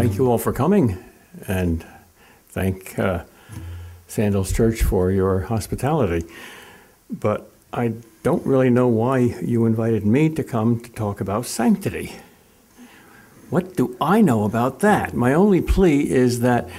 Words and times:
thank 0.00 0.16
you 0.16 0.30
all 0.30 0.38
for 0.38 0.50
coming 0.50 0.96
and 1.46 1.84
thank 2.48 2.98
uh, 2.98 3.22
Sandals 4.08 4.50
Church 4.50 4.82
for 4.82 5.10
your 5.10 5.40
hospitality. 5.40 6.26
But 7.10 7.50
I 7.70 7.92
don't 8.22 8.46
really 8.46 8.70
know 8.70 8.88
why 8.88 9.18
you 9.18 9.66
invited 9.66 10.06
me 10.06 10.30
to 10.30 10.42
come 10.42 10.80
to 10.80 10.90
talk 10.92 11.20
about 11.20 11.44
sanctity. 11.44 12.14
What 13.50 13.76
do 13.76 13.94
I 14.00 14.22
know 14.22 14.44
about 14.44 14.80
that? 14.80 15.12
My 15.12 15.34
only 15.34 15.60
plea 15.60 16.10
is 16.10 16.40
that 16.40 16.70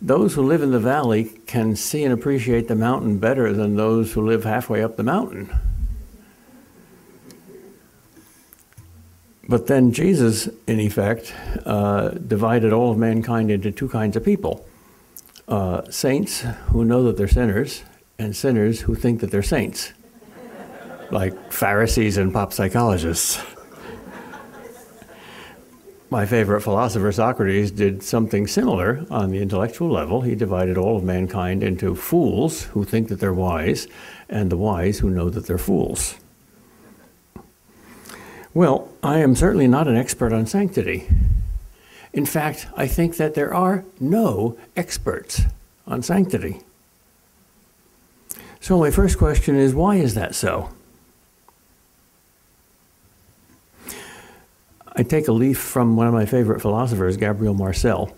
those 0.00 0.32
who 0.32 0.42
live 0.42 0.62
in 0.62 0.70
the 0.70 0.80
valley 0.80 1.24
can 1.46 1.76
see 1.76 2.04
and 2.04 2.14
appreciate 2.14 2.68
the 2.68 2.74
mountain 2.74 3.18
better 3.18 3.52
than 3.52 3.76
those 3.76 4.14
who 4.14 4.24
live 4.24 4.44
halfway 4.44 4.82
up 4.82 4.96
the 4.96 5.02
mountain. 5.02 5.50
But 9.52 9.66
then 9.66 9.92
Jesus, 9.92 10.48
in 10.66 10.80
effect, 10.80 11.34
uh, 11.66 12.08
divided 12.08 12.72
all 12.72 12.90
of 12.90 12.96
mankind 12.96 13.50
into 13.50 13.70
two 13.70 13.86
kinds 13.86 14.16
of 14.16 14.24
people 14.24 14.66
uh, 15.46 15.82
saints 15.90 16.40
who 16.68 16.86
know 16.86 17.02
that 17.02 17.18
they're 17.18 17.28
sinners, 17.28 17.82
and 18.18 18.34
sinners 18.34 18.80
who 18.80 18.94
think 18.94 19.20
that 19.20 19.30
they're 19.30 19.42
saints, 19.42 19.92
like 21.10 21.52
Pharisees 21.52 22.16
and 22.16 22.32
pop 22.32 22.54
psychologists. 22.54 23.42
My 26.08 26.24
favorite 26.24 26.62
philosopher, 26.62 27.12
Socrates, 27.12 27.70
did 27.70 28.02
something 28.02 28.46
similar 28.46 29.04
on 29.10 29.30
the 29.30 29.42
intellectual 29.42 29.90
level. 29.90 30.22
He 30.22 30.34
divided 30.34 30.78
all 30.78 30.96
of 30.96 31.04
mankind 31.04 31.62
into 31.62 31.94
fools 31.94 32.62
who 32.72 32.84
think 32.84 33.08
that 33.08 33.20
they're 33.20 33.34
wise, 33.34 33.86
and 34.30 34.48
the 34.48 34.56
wise 34.56 35.00
who 35.00 35.10
know 35.10 35.28
that 35.28 35.44
they're 35.44 35.58
fools. 35.58 36.14
Well, 38.54 38.90
I 39.02 39.20
am 39.20 39.34
certainly 39.34 39.66
not 39.66 39.88
an 39.88 39.96
expert 39.96 40.32
on 40.32 40.46
sanctity. 40.46 41.08
In 42.12 42.26
fact, 42.26 42.66
I 42.76 42.86
think 42.86 43.16
that 43.16 43.34
there 43.34 43.54
are 43.54 43.84
no 43.98 44.58
experts 44.76 45.42
on 45.86 46.02
sanctity. 46.02 46.60
So, 48.60 48.78
my 48.78 48.90
first 48.90 49.16
question 49.16 49.56
is 49.56 49.74
why 49.74 49.96
is 49.96 50.14
that 50.14 50.34
so? 50.34 50.70
I 54.94 55.02
take 55.02 55.28
a 55.28 55.32
leaf 55.32 55.58
from 55.58 55.96
one 55.96 56.06
of 56.06 56.12
my 56.12 56.26
favorite 56.26 56.60
philosophers, 56.60 57.16
Gabriel 57.16 57.54
Marcel. 57.54 58.12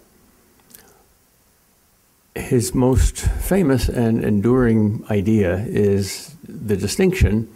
His 2.34 2.74
most 2.74 3.20
famous 3.20 3.88
and 3.88 4.24
enduring 4.24 5.04
idea 5.08 5.64
is 5.68 6.34
the 6.42 6.76
distinction 6.76 7.53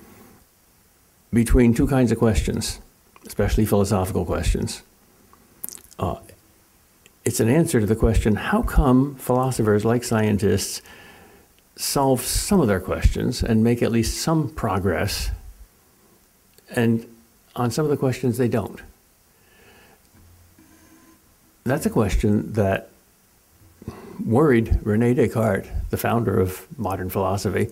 between 1.32 1.74
two 1.74 1.86
kinds 1.86 2.10
of 2.12 2.18
questions, 2.18 2.80
especially 3.26 3.64
philosophical 3.64 4.24
questions. 4.24 4.82
Uh, 5.98 6.16
it's 7.24 7.40
an 7.40 7.48
answer 7.48 7.80
to 7.80 7.86
the 7.86 7.96
question 7.96 8.36
how 8.36 8.62
come 8.62 9.14
philosophers, 9.16 9.84
like 9.84 10.04
scientists, 10.04 10.80
solve 11.76 12.22
some 12.22 12.60
of 12.60 12.68
their 12.68 12.80
questions 12.80 13.42
and 13.42 13.62
make 13.62 13.82
at 13.82 13.92
least 13.92 14.20
some 14.20 14.48
progress, 14.48 15.30
and 16.70 17.06
on 17.54 17.70
some 17.70 17.84
of 17.84 17.90
the 17.90 17.96
questions 17.96 18.38
they 18.38 18.48
don't? 18.48 18.80
That's 21.64 21.84
a 21.84 21.90
question 21.90 22.54
that 22.54 22.88
worried 24.24 24.78
Rene 24.82 25.14
Descartes, 25.14 25.68
the 25.90 25.96
founder 25.96 26.40
of 26.40 26.66
modern 26.78 27.10
philosophy 27.10 27.68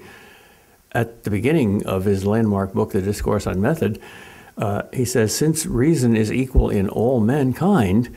at 0.96 1.24
the 1.24 1.30
beginning 1.30 1.84
of 1.84 2.06
his 2.06 2.24
landmark 2.24 2.72
book, 2.72 2.92
The 2.92 3.02
Discourse 3.02 3.46
on 3.46 3.60
Method, 3.60 4.00
uh, 4.56 4.84
he 4.94 5.04
says, 5.04 5.36
Since 5.36 5.66
reason 5.66 6.16
is 6.16 6.32
equal 6.32 6.70
in 6.70 6.88
all 6.88 7.20
mankind, 7.20 8.08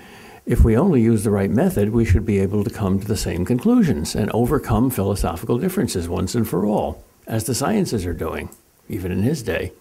if 0.46 0.64
we 0.64 0.78
only 0.78 1.02
use 1.02 1.26
the 1.26 1.30
right 1.30 1.50
method, 1.50 1.90
we 1.90 2.06
should 2.06 2.26
be 2.26 2.40
able 2.40 2.64
to 2.64 2.70
come 2.70 2.98
to 2.98 3.06
the 3.06 3.18
same 3.18 3.44
conclusions 3.44 4.16
and 4.16 4.32
overcome 4.32 4.90
philosophical 4.90 5.58
differences 5.58 6.08
once 6.08 6.36
and 6.36 6.48
for 6.48 6.66
all, 6.66 7.04
as 7.28 7.44
the 7.44 7.54
sciences 7.54 8.06
are 8.06 8.14
doing, 8.14 8.50
even 8.88 9.12
in 9.12 9.24
his 9.24 9.44
day. 9.44 9.74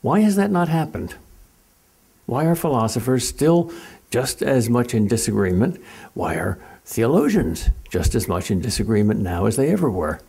Why 0.00 0.20
has 0.20 0.36
that 0.36 0.50
not 0.50 0.70
happened? 0.70 1.16
Why 2.24 2.46
are 2.46 2.56
philosophers 2.56 3.28
still 3.28 3.70
just 4.10 4.42
as 4.42 4.70
much 4.70 4.94
in 4.94 5.08
disagreement? 5.08 5.78
Why 6.14 6.36
are 6.36 6.58
theologians 6.86 7.68
just 7.90 8.14
as 8.14 8.26
much 8.26 8.50
in 8.50 8.62
disagreement 8.62 9.20
now 9.20 9.44
as 9.44 9.56
they 9.56 9.68
ever 9.68 9.90
were? 9.90 10.22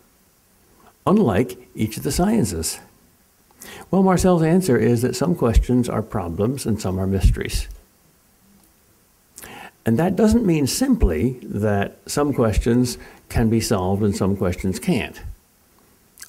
Unlike 1.08 1.58
each 1.74 1.98
of 1.98 2.04
the 2.04 2.12
sciences? 2.12 2.80
Well, 3.90 4.04
Marcel's 4.04 4.44
answer 4.44 4.78
is 4.78 5.02
that 5.02 5.16
some 5.16 5.36
questions 5.36 5.90
are 5.90 6.02
problems 6.02 6.66
and 6.66 6.80
some 6.80 7.00
are 7.00 7.08
mysteries. 7.08 7.68
And 9.86 9.98
that 9.98 10.18
doesn't 10.18 10.46
mean 10.46 10.68
simply 10.68 11.40
that 11.44 11.98
some 12.06 12.34
questions 12.34 12.98
can 13.30 13.50
be 13.50 13.62
solved 13.62 14.04
and 14.04 14.16
some 14.16 14.36
questions 14.36 14.80
can't, 14.80 15.22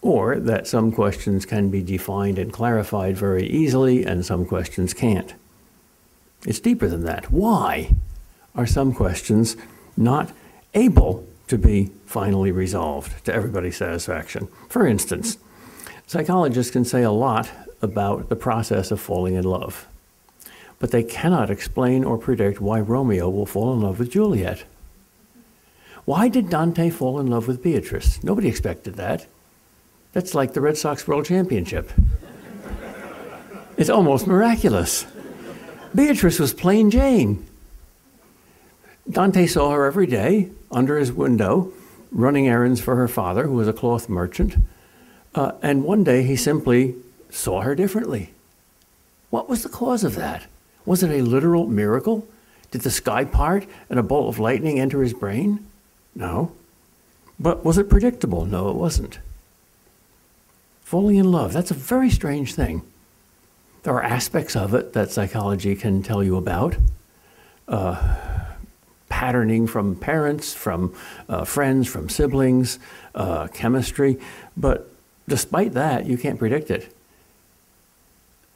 or 0.00 0.38
that 0.38 0.68
some 0.68 0.92
questions 0.92 1.44
can 1.44 1.68
be 1.68 1.82
defined 1.82 2.38
and 2.38 2.52
clarified 2.52 3.16
very 3.16 3.48
easily 3.48 4.04
and 4.04 4.24
some 4.24 4.46
questions 4.46 4.94
can't. 4.94 5.34
It's 6.46 6.60
deeper 6.60 6.86
than 6.86 7.04
that. 7.04 7.32
Why 7.32 7.96
are 8.54 8.66
some 8.66 8.94
questions 8.94 9.56
not 9.96 10.32
able 10.74 11.27
to 11.48 11.58
be 11.58 11.90
finally 12.06 12.52
resolved 12.52 13.24
to 13.24 13.34
everybody's 13.34 13.76
satisfaction. 13.76 14.48
For 14.68 14.86
instance, 14.86 15.38
psychologists 16.06 16.72
can 16.72 16.84
say 16.84 17.02
a 17.02 17.10
lot 17.10 17.50
about 17.82 18.28
the 18.28 18.36
process 18.36 18.90
of 18.90 19.00
falling 19.00 19.34
in 19.34 19.44
love, 19.44 19.86
but 20.78 20.90
they 20.90 21.02
cannot 21.02 21.50
explain 21.50 22.04
or 22.04 22.18
predict 22.18 22.60
why 22.60 22.80
Romeo 22.80 23.28
will 23.28 23.46
fall 23.46 23.72
in 23.72 23.80
love 23.80 23.98
with 23.98 24.12
Juliet. 24.12 24.64
Why 26.04 26.28
did 26.28 26.50
Dante 26.50 26.90
fall 26.90 27.20
in 27.20 27.26
love 27.26 27.46
with 27.46 27.62
Beatrice? 27.62 28.22
Nobody 28.24 28.48
expected 28.48 28.94
that. 28.94 29.26
That's 30.12 30.34
like 30.34 30.54
the 30.54 30.60
Red 30.60 30.76
Sox 30.76 31.06
World 31.06 31.26
Championship. 31.26 31.90
it's 33.76 33.90
almost 33.90 34.26
miraculous. 34.26 35.06
Beatrice 35.94 36.38
was 36.38 36.54
plain 36.54 36.90
Jane. 36.90 37.46
Dante 39.10 39.46
saw 39.46 39.70
her 39.70 39.86
every 39.86 40.06
day 40.06 40.50
under 40.70 40.98
his 40.98 41.12
window, 41.12 41.72
running 42.10 42.48
errands 42.48 42.80
for 42.80 42.96
her 42.96 43.08
father, 43.08 43.46
who 43.46 43.54
was 43.54 43.68
a 43.68 43.72
cloth 43.72 44.08
merchant. 44.08 44.56
Uh, 45.34 45.52
and 45.62 45.84
one 45.84 46.04
day 46.04 46.22
he 46.22 46.36
simply 46.36 46.94
saw 47.30 47.60
her 47.60 47.74
differently. 47.74 48.32
What 49.30 49.48
was 49.48 49.62
the 49.62 49.68
cause 49.68 50.04
of 50.04 50.14
that? 50.14 50.46
Was 50.86 51.02
it 51.02 51.10
a 51.10 51.22
literal 51.22 51.66
miracle? 51.66 52.26
Did 52.70 52.82
the 52.82 52.90
sky 52.90 53.24
part 53.24 53.66
and 53.90 53.98
a 53.98 54.02
bolt 54.02 54.34
of 54.34 54.38
lightning 54.38 54.80
enter 54.80 55.02
his 55.02 55.14
brain? 55.14 55.66
No. 56.14 56.52
But 57.38 57.64
was 57.64 57.78
it 57.78 57.88
predictable? 57.88 58.44
No, 58.44 58.68
it 58.70 58.76
wasn't. 58.76 59.18
Falling 60.82 61.16
in 61.16 61.30
love, 61.30 61.52
that's 61.52 61.70
a 61.70 61.74
very 61.74 62.10
strange 62.10 62.54
thing. 62.54 62.82
There 63.82 63.94
are 63.94 64.02
aspects 64.02 64.56
of 64.56 64.74
it 64.74 64.94
that 64.94 65.10
psychology 65.10 65.76
can 65.76 66.02
tell 66.02 66.24
you 66.24 66.36
about. 66.36 66.76
Uh, 67.68 68.46
patterning 69.18 69.66
from 69.66 69.96
parents, 69.96 70.54
from 70.54 70.94
uh, 71.28 71.44
friends, 71.44 71.88
from 71.88 72.08
siblings, 72.08 72.78
uh, 73.16 73.48
chemistry. 73.48 74.16
But 74.56 74.88
despite 75.26 75.72
that, 75.72 76.06
you 76.06 76.16
can't 76.16 76.38
predict 76.38 76.70
it. 76.70 76.94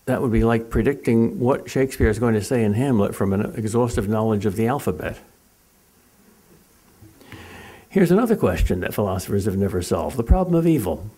That 0.05 0.23
would 0.23 0.31
be 0.31 0.45
like 0.45 0.71
predicting 0.71 1.41
what 1.41 1.69
Shakespeare 1.69 2.09
is 2.09 2.21
going 2.21 2.35
to 2.35 2.45
say 2.45 2.63
in 2.63 2.75
Hamlet 2.75 3.13
from 3.13 3.33
an 3.33 3.57
exhaustive 3.57 4.09
knowledge 4.09 4.47
of 4.47 4.55
the 4.55 4.69
alphabet. 4.69 5.19
Here's 7.89 8.13
another 8.13 8.37
question 8.37 8.79
that 8.81 8.95
philosophers 8.95 9.47
have 9.47 9.57
never 9.57 9.83
solved 9.83 10.17
the 10.17 10.23
problem 10.23 10.55
of 10.55 10.65
evil. 10.65 11.11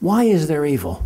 Why 0.00 0.24
is 0.24 0.48
there 0.48 0.64
evil? 0.64 1.04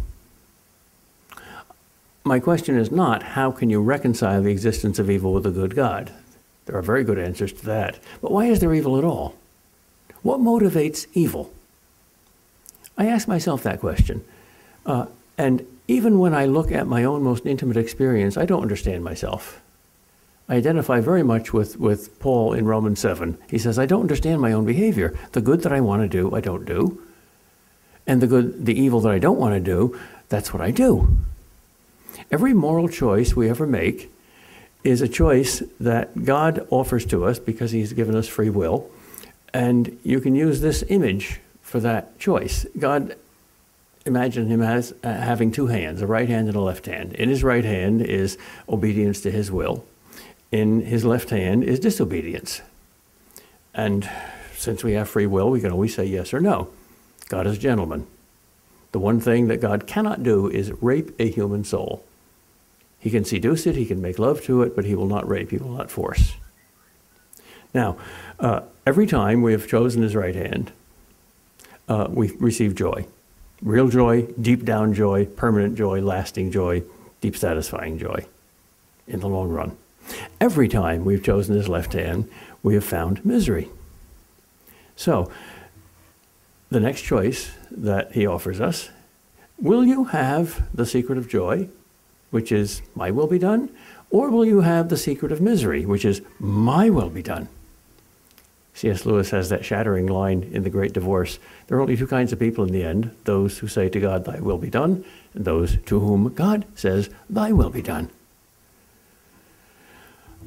My 2.23 2.39
question 2.39 2.79
is 2.79 2.93
not 2.93 3.25
how 3.35 3.51
can 3.51 3.71
you 3.71 3.83
reconcile 3.83 4.41
the 4.41 4.53
existence 4.53 5.01
of 5.01 5.11
evil 5.11 5.33
with 5.33 5.47
a 5.47 5.51
good 5.51 5.75
God? 5.75 6.13
There 6.67 6.77
are 6.77 6.83
very 6.83 7.05
good 7.05 7.19
answers 7.19 7.53
to 7.55 7.67
that. 7.67 7.99
But 8.21 8.33
why 8.33 8.47
is 8.47 8.61
there 8.61 8.75
evil 8.75 8.99
at 8.99 9.05
all? 9.05 9.35
What 10.23 10.41
motivates 10.41 11.07
evil? 11.15 11.53
I 12.99 13.07
ask 13.07 13.29
myself 13.29 13.63
that 13.63 13.81
question. 13.81 14.25
Uh, 14.85 15.07
and 15.39 15.67
even 15.89 16.19
when 16.19 16.35
I 16.35 16.47
look 16.47 16.73
at 16.73 16.87
my 16.87 17.05
own 17.05 17.23
most 17.23 17.47
intimate 17.47 17.77
experience, 17.77 18.37
I 18.37 18.47
don't 18.47 18.63
understand 18.63 19.05
myself. 19.05 19.61
I 20.49 20.57
identify 20.57 21.01
very 21.01 21.23
much 21.23 21.53
with, 21.53 21.79
with 21.79 22.19
Paul 22.21 22.53
in 22.53 22.67
Romans 22.67 23.01
7. 23.01 23.39
He 23.49 23.59
says, 23.59 23.79
I 23.79 23.87
don't 23.87 24.03
understand 24.03 24.41
my 24.41 24.53
own 24.53 24.65
behavior. 24.65 25.17
The 25.33 25.41
good 25.41 25.63
that 25.63 25.73
I 25.73 25.81
want 25.81 26.03
to 26.03 26.09
do, 26.09 26.35
I 26.35 26.41
don't 26.41 26.65
do. 26.65 27.03
And 28.07 28.21
the 28.21 28.29
good, 28.29 28.67
the 28.67 28.81
evil 28.81 29.01
that 29.01 29.13
I 29.13 29.19
don't 29.19 29.39
want 29.39 29.55
to 29.55 29.61
do, 29.61 29.99
that's 30.29 30.53
what 30.53 30.63
I 30.63 30.71
do. 30.71 31.17
Every 32.31 32.55
moral 32.55 32.89
choice 32.89 33.35
we 33.35 33.51
ever 33.51 33.67
make 33.67 34.11
is 34.85 35.01
a 35.01 35.09
choice 35.09 35.63
that 35.81 36.25
God 36.25 36.67
offers 36.71 37.05
to 37.07 37.25
us 37.25 37.39
because 37.39 37.73
He's 37.73 37.93
given 37.93 38.15
us 38.15 38.29
free 38.29 38.51
will. 38.51 38.89
And 39.53 39.99
you 40.05 40.21
can 40.21 40.35
use 40.35 40.61
this 40.61 40.85
image 40.89 41.41
for 41.63 41.81
that 41.81 42.19
choice. 42.19 42.67
God, 42.79 43.17
imagine 44.05 44.49
Him 44.49 44.63
as 44.63 44.95
uh, 45.03 45.13
having 45.13 45.51
two 45.51 45.67
hands, 45.67 46.03
a 46.03 46.07
right 46.07 46.29
hand 46.29 46.49
and 46.49 46.57
a 46.57 46.61
left 46.61 46.87
hand. 46.87 47.15
In 47.15 47.29
His 47.29 47.43
right 47.43 47.65
hand 47.65 48.03
is 48.03 48.39
obedience 48.69 49.21
to 49.23 49.31
His 49.31 49.51
will, 49.51 49.85
in 50.53 50.83
his 50.83 51.05
left 51.05 51.31
hand 51.31 51.65
is 51.65 51.81
disobedience. 51.81 52.63
And 53.75 54.09
since 54.57 54.83
we 54.83 54.93
have 54.93 55.09
free 55.09 55.27
will, 55.27 55.51
we 55.51 55.61
can 55.61 55.73
always 55.73 55.95
say 55.95 56.07
yes 56.07 56.33
or 56.33 56.41
no. 56.41 56.69
God 57.29 57.47
is 57.47 57.57
a 57.57 57.61
gentleman. 57.61 58.07
The 58.93 58.99
one 58.99 59.21
thing 59.21 59.49
that 59.49 59.61
God 59.61 59.87
cannot 59.87 60.23
do 60.23 60.49
is 60.49 60.73
rape 60.81 61.11
a 61.19 61.31
human 61.31 61.65
soul. 61.65 62.05
He 62.99 63.11
can 63.11 63.25
seduce 63.25 63.67
it, 63.67 63.77
he 63.77 63.87
can 63.87 64.01
make 64.01 64.19
love 64.19 64.43
to 64.45 64.63
it, 64.63 64.75
but 64.75 64.85
he 64.85 64.95
will 64.95 65.07
not 65.07 65.29
rape, 65.29 65.51
he 65.51 65.59
will 65.59 65.71
not 65.71 65.91
force. 65.91 66.35
Now, 67.75 67.97
uh, 68.41 68.63
every 68.87 69.07
time 69.07 69.43
we 69.43 69.53
have 69.53 69.69
chosen 69.69 70.03
his 70.03 70.17
right 70.17 70.35
hand, 70.35 70.73
uh, 71.89 72.07
we 72.11 72.33
receive 72.39 72.75
joy. 72.75 73.07
Real 73.63 73.89
joy, 73.89 74.29
deep 74.41 74.65
down 74.65 74.95
joy, 74.95 75.27
permanent 75.27 75.77
joy, 75.77 76.01
lasting 76.01 76.51
joy, 76.51 76.83
deep 77.21 77.37
satisfying 77.37 77.99
joy 77.99 78.27
in 79.07 79.21
the 79.21 79.29
long 79.29 79.51
run. 79.51 79.77
Every 80.41 80.69
time 80.69 81.05
we've 81.05 81.23
chosen 81.23 81.55
his 81.57 81.69
left 81.69 81.93
hand, 81.93 82.29
we 82.63 82.75
have 82.75 82.85
found 82.85 83.25
misery. 83.25 83.69
So, 84.95 85.31
the 86.71 86.81
next 86.81 87.03
choice 87.03 87.53
that 87.71 88.13
he 88.13 88.27
offers 88.27 88.61
us 88.61 88.91
will 89.59 89.85
you 89.85 90.05
have 90.05 90.67
the 90.75 90.87
secret 90.87 91.19
of 91.19 91.29
joy, 91.29 91.69
which 92.37 92.53
is 92.53 92.83
my 92.95 93.11
will 93.11 93.27
be 93.27 93.39
done, 93.39 93.71
or 94.11 94.29
will 94.29 94.45
you 94.45 94.61
have 94.61 94.91
the 94.91 94.97
secret 94.99 95.33
of 95.33 95.41
misery, 95.41 95.87
which 95.87 96.05
is 96.05 96.21
my 96.39 96.91
will 96.91 97.09
be 97.09 97.23
done? 97.23 97.49
C.S. 98.75 99.07
Lewis 99.07 99.31
has 99.31 99.49
that 99.49 99.65
shattering 99.65 100.07
line 100.07 100.43
in 100.53 100.63
The 100.63 100.69
Great 100.69 100.93
Divorce. 100.93 101.39
There 101.67 101.79
are 101.79 101.81
only 101.81 101.97
two 101.97 102.07
kinds 102.07 102.35
of 102.35 102.39
people 102.39 102.63
in 102.63 102.75
the 102.75 102.85
end 102.85 103.11
those 103.25 103.57
who 103.57 103.69
say 103.69 103.89
to 103.89 103.99
God, 103.99 104.27
Thy 104.27 104.39
will 104.39 104.59
be 104.59 104.69
done, 104.69 105.03
and 105.33 105.47
those 105.47 105.79
to 105.87 105.99
whom 105.99 106.35
God 106.35 106.67
says, 106.75 107.09
Thy 107.31 107.53
will 107.53 107.71
be 107.71 107.81
done. 107.81 108.11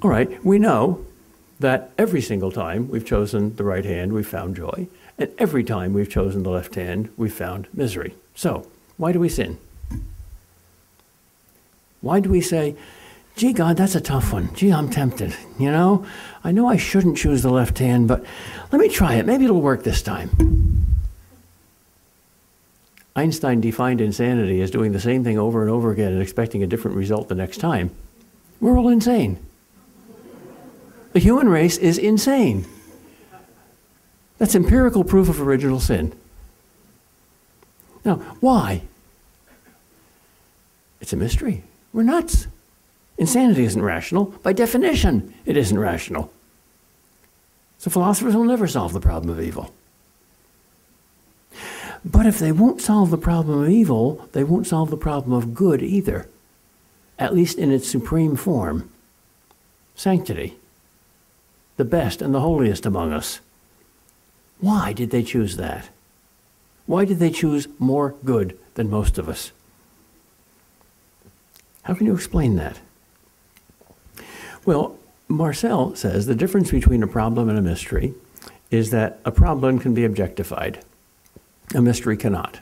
All 0.04 0.12
right, 0.12 0.46
we 0.46 0.60
know 0.60 1.04
that 1.60 1.90
every 1.98 2.22
single 2.22 2.52
time 2.52 2.88
we've 2.88 3.04
chosen 3.04 3.56
the 3.56 3.64
right 3.64 3.84
hand, 3.84 4.14
we've 4.14 4.28
found 4.28 4.56
joy, 4.56 4.88
and 5.18 5.34
every 5.40 5.64
time 5.64 5.94
we've 5.94 6.08
chosen 6.08 6.44
the 6.44 6.52
left 6.52 6.76
hand, 6.76 7.10
we've 7.18 7.34
found 7.34 7.68
misery. 7.74 8.14
So, 8.36 8.68
why 8.98 9.12
do 9.12 9.20
we 9.20 9.28
sin? 9.28 9.58
Why 12.02 12.20
do 12.20 12.30
we 12.30 12.42
say, 12.42 12.76
gee, 13.36 13.54
God, 13.54 13.78
that's 13.78 13.96
a 13.96 14.02
tough 14.02 14.34
one. 14.34 14.54
Gee, 14.56 14.72
I'm 14.72 14.90
tempted. 14.90 15.36
You 15.58 15.72
know, 15.72 16.06
I 16.44 16.52
know 16.52 16.68
I 16.68 16.78
shouldn't 16.78 17.18
choose 17.18 17.42
the 17.42 17.50
left 17.50 17.80
hand, 17.80 18.08
but 18.08 18.24
let 18.72 18.80
me 18.80 18.90
try 18.90 19.16
it. 19.16 19.26
Maybe 19.26 19.46
it'll 19.46 19.62
work 19.62 19.84
this 19.84 20.02
time. 20.02 20.30
Einstein 23.16 23.60
defined 23.60 24.00
insanity 24.02 24.62
as 24.62 24.72
doing 24.72 24.92
the 24.94 25.00
same 25.00 25.24
thing 25.24 25.38
over 25.38 25.62
and 25.62 25.70
over 25.70 25.92
again 25.92 26.14
and 26.14 26.22
expecting 26.22 26.64
a 26.64 26.68
different 26.68 26.96
result 26.96 27.28
the 27.28 27.36
next 27.36 27.58
time. 27.58 27.92
We're 28.62 28.78
all 28.78 28.90
insane. 28.90 29.40
The 31.14 31.20
human 31.20 31.50
race 31.50 31.78
is 31.78 31.98
insane. 31.98 32.66
That's 34.38 34.56
empirical 34.56 35.04
proof 35.04 35.28
of 35.28 35.42
original 35.42 35.80
sin. 35.80 36.14
Now, 38.06 38.16
why? 38.40 38.84
It's 41.02 41.12
a 41.12 41.18
mystery. 41.18 41.64
We're 41.94 42.04
nuts. 42.04 42.48
Insanity 43.18 43.64
isn't 43.66 43.82
rational. 43.82 44.26
By 44.44 44.54
definition, 44.54 45.34
it 45.46 45.58
isn't 45.58 45.78
rational. 45.78 46.32
So 47.78 47.90
philosophers 47.90 48.36
will 48.36 48.44
never 48.44 48.68
solve 48.68 48.94
the 48.94 49.00
problem 49.00 49.30
of 49.30 49.42
evil. 49.42 49.74
But 52.06 52.26
if 52.26 52.40
they 52.40 52.52
won't 52.52 52.82
solve 52.82 53.10
the 53.10 53.18
problem 53.18 53.64
of 53.64 53.70
evil, 53.70 54.30
they 54.32 54.44
won't 54.44 54.68
solve 54.68 54.90
the 54.90 54.98
problem 54.98 55.34
of 55.34 55.54
good 55.54 55.82
either, 55.82 56.28
at 57.18 57.34
least 57.34 57.58
in 57.58 57.72
its 57.72 57.88
supreme 57.88 58.36
form 58.36 58.90
sanctity 59.96 60.56
the 61.76 61.86
best 61.86 62.22
and 62.22 62.34
the 62.34 62.42
holiest 62.42 62.86
among 62.86 63.14
us. 63.14 63.40
Why 64.60 64.92
did 64.92 65.12
they 65.12 65.24
choose 65.24 65.56
that? 65.56 65.90
Why 66.86 67.06
did 67.06 67.20
they 67.20 67.32
choose 67.32 67.70
more 67.80 68.16
good 68.26 68.58
than 68.74 68.90
most 68.90 69.18
of 69.18 69.30
us? 69.30 69.54
How 71.90 71.96
can 71.96 72.06
you 72.06 72.14
explain 72.14 72.56
that? 72.58 72.80
Well, 74.64 74.96
Marcel 75.28 75.96
says 75.96 76.28
the 76.28 76.36
difference 76.36 76.70
between 76.70 77.02
a 77.02 77.08
problem 77.08 77.50
and 77.50 77.58
a 77.58 77.64
mystery 77.64 78.14
is 78.70 78.92
that 78.92 79.20
a 79.26 79.32
problem 79.32 79.80
can 79.80 79.96
be 79.96 80.06
objectified, 80.06 80.86
a 81.74 81.82
mystery 81.82 82.16
cannot. 82.16 82.60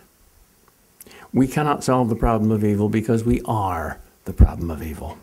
We 1.34 1.46
cannot 1.46 1.84
solve 1.84 2.08
the 2.08 2.16
problem 2.16 2.52
of 2.52 2.64
evil 2.64 2.88
because 2.88 3.26
we 3.26 3.42
are 3.44 4.00
the 4.24 4.32
problem 4.32 4.72
of 4.72 4.82
evil. 4.82 5.18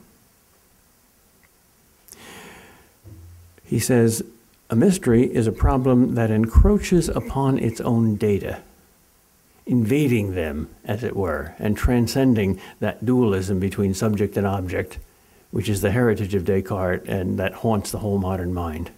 He 3.65 3.79
says, 3.79 4.23
a 4.69 4.77
mystery 4.77 5.35
is 5.35 5.47
a 5.47 5.53
problem 5.53 6.15
that 6.15 6.31
encroaches 6.31 7.09
upon 7.09 7.59
its 7.59 7.81
own 7.81 8.17
data, 8.17 8.61
invading 9.67 10.35
them, 10.35 10.69
as 10.85 11.03
it 11.03 11.17
were, 11.17 11.55
and 11.59 11.77
transcending 11.77 12.61
that 12.81 13.05
dualism 13.05 13.59
between 13.59 13.95
subject 13.95 14.37
and 14.37 14.47
object, 14.47 14.99
which 15.51 15.69
is 15.69 15.81
the 15.81 15.91
heritage 15.91 16.35
of 16.35 16.45
Descartes 16.45 17.09
and 17.09 17.39
that 17.39 17.55
haunts 17.55 17.91
the 17.91 17.99
whole 17.99 18.19
modern 18.19 18.53
mind. 18.53 18.91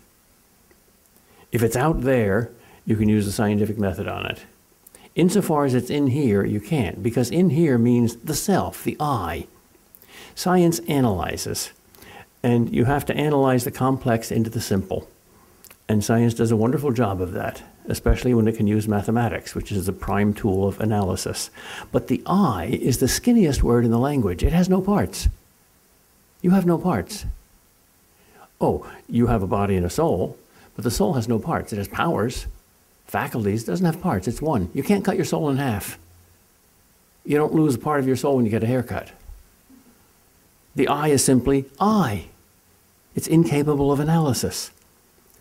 If 1.53 1.63
it's 1.63 1.77
out 1.77 2.03
there, 2.03 2.51
you 2.85 2.97
can 2.97 3.09
use 3.09 3.27
the 3.27 3.33
scientific 3.33 3.79
method 3.79 4.09
on 4.09 4.27
it. 4.27 4.45
Insofar 5.15 5.65
as 5.65 5.75
it's 5.75 5.91
in 5.91 6.09
here, 6.09 6.45
you 6.45 6.61
can't, 6.61 7.03
because 7.03 7.31
in 7.31 7.51
here 7.51 7.79
means 7.79 8.17
the 8.17 8.35
self, 8.35 8.85
the 8.85 8.97
I. 9.01 9.47
Science 10.35 10.81
analyzes. 10.81 11.73
And 12.43 12.75
you 12.75 12.85
have 12.85 13.07
to 13.07 13.17
analyze 13.17 13.65
the 13.65 13.71
complex 13.71 14.31
into 14.31 14.51
the 14.51 14.61
simple. 14.61 15.09
And 15.89 16.05
science 16.05 16.35
does 16.35 16.51
a 16.51 16.57
wonderful 16.57 16.93
job 16.93 17.21
of 17.21 17.33
that, 17.33 17.63
especially 17.89 18.35
when 18.35 18.49
it 18.49 18.57
can 18.57 18.67
use 18.67 18.89
mathematics, 18.89 19.55
which 19.55 19.73
is 19.73 19.87
the 19.87 19.93
prime 19.93 20.35
tool 20.35 20.67
of 20.67 20.81
analysis. 20.81 21.51
But 21.93 22.09
the 22.09 22.23
I 22.27 22.79
is 22.81 22.99
the 22.99 23.07
skinniest 23.07 23.63
word 23.63 23.85
in 23.85 23.91
the 23.91 23.99
language. 23.99 24.43
It 24.43 24.53
has 24.53 24.69
no 24.69 24.81
parts. 24.81 25.29
You 26.43 26.51
have 26.51 26.67
no 26.67 26.79
parts. 26.79 27.25
Oh, 28.61 28.91
you 29.09 29.27
have 29.27 29.43
a 29.43 29.47
body 29.47 29.77
and 29.77 29.85
a 29.85 29.91
soul, 29.91 30.39
but 30.75 30.85
the 30.85 30.91
soul 30.91 31.15
has 31.15 31.29
no 31.29 31.39
parts. 31.39 31.73
It 31.73 31.77
has 31.77 31.89
powers, 31.89 32.47
faculties, 33.07 33.65
doesn't 33.65 33.87
have 33.87 34.01
parts. 34.01 34.29
It's 34.29 34.43
one. 34.43 34.71
You 34.73 34.83
can't 34.83 35.05
cut 35.05 35.17
your 35.17 35.25
soul 35.25 35.49
in 35.51 35.57
half. 35.57 35.99
You 37.25 37.37
don't 37.37 37.55
lose 37.55 37.75
a 37.75 37.79
part 37.79 38.01
of 38.01 38.07
your 38.07 38.17
soul 38.17 38.37
when 38.37 38.45
you 38.45 38.51
get 38.51 38.63
a 38.63 38.67
haircut. 38.67 39.11
The 40.75 40.89
I 40.89 41.09
is 41.09 41.25
simply 41.25 41.65
I. 41.81 42.27
It's 43.15 43.27
incapable 43.27 43.91
of 43.91 43.99
analysis. 43.99 44.71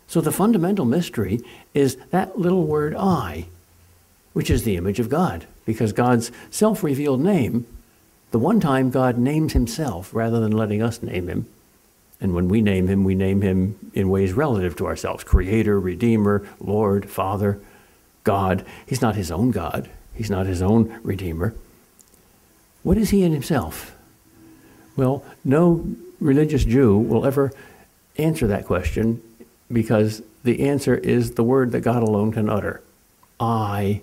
So 0.08 0.22
the 0.22 0.32
fundamental 0.32 0.86
mystery 0.86 1.42
is 1.74 1.98
that 2.12 2.40
little 2.40 2.66
word 2.66 2.96
I, 2.96 3.48
which 4.34 4.50
is 4.50 4.64
the 4.64 4.78
image 4.78 5.00
of 5.00 5.10
God, 5.10 5.46
because 5.66 5.94
God's 5.94 6.32
self 6.52 6.84
revealed 6.84 7.22
name, 7.22 7.66
the 8.32 8.40
one 8.40 8.60
time 8.60 8.92
God 8.92 9.18
names 9.18 9.54
himself 9.54 10.14
rather 10.14 10.40
than 10.40 10.52
letting 10.52 10.82
us 10.82 11.02
name 11.02 11.28
him. 11.28 11.48
And 12.22 12.34
when 12.34 12.48
we 12.48 12.62
name 12.62 12.88
him, 12.88 13.04
we 13.04 13.16
name 13.16 13.42
him 13.42 13.92
in 13.94 14.10
ways 14.10 14.34
relative 14.34 14.76
to 14.78 14.88
ourselves 14.88 15.24
Creator, 15.24 15.80
Redeemer, 15.80 16.48
Lord, 16.60 17.10
Father, 17.10 17.60
God. 18.24 18.66
He's 18.86 19.02
not 19.02 19.16
his 19.16 19.32
own 19.32 19.52
God, 19.52 19.90
he's 20.14 20.30
not 20.30 20.46
his 20.46 20.62
own 20.62 21.00
Redeemer. 21.04 21.56
What 22.84 22.98
is 22.98 23.10
he 23.10 23.24
in 23.24 23.32
himself? 23.32 23.96
Well, 24.96 25.26
no 25.44 25.86
religious 26.20 26.64
Jew 26.64 26.98
will 26.98 27.26
ever 27.26 27.52
answer 28.18 28.48
that 28.48 28.66
question 28.66 29.22
because 29.72 30.22
the 30.44 30.68
answer 30.68 30.96
is 30.96 31.32
the 31.32 31.44
word 31.44 31.72
that 31.72 31.82
God 31.82 32.04
alone 32.04 32.32
can 32.32 32.50
utter 32.50 32.82
I 33.40 34.02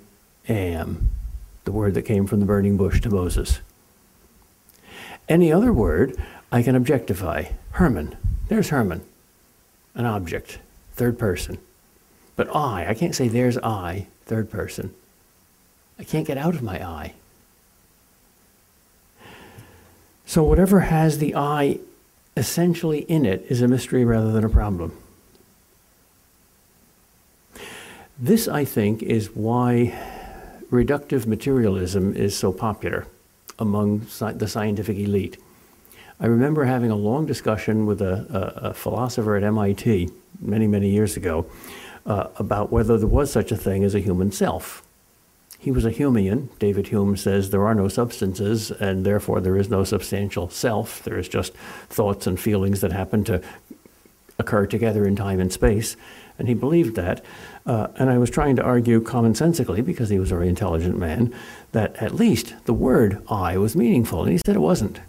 am, 0.49 1.11
the 1.65 1.73
word 1.73 1.95
that 1.95 2.03
came 2.03 2.27
from 2.27 2.41
the 2.41 2.47
burning 2.47 2.77
bush 2.77 3.01
to 3.01 3.11
Moses. 3.11 3.61
Any 5.29 5.53
other 5.53 5.73
word 5.73 6.17
I 6.51 6.63
can 6.63 6.75
objectify. 6.75 7.45
Herman, 7.73 8.17
there's 8.49 8.69
Herman, 8.69 9.03
an 9.95 10.05
object, 10.05 10.59
third 10.95 11.19
person. 11.19 11.59
But 12.37 12.55
I, 12.55 12.87
I 12.89 12.95
can't 12.95 13.15
say 13.15 13.29
there's 13.29 13.57
I, 13.59 14.07
third 14.27 14.51
person. 14.51 14.95
I 15.99 16.05
can't 16.05 16.27
get 16.27 16.39
out 16.39 16.55
of 16.55 16.63
my 16.63 16.85
I. 16.85 17.15
So, 20.27 20.43
whatever 20.43 20.81
has 20.81 21.19
the 21.19 21.35
I 21.35 21.79
essentially 22.37 23.01
in 23.01 23.27
it 23.27 23.45
is 23.49 23.61
a 23.61 23.69
mystery 23.69 24.05
rather 24.05 24.33
than 24.33 24.45
a 24.45 24.49
problem. 24.49 24.97
This, 28.23 28.47
I 28.47 28.65
think, 28.65 29.03
is 29.03 29.35
why 29.35 29.99
reductive 30.71 31.27
materialism 31.27 32.15
is 32.15 32.37
so 32.37 32.53
popular 32.53 33.09
among 33.59 34.03
sci- 34.03 34.35
the 34.35 34.47
scientific 34.47 34.97
elite. 34.97 35.39
I 36.21 36.27
remember 36.27 36.65
having 36.65 36.93
a 36.93 36.95
long 36.95 37.27
discussion 37.27 37.85
with 37.85 38.01
a, 38.01 38.61
a, 38.63 38.69
a 38.69 38.75
philosopher 38.75 39.35
at 39.35 39.43
MIT 39.43 40.09
many, 40.41 40.69
many 40.69 40.89
years 40.89 41.17
ago 41.17 41.47
uh, 42.07 42.29
about 42.37 42.71
whether 42.71 42.97
there 42.97 43.09
was 43.09 43.33
such 43.33 43.51
a 43.51 43.57
thing 43.57 43.83
as 43.83 43.93
a 43.93 43.99
human 43.99 44.31
self. 44.31 44.85
He 45.59 45.73
was 45.73 45.85
a 45.85 45.91
Humean. 45.91 46.57
David 46.61 46.87
Hume 46.87 47.17
says 47.17 47.51
there 47.51 47.67
are 47.67 47.75
no 47.75 47.89
substances, 47.89 48.71
and 48.71 49.05
therefore 49.05 49.41
there 49.41 49.57
is 49.57 49.69
no 49.69 49.83
substantial 49.83 50.49
self. 50.49 51.03
There 51.03 51.19
is 51.19 51.29
just 51.29 51.55
thoughts 51.89 52.29
and 52.29 52.39
feelings 52.39 52.83
that 52.83 52.93
happen 52.93 53.25
to 53.25 53.43
occur 54.39 54.67
together 54.67 55.07
in 55.07 55.17
time 55.17 55.41
and 55.41 55.53
space. 55.53 55.97
And 56.39 56.49
he 56.49 56.55
believed 56.55 56.97
that. 56.97 57.25
Uh, 57.65 57.89
and 57.97 58.11
I 58.11 58.19
was 58.19 58.31
trying 58.31 58.57
to 58.57 58.63
argue 58.63 59.01
commonsensically, 59.01 59.85
because 59.85 60.09
he 60.09 60.19
was 60.19 60.33
a 60.33 60.35
very 60.35 60.49
intelligent 60.49 60.99
man, 60.99 61.33
that 61.73 61.95
at 61.97 62.15
least 62.15 62.55
the 62.65 62.73
word 62.73 63.23
I 63.29 63.57
was 63.57 63.77
meaningful. 63.77 64.25
And 64.25 64.33
he 64.33 64.41
said 64.45 64.57
it 64.57 64.61
wasn't. 64.61 65.01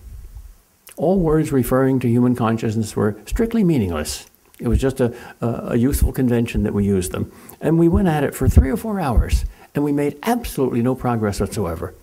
All 0.95 1.19
words 1.19 1.51
referring 1.51 1.99
to 2.01 2.07
human 2.07 2.35
consciousness 2.35 2.95
were 2.95 3.17
strictly 3.25 3.63
meaningless. 3.63 4.27
It 4.59 4.67
was 4.67 4.79
just 4.79 5.01
a, 5.01 5.15
a, 5.41 5.47
a 5.71 5.75
useful 5.75 6.11
convention 6.11 6.63
that 6.63 6.73
we 6.73 6.85
used 6.85 7.11
them. 7.11 7.31
And 7.59 7.79
we 7.79 7.87
went 7.87 8.07
at 8.07 8.23
it 8.23 8.35
for 8.35 8.47
three 8.47 8.69
or 8.69 8.77
four 8.77 8.99
hours 8.99 9.45
and 9.73 9.83
we 9.83 9.91
made 9.91 10.19
absolutely 10.23 10.81
no 10.81 10.93
progress 10.93 11.39
whatsoever. 11.39 11.95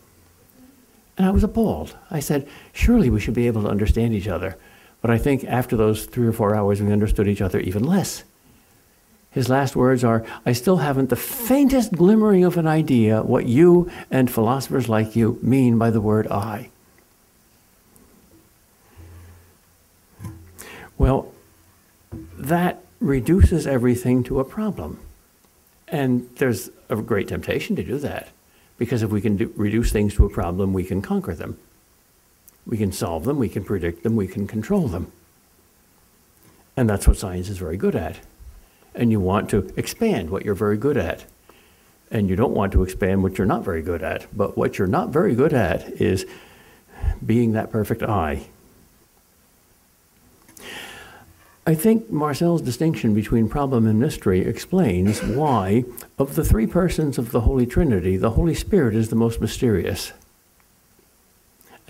And 1.17 1.27
I 1.27 1.31
was 1.31 1.45
appalled. 1.45 1.97
I 2.11 2.21
said, 2.21 2.49
surely 2.73 3.11
we 3.11 3.21
should 3.21 3.35
be 3.35 3.47
able 3.47 3.63
to 3.63 3.69
understand 3.69 4.15
each 4.15 4.27
other. 4.27 4.57
But 5.01 5.11
I 5.11 5.19
think 5.19 5.45
after 5.45 5.77
those 5.77 6.07
three 6.07 6.27
or 6.27 6.33
four 6.33 6.55
hours, 6.55 6.83
we 6.83 6.93
understood 6.93 7.29
each 7.29 7.41
other 7.41 7.61
even 7.61 7.85
less. 7.85 8.25
His 9.31 9.49
last 9.49 9.77
words 9.77 10.03
are 10.03 10.25
I 10.45 10.53
still 10.53 10.79
haven't 10.79 11.09
the 11.09 11.17
faintest 11.17 11.93
glimmering 11.93 12.45
of 12.45 12.57
an 12.57 12.67
idea 12.67 13.23
what 13.23 13.47
you 13.47 13.91
and 14.11 14.31
philosophers 14.31 14.89
like 14.89 15.15
you 15.15 15.39
mean 15.41 15.79
by 15.79 15.91
the 15.91 16.01
word 16.01 16.27
I. 16.29 16.71
Well, 20.99 21.33
that 22.37 22.83
reduces 22.99 23.67
everything 23.67 24.23
to 24.25 24.41
a 24.41 24.45
problem. 24.45 24.99
And 25.89 26.29
there's 26.37 26.71
a 26.89 26.97
great 26.97 27.29
temptation 27.29 27.77
to 27.77 27.83
do 27.83 27.99
that 27.99 28.29
because 28.79 29.03
if 29.03 29.11
we 29.11 29.21
can 29.21 29.37
do, 29.37 29.53
reduce 29.57 29.93
things 29.93 30.15
to 30.15 30.25
a 30.25 30.31
problem, 30.31 30.73
we 30.73 30.85
can 30.85 31.03
conquer 31.03 31.35
them. 31.35 31.59
We 32.67 32.77
can 32.77 32.93
solve 32.93 33.25
them, 33.25 33.39
we 33.39 33.49
can 33.49 33.65
predict 33.65 34.03
them, 34.03 34.17
we 34.17 34.27
can 34.27 34.47
control 34.47 34.89
them. 34.89 35.13
And 36.77 36.89
that's 36.89 37.07
what 37.07 37.17
science 37.17 37.49
is 37.49 37.59
very 37.59 37.77
good 37.77 37.95
at. 37.95 38.21
And 38.95 39.11
you 39.11 39.21
want 39.21 39.51
to 39.51 39.73
expand 39.77 40.31
what 40.31 40.45
you're 40.45 40.55
very 40.55 40.77
good 40.77 40.97
at. 40.97 41.25
And 42.11 42.29
you 42.29 42.37
don't 42.37 42.55
want 42.55 42.73
to 42.73 42.83
expand 42.83 43.23
what 43.23 43.39
you're 43.39 43.47
not 43.47 43.65
very 43.65 43.83
good 43.83 44.03
at. 44.03 44.27
But 44.37 44.57
what 44.57 44.79
you're 44.79 44.89
not 44.89 45.11
very 45.11 45.35
good 45.35 45.53
at 45.53 46.01
is 46.01 46.27
being 47.25 47.53
that 47.53 47.71
perfect 47.71 48.03
I 48.03 48.47
I 51.71 51.75
think 51.75 52.11
Marcel's 52.11 52.63
distinction 52.63 53.15
between 53.15 53.49
problem 53.49 53.87
and 53.87 54.01
mystery 54.01 54.41
explains 54.41 55.23
why, 55.23 55.85
of 56.19 56.35
the 56.35 56.45
three 56.45 56.67
persons 56.67 57.19
of 57.19 57.33
the 57.33 57.43
Holy 57.43 57.67
Trinity, 57.67 58.17
the 58.17 58.31
Holy 58.31 58.55
Spirit 58.55 58.97
is 58.97 59.11
the 59.11 59.15
most 59.15 59.41
mysterious. 59.41 60.13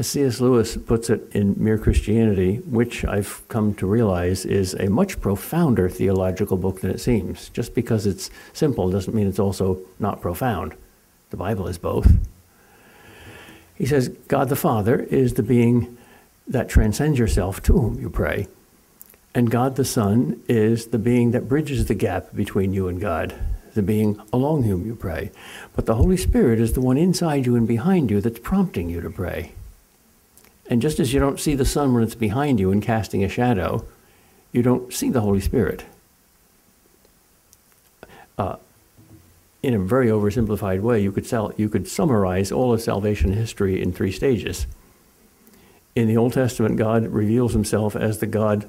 As 0.01 0.07
C.S. 0.07 0.41
Lewis 0.41 0.79
puts 0.79 1.11
it 1.11 1.31
in 1.33 1.55
Mere 1.59 1.77
Christianity, 1.77 2.57
which 2.61 3.05
I've 3.05 3.47
come 3.49 3.75
to 3.75 3.87
realize 3.87 4.47
is 4.47 4.73
a 4.73 4.89
much 4.89 5.21
profounder 5.21 5.91
theological 5.91 6.57
book 6.57 6.81
than 6.81 6.91
it 6.91 7.03
seems. 7.03 7.51
Just 7.51 7.75
because 7.75 8.07
it's 8.07 8.31
simple 8.55 8.91
doesn't 8.91 9.15
mean 9.15 9.27
it's 9.27 9.39
also 9.39 9.79
not 9.99 10.23
profound. 10.23 10.73
The 11.29 11.37
Bible 11.37 11.69
is 11.69 11.77
both. 11.77 12.11
He 13.75 13.85
says, 13.85 14.09
God 14.27 14.49
the 14.49 14.57
Father 14.57 15.01
is 15.01 15.35
the 15.35 15.43
being 15.43 15.99
that 16.49 16.71
transcends 16.71 17.19
yourself 17.19 17.63
to 17.65 17.75
whom 17.75 18.01
you 18.01 18.09
pray. 18.09 18.49
And 19.35 19.51
God 19.51 19.77
the 19.77 19.85
Son 19.85 20.43
is 20.49 20.87
the 20.87 20.99
being 20.99 21.33
that 21.33 21.47
bridges 21.47 21.85
the 21.85 21.95
gap 21.95 22.35
between 22.35 22.73
you 22.73 22.89
and 22.89 23.03
God, 23.03 23.35
the 23.75 23.83
being 23.83 24.19
along 24.33 24.63
whom 24.63 24.87
you 24.87 24.97
pray. 24.97 25.31
But 25.77 25.85
the 25.85 25.97
Holy 25.97 26.17
Spirit 26.17 26.59
is 26.59 26.73
the 26.73 26.81
one 26.81 26.97
inside 26.97 27.45
you 27.45 27.55
and 27.55 27.69
behind 27.69 28.11
you 28.11 28.23
that's 28.23 28.39
prompting 28.39 28.89
you 28.89 29.03
to 29.03 29.11
pray. 29.11 29.53
And 30.71 30.81
just 30.81 31.01
as 31.01 31.13
you 31.13 31.19
don't 31.19 31.41
see 31.41 31.57
the 31.57 31.65
sun 31.65 31.93
when 31.93 32.05
it's 32.05 32.15
behind 32.15 32.61
you 32.61 32.71
and 32.71 32.81
casting 32.81 33.25
a 33.25 33.29
shadow, 33.29 33.85
you 34.53 34.63
don't 34.63 34.93
see 34.95 35.11
the 35.11 35.21
Holy 35.21 35.41
Spirit. 35.41 35.85
Uh, 38.39 38.57
in 39.65 39.75
a 39.75 39.81
very 39.81 40.07
oversimplified 40.07 40.81
way, 40.81 41.03
you 41.03 41.11
could, 41.11 41.27
sell, 41.27 41.53
you 41.57 41.69
could 41.69 41.89
summarize 41.89 42.53
all 42.53 42.73
of 42.73 42.81
salvation 42.81 43.33
history 43.33 43.83
in 43.83 43.93
three 43.93 44.13
stages. 44.13 44.67
In 45.97 46.07
the 46.07 46.17
Old 46.17 46.33
Testament, 46.33 46.77
God 46.77 47.09
reveals 47.09 47.53
himself 47.53 47.97
as 47.97 48.21
the 48.21 48.27
God 48.27 48.69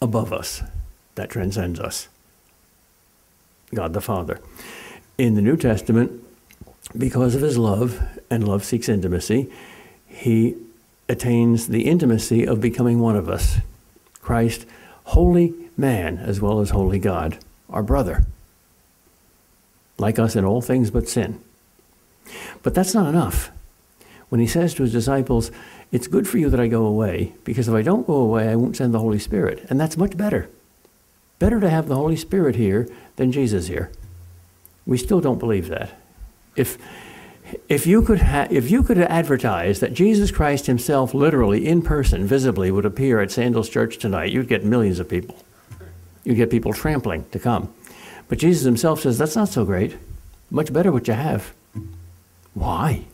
above 0.00 0.32
us, 0.32 0.62
that 1.14 1.28
transcends 1.28 1.78
us. 1.78 2.08
God 3.74 3.92
the 3.92 4.00
Father. 4.00 4.40
In 5.18 5.34
the 5.34 5.42
New 5.42 5.58
Testament, 5.58 6.24
because 6.96 7.34
of 7.34 7.42
his 7.42 7.58
love, 7.58 8.02
and 8.30 8.48
love 8.48 8.64
seeks 8.64 8.88
intimacy, 8.88 9.50
he 10.08 10.56
attains 11.08 11.68
the 11.68 11.88
intimacy 11.88 12.46
of 12.46 12.60
becoming 12.60 13.00
one 13.00 13.16
of 13.16 13.28
us. 13.28 13.58
Christ, 14.20 14.66
holy 15.04 15.54
man 15.76 16.18
as 16.18 16.40
well 16.40 16.60
as 16.60 16.70
holy 16.70 16.98
God, 16.98 17.38
our 17.68 17.82
brother, 17.82 18.24
like 19.98 20.18
us 20.18 20.36
in 20.36 20.44
all 20.44 20.60
things 20.60 20.90
but 20.90 21.08
sin. 21.08 21.40
But 22.62 22.74
that's 22.74 22.94
not 22.94 23.08
enough. 23.08 23.50
When 24.28 24.40
he 24.40 24.46
says 24.46 24.74
to 24.74 24.82
his 24.82 24.92
disciples, 24.92 25.50
it's 25.90 26.06
good 26.06 26.26
for 26.26 26.38
you 26.38 26.48
that 26.48 26.60
I 26.60 26.68
go 26.68 26.86
away, 26.86 27.34
because 27.44 27.68
if 27.68 27.74
I 27.74 27.82
don't 27.82 28.06
go 28.06 28.14
away, 28.14 28.48
I 28.48 28.56
won't 28.56 28.76
send 28.76 28.94
the 28.94 28.98
Holy 28.98 29.18
Spirit. 29.18 29.66
And 29.68 29.78
that's 29.78 29.98
much 29.98 30.16
better. 30.16 30.48
Better 31.38 31.60
to 31.60 31.68
have 31.68 31.88
the 31.88 31.96
Holy 31.96 32.16
Spirit 32.16 32.56
here 32.56 32.88
than 33.16 33.32
Jesus 33.32 33.66
here. 33.66 33.92
We 34.86 34.96
still 34.96 35.20
don't 35.20 35.38
believe 35.38 35.68
that. 35.68 36.00
If, 36.56 36.78
if, 37.68 37.86
you 37.86 38.02
could 38.02 38.20
ha- 38.20 38.48
if 38.50 38.70
you 38.70 38.82
could 38.82 38.98
advertise 38.98 39.80
that 39.80 39.94
Jesus 39.94 40.30
Christ 40.30 40.66
himself, 40.66 41.14
literally 41.14 41.66
in 41.66 41.82
person, 41.82 42.26
visibly, 42.26 42.70
would 42.70 42.84
appear 42.84 43.20
at 43.20 43.30
Sandals 43.30 43.68
Church 43.68 43.98
tonight, 43.98 44.32
you'd 44.32 44.48
get 44.48 44.64
millions 44.64 45.00
of 45.00 45.08
people. 45.08 45.36
You'd 46.24 46.36
get 46.36 46.50
people 46.50 46.72
trampling 46.72 47.24
to 47.32 47.38
come. 47.38 47.72
But 48.28 48.38
Jesus 48.38 48.64
himself 48.64 49.00
says, 49.00 49.18
that's 49.18 49.36
not 49.36 49.48
so 49.48 49.64
great. 49.64 49.96
Much 50.50 50.72
better 50.72 50.92
what 50.92 51.08
you 51.08 51.14
have. 51.14 51.52
Why? 52.54 53.04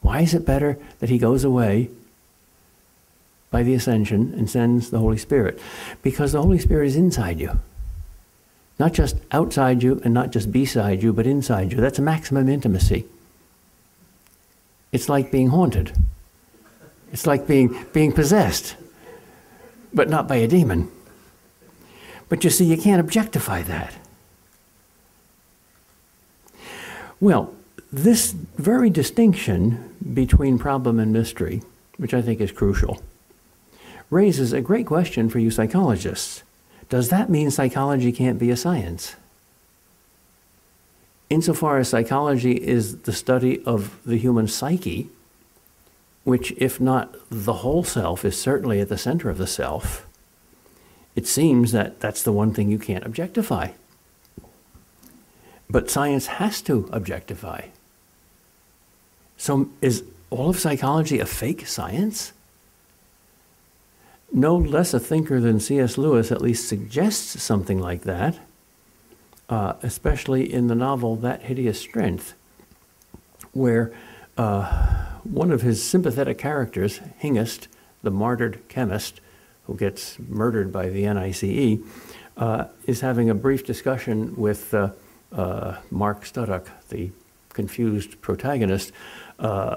Why 0.00 0.20
is 0.20 0.34
it 0.34 0.44
better 0.44 0.78
that 0.98 1.10
he 1.10 1.18
goes 1.18 1.44
away 1.44 1.88
by 3.50 3.62
the 3.62 3.74
ascension 3.74 4.34
and 4.36 4.50
sends 4.50 4.90
the 4.90 4.98
Holy 4.98 5.18
Spirit? 5.18 5.60
Because 6.02 6.32
the 6.32 6.42
Holy 6.42 6.58
Spirit 6.58 6.88
is 6.88 6.96
inside 6.96 7.38
you. 7.38 7.60
Not 8.78 8.92
just 8.92 9.16
outside 9.30 9.82
you 9.82 10.00
and 10.04 10.12
not 10.12 10.30
just 10.30 10.50
beside 10.50 11.02
you, 11.02 11.12
but 11.12 11.26
inside 11.26 11.72
you. 11.72 11.78
That's 11.78 11.98
maximum 11.98 12.48
intimacy. 12.48 13.06
It's 14.92 15.08
like 15.08 15.30
being 15.30 15.48
haunted. 15.48 15.92
It's 17.12 17.26
like 17.26 17.46
being, 17.46 17.86
being 17.92 18.12
possessed, 18.12 18.76
but 19.92 20.08
not 20.08 20.26
by 20.26 20.36
a 20.36 20.48
demon. 20.48 20.90
But 22.28 22.44
you 22.44 22.50
see, 22.50 22.64
you 22.64 22.78
can't 22.78 23.00
objectify 23.00 23.62
that. 23.62 23.94
Well, 27.20 27.54
this 27.92 28.32
very 28.32 28.88
distinction 28.88 29.94
between 30.14 30.58
problem 30.58 30.98
and 30.98 31.12
mystery, 31.12 31.62
which 31.98 32.14
I 32.14 32.22
think 32.22 32.40
is 32.40 32.50
crucial, 32.50 33.02
raises 34.10 34.52
a 34.52 34.60
great 34.60 34.86
question 34.86 35.28
for 35.28 35.38
you 35.38 35.50
psychologists. 35.50 36.42
Does 36.92 37.08
that 37.08 37.30
mean 37.30 37.50
psychology 37.50 38.12
can't 38.12 38.38
be 38.38 38.50
a 38.50 38.56
science? 38.56 39.16
Insofar 41.30 41.78
as 41.78 41.88
psychology 41.88 42.52
is 42.52 42.98
the 42.98 43.14
study 43.14 43.64
of 43.64 43.98
the 44.04 44.18
human 44.18 44.46
psyche, 44.46 45.08
which, 46.24 46.52
if 46.58 46.82
not 46.82 47.16
the 47.30 47.54
whole 47.64 47.82
self, 47.82 48.26
is 48.26 48.38
certainly 48.38 48.78
at 48.78 48.90
the 48.90 48.98
center 48.98 49.30
of 49.30 49.38
the 49.38 49.46
self, 49.46 50.06
it 51.16 51.26
seems 51.26 51.72
that 51.72 51.98
that's 51.98 52.22
the 52.22 52.30
one 52.30 52.52
thing 52.52 52.70
you 52.70 52.78
can't 52.78 53.06
objectify. 53.06 53.70
But 55.70 55.88
science 55.88 56.26
has 56.26 56.60
to 56.60 56.90
objectify. 56.92 57.68
So 59.38 59.70
is 59.80 60.04
all 60.28 60.50
of 60.50 60.58
psychology 60.58 61.20
a 61.20 61.24
fake 61.24 61.66
science? 61.66 62.34
No 64.34 64.56
less 64.56 64.94
a 64.94 65.00
thinker 65.00 65.40
than 65.40 65.60
C.S. 65.60 65.98
Lewis 65.98 66.32
at 66.32 66.40
least 66.40 66.66
suggests 66.66 67.42
something 67.42 67.78
like 67.78 68.02
that, 68.02 68.38
uh, 69.50 69.74
especially 69.82 70.50
in 70.50 70.68
the 70.68 70.74
novel 70.74 71.16
That 71.16 71.42
Hideous 71.42 71.78
Strength, 71.78 72.32
where 73.52 73.92
uh, 74.38 75.04
one 75.24 75.50
of 75.52 75.60
his 75.60 75.82
sympathetic 75.82 76.38
characters, 76.38 77.00
Hingest, 77.22 77.66
the 78.02 78.10
martyred 78.10 78.66
chemist 78.68 79.20
who 79.66 79.76
gets 79.76 80.18
murdered 80.18 80.72
by 80.72 80.88
the 80.88 81.02
NICE, 81.02 81.78
uh, 82.38 82.64
is 82.86 83.00
having 83.00 83.28
a 83.28 83.34
brief 83.34 83.66
discussion 83.66 84.34
with 84.36 84.72
uh, 84.72 84.90
uh, 85.30 85.76
Mark 85.90 86.24
Studdock, 86.24 86.68
the 86.88 87.10
confused 87.50 88.20
protagonist, 88.22 88.92
uh, 89.38 89.76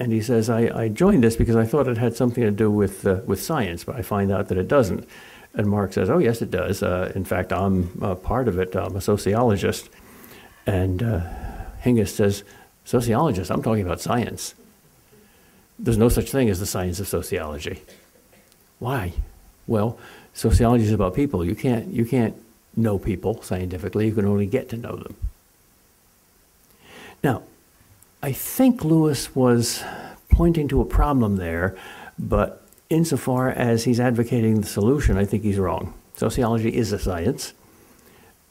and 0.00 0.12
he 0.12 0.22
says, 0.22 0.48
I, 0.48 0.62
I, 0.74 0.88
joined 0.88 1.22
this 1.22 1.36
because 1.36 1.56
I 1.56 1.66
thought 1.66 1.86
it 1.86 1.98
had 1.98 2.16
something 2.16 2.42
to 2.42 2.50
do 2.50 2.70
with, 2.70 3.06
uh, 3.06 3.20
with 3.26 3.40
science, 3.40 3.84
but 3.84 3.96
I 3.96 4.02
find 4.02 4.32
out 4.32 4.48
that 4.48 4.56
it 4.56 4.66
doesn't. 4.66 5.06
And 5.52 5.66
Mark 5.66 5.92
says, 5.92 6.08
Oh, 6.08 6.16
yes, 6.16 6.40
it 6.40 6.50
does. 6.50 6.82
Uh, 6.82 7.12
in 7.14 7.26
fact, 7.26 7.52
I'm 7.52 7.88
part 8.22 8.48
of 8.48 8.58
it. 8.58 8.74
I'm 8.74 8.96
a 8.96 9.02
sociologist. 9.02 9.90
And 10.66 11.02
uh, 11.02 11.20
Hingest 11.84 12.14
says, 12.14 12.44
sociologist, 12.84 13.50
I'm 13.50 13.62
talking 13.62 13.84
about 13.84 14.00
science. 14.00 14.54
There's 15.78 15.98
no 15.98 16.08
such 16.08 16.30
thing 16.30 16.48
as 16.48 16.60
the 16.60 16.66
science 16.66 16.98
of 16.98 17.06
sociology. 17.06 17.82
Why? 18.78 19.12
Well, 19.66 19.98
sociology 20.32 20.84
is 20.84 20.92
about 20.92 21.14
people. 21.14 21.44
You 21.44 21.54
can't, 21.54 21.88
you 21.88 22.06
can't 22.06 22.34
know 22.74 22.98
people 22.98 23.42
scientifically, 23.42 24.06
you 24.06 24.14
can 24.14 24.24
only 24.24 24.46
get 24.46 24.70
to 24.70 24.76
know 24.76 24.96
them. 24.96 25.16
Now, 27.22 27.42
I 28.22 28.32
think 28.32 28.84
Lewis 28.84 29.34
was 29.34 29.82
pointing 30.28 30.68
to 30.68 30.82
a 30.82 30.84
problem 30.84 31.36
there, 31.36 31.76
but 32.18 32.62
insofar 32.90 33.48
as 33.48 33.84
he's 33.84 33.98
advocating 33.98 34.60
the 34.60 34.66
solution, 34.66 35.16
I 35.16 35.24
think 35.24 35.42
he's 35.42 35.58
wrong. 35.58 35.94
Sociology 36.16 36.76
is 36.76 36.92
a 36.92 36.98
science, 36.98 37.54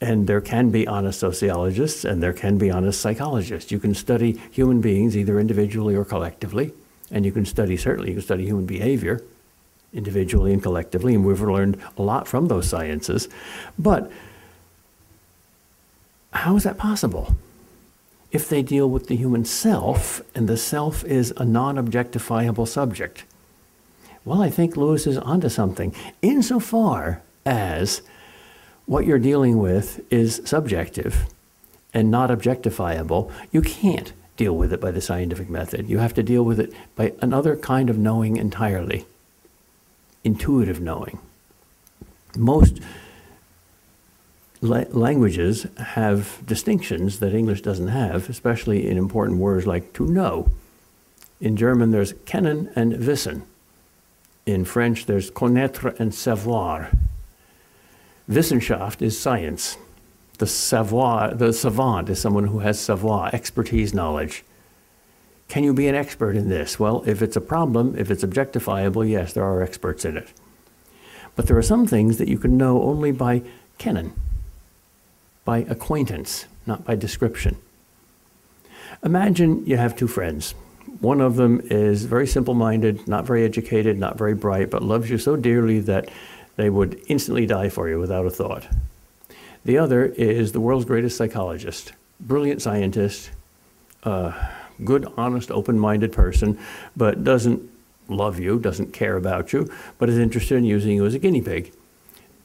and 0.00 0.26
there 0.26 0.40
can 0.40 0.70
be 0.70 0.88
honest 0.88 1.20
sociologists 1.20 2.04
and 2.04 2.20
there 2.20 2.32
can 2.32 2.58
be 2.58 2.68
honest 2.68 3.00
psychologists. 3.00 3.70
You 3.70 3.78
can 3.78 3.94
study 3.94 4.40
human 4.50 4.80
beings 4.80 5.16
either 5.16 5.38
individually 5.38 5.94
or 5.94 6.04
collectively, 6.04 6.72
and 7.12 7.24
you 7.24 7.30
can 7.30 7.44
study, 7.44 7.76
certainly, 7.76 8.08
you 8.08 8.14
can 8.14 8.24
study 8.24 8.44
human 8.46 8.66
behavior 8.66 9.22
individually 9.92 10.52
and 10.52 10.62
collectively, 10.62 11.14
and 11.14 11.24
we've 11.24 11.40
learned 11.40 11.80
a 11.96 12.02
lot 12.02 12.26
from 12.26 12.48
those 12.48 12.68
sciences. 12.68 13.28
But 13.78 14.10
how 16.32 16.56
is 16.56 16.64
that 16.64 16.76
possible? 16.76 17.36
If 18.32 18.48
they 18.48 18.62
deal 18.62 18.88
with 18.88 19.08
the 19.08 19.16
human 19.16 19.44
self, 19.44 20.22
and 20.34 20.48
the 20.48 20.56
self 20.56 21.04
is 21.04 21.32
a 21.36 21.44
non 21.44 21.76
objectifiable 21.76 22.68
subject. 22.68 23.24
Well, 24.24 24.42
I 24.42 24.50
think 24.50 24.76
Lewis 24.76 25.06
is 25.06 25.18
onto 25.18 25.48
something, 25.48 25.94
insofar 26.22 27.22
as 27.44 28.02
what 28.86 29.06
you're 29.06 29.18
dealing 29.18 29.58
with 29.58 30.00
is 30.12 30.42
subjective 30.44 31.26
and 31.94 32.10
not 32.10 32.30
objectifiable. 32.30 33.32
You 33.50 33.62
can't 33.62 34.12
deal 34.36 34.56
with 34.56 34.72
it 34.72 34.80
by 34.80 34.90
the 34.90 35.00
scientific 35.00 35.48
method. 35.48 35.88
You 35.88 35.98
have 35.98 36.14
to 36.14 36.22
deal 36.22 36.44
with 36.44 36.60
it 36.60 36.72
by 36.96 37.12
another 37.20 37.56
kind 37.56 37.90
of 37.90 37.98
knowing 37.98 38.36
entirely 38.36 39.06
intuitive 40.24 40.80
knowing. 40.80 41.18
Most 42.36 42.80
la- 44.60 44.84
languages 44.90 45.66
have 45.78 46.40
distinctions 46.46 47.18
that 47.20 47.34
English 47.34 47.62
doesn't 47.62 47.88
have, 47.88 48.28
especially 48.28 48.88
in 48.88 48.96
important 48.96 49.38
words 49.38 49.66
like 49.66 49.92
to 49.94 50.06
know. 50.06 50.50
In 51.40 51.56
German, 51.56 51.90
there's 51.90 52.12
kennen 52.12 52.70
and 52.76 52.92
wissen. 52.94 53.42
In 54.46 54.64
French, 54.64 55.06
there's 55.06 55.30
connaître 55.30 55.98
and 55.98 56.14
savoir. 56.14 56.90
Wissenschaft 58.28 59.02
is 59.02 59.18
science. 59.18 59.76
The 60.38 60.46
savoir, 60.46 61.34
the 61.34 61.52
savant 61.52 62.08
is 62.08 62.20
someone 62.20 62.44
who 62.44 62.60
has 62.60 62.80
savoir, 62.80 63.30
expertise, 63.32 63.92
knowledge. 63.92 64.44
Can 65.48 65.64
you 65.64 65.74
be 65.74 65.88
an 65.88 65.94
expert 65.94 66.36
in 66.36 66.48
this? 66.48 66.78
Well, 66.78 67.02
if 67.06 67.22
it's 67.22 67.36
a 67.36 67.40
problem, 67.40 67.96
if 67.98 68.10
it's 68.10 68.22
objectifiable, 68.22 69.08
yes, 69.08 69.32
there 69.32 69.44
are 69.44 69.62
experts 69.62 70.04
in 70.04 70.16
it. 70.16 70.28
But 71.34 71.46
there 71.46 71.58
are 71.58 71.62
some 71.62 71.86
things 71.86 72.18
that 72.18 72.28
you 72.28 72.38
can 72.38 72.56
know 72.56 72.82
only 72.82 73.12
by 73.12 73.42
kennen, 73.78 74.12
by 75.44 75.58
acquaintance, 75.58 76.46
not 76.66 76.84
by 76.84 76.94
description. 76.94 77.56
Imagine 79.02 79.64
you 79.66 79.76
have 79.76 79.96
two 79.96 80.08
friends. 80.08 80.54
One 81.00 81.20
of 81.20 81.36
them 81.36 81.60
is 81.64 82.04
very 82.04 82.26
simple 82.26 82.54
minded, 82.54 83.08
not 83.08 83.24
very 83.24 83.44
educated, 83.44 83.98
not 83.98 84.18
very 84.18 84.34
bright, 84.34 84.70
but 84.70 84.82
loves 84.82 85.08
you 85.08 85.18
so 85.18 85.36
dearly 85.36 85.80
that 85.80 86.10
they 86.56 86.68
would 86.68 87.00
instantly 87.08 87.46
die 87.46 87.70
for 87.70 87.88
you 87.88 87.98
without 87.98 88.26
a 88.26 88.30
thought. 88.30 88.68
The 89.64 89.78
other 89.78 90.06
is 90.06 90.52
the 90.52 90.60
world's 90.60 90.84
greatest 90.84 91.16
psychologist, 91.16 91.92
brilliant 92.18 92.60
scientist, 92.60 93.30
uh, 94.04 94.32
good, 94.84 95.06
honest, 95.16 95.50
open 95.50 95.78
minded 95.78 96.12
person, 96.12 96.58
but 96.96 97.24
doesn't 97.24 97.62
love 98.08 98.38
you, 98.38 98.58
doesn't 98.58 98.92
care 98.92 99.16
about 99.16 99.52
you, 99.52 99.70
but 99.98 100.08
is 100.08 100.18
interested 100.18 100.56
in 100.56 100.64
using 100.64 100.96
you 100.96 101.06
as 101.06 101.14
a 101.14 101.18
guinea 101.18 101.40
pig. 101.40 101.72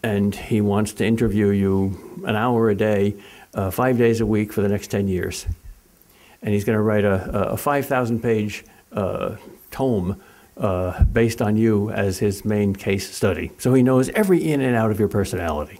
And 0.05 0.35
he 0.35 0.61
wants 0.61 0.93
to 0.93 1.05
interview 1.05 1.47
you 1.49 2.21
an 2.27 2.35
hour 2.35 2.69
a 2.69 2.75
day, 2.75 3.15
uh, 3.55 3.71
five 3.71 3.97
days 3.97 4.21
a 4.21 4.25
week 4.25 4.53
for 4.53 4.61
the 4.61 4.69
next 4.69 4.91
10 4.91 5.07
years. 5.07 5.47
And 6.43 6.53
he's 6.53 6.63
going 6.63 6.77
to 6.77 6.83
write 6.83 7.03
a, 7.03 7.53
a 7.53 7.57
5,000 7.57 8.21
page 8.21 8.63
uh, 8.91 9.37
tome 9.71 10.21
uh, 10.57 11.03
based 11.05 11.41
on 11.41 11.57
you 11.57 11.89
as 11.89 12.19
his 12.19 12.45
main 12.45 12.75
case 12.75 13.09
study. 13.09 13.51
So 13.57 13.73
he 13.73 13.81
knows 13.81 14.09
every 14.09 14.47
in 14.47 14.61
and 14.61 14.75
out 14.75 14.91
of 14.91 14.99
your 14.99 15.07
personality. 15.07 15.79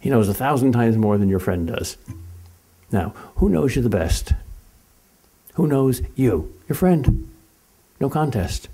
He 0.00 0.10
knows 0.10 0.28
a 0.28 0.34
thousand 0.34 0.72
times 0.72 0.96
more 0.96 1.16
than 1.16 1.28
your 1.28 1.38
friend 1.38 1.68
does. 1.68 1.96
Now, 2.90 3.10
who 3.36 3.48
knows 3.48 3.76
you 3.76 3.82
the 3.82 3.88
best? 3.88 4.32
Who 5.54 5.68
knows 5.68 6.02
you? 6.16 6.52
Your 6.68 6.74
friend. 6.74 7.30
No 8.00 8.10
contest. 8.10 8.68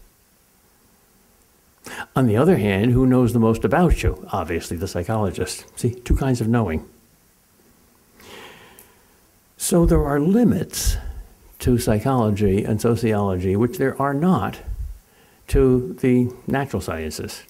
On 2.17 2.27
the 2.27 2.37
other 2.37 2.57
hand, 2.57 2.93
who 2.93 3.07
knows 3.07 3.33
the 3.33 3.39
most 3.39 3.65
about 3.65 4.03
you? 4.03 4.27
Obviously, 4.33 4.77
the 4.77 4.89
psychologist. 4.89 5.65
See, 5.79 5.95
two 5.95 6.17
kinds 6.17 6.41
of 6.41 6.49
knowing. 6.49 6.89
So 9.57 9.87
there 9.87 10.05
are 10.05 10.21
limits 10.21 10.97
to 11.61 11.79
psychology 11.79 12.65
and 12.65 12.81
sociology, 12.81 13.57
which 13.57 13.79
there 13.79 14.01
are 14.01 14.15
not 14.15 14.61
to 15.49 15.95
the 16.01 16.31
natural 16.47 16.81
sciences. 16.81 17.45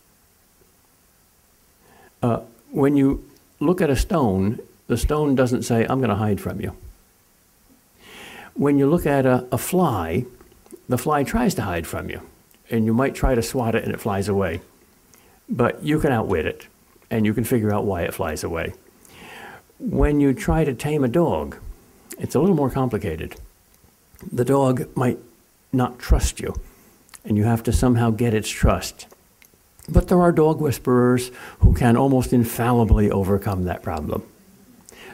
Uh, 2.23 2.41
when 2.71 2.97
you 2.97 3.29
look 3.61 3.81
at 3.81 3.91
a 3.91 3.97
stone, 3.97 4.59
the 4.89 4.97
stone 4.97 5.35
doesn't 5.35 5.63
say, 5.63 5.85
I'm 5.85 5.99
going 5.99 6.11
to 6.11 6.17
hide 6.17 6.41
from 6.41 6.61
you 6.61 6.77
when 8.55 8.79
you 8.79 8.89
look 8.89 9.05
at 9.05 9.27
a, 9.27 9.47
a 9.53 9.59
fly, 9.59 10.25
the 10.89 10.99
fly 10.99 11.25
tries 11.25 11.55
to 11.57 11.63
hide 11.63 11.87
from 11.87 12.09
you, 12.09 12.21
and 12.71 12.85
you 12.85 12.95
might 12.95 13.15
try 13.15 13.35
to 13.35 13.43
swat 13.43 13.75
it 13.75 13.85
and 13.85 13.93
it 13.93 14.01
flies 14.01 14.29
away. 14.29 14.61
But 15.49 15.83
you 15.83 15.99
can 15.99 16.13
outwit 16.13 16.47
it, 16.47 16.67
and 17.11 17.27
you 17.27 17.35
can 17.35 17.45
figure 17.45 17.73
out 17.73 17.85
why 17.85 18.03
it 18.03 18.15
flies 18.15 18.43
away. 18.43 18.75
When 19.79 20.21
you 20.21 20.33
try 20.33 20.65
to 20.65 20.73
tame 20.73 21.05
a 21.05 21.09
dog, 21.09 21.57
it's 22.19 22.35
a 22.35 22.41
little 22.41 22.57
more 22.57 22.71
complicated. 22.71 23.37
The 24.33 24.45
dog 24.45 24.97
might 24.97 25.19
not 25.73 25.99
trust 25.99 26.41
you, 26.41 26.55
and 27.25 27.37
you 27.37 27.45
have 27.45 27.63
to 27.65 27.73
somehow 27.73 28.11
get 28.11 28.33
its 28.35 28.49
trust. 28.49 29.07
But 29.89 30.09
there 30.09 30.21
are 30.21 30.33
dog 30.33 30.61
whisperers 30.61 31.31
who 31.59 31.75
can 31.75 31.97
almost 31.97 32.33
infallibly 32.33 33.11
overcome 33.11 33.65
that 33.65 33.83
problem. 33.83 34.23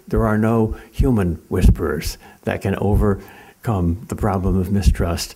There 0.07 0.27
are 0.27 0.39
no 0.39 0.77
human 0.93 1.37
whisperers 1.49 2.19
that 2.43 2.63
can 2.63 2.77
overcome 2.77 4.07
the 4.09 4.17
problem 4.17 4.57
of 4.57 4.71
mistrust, 4.71 5.35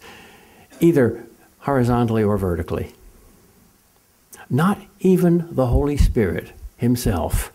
either 0.81 1.27
horizontally 1.64 2.22
or 2.22 2.37
vertically. 2.37 2.94
Not 4.48 4.81
even 5.00 5.48
the 5.50 5.66
Holy 5.66 5.96
Spirit 5.96 6.53
Himself 6.77 7.53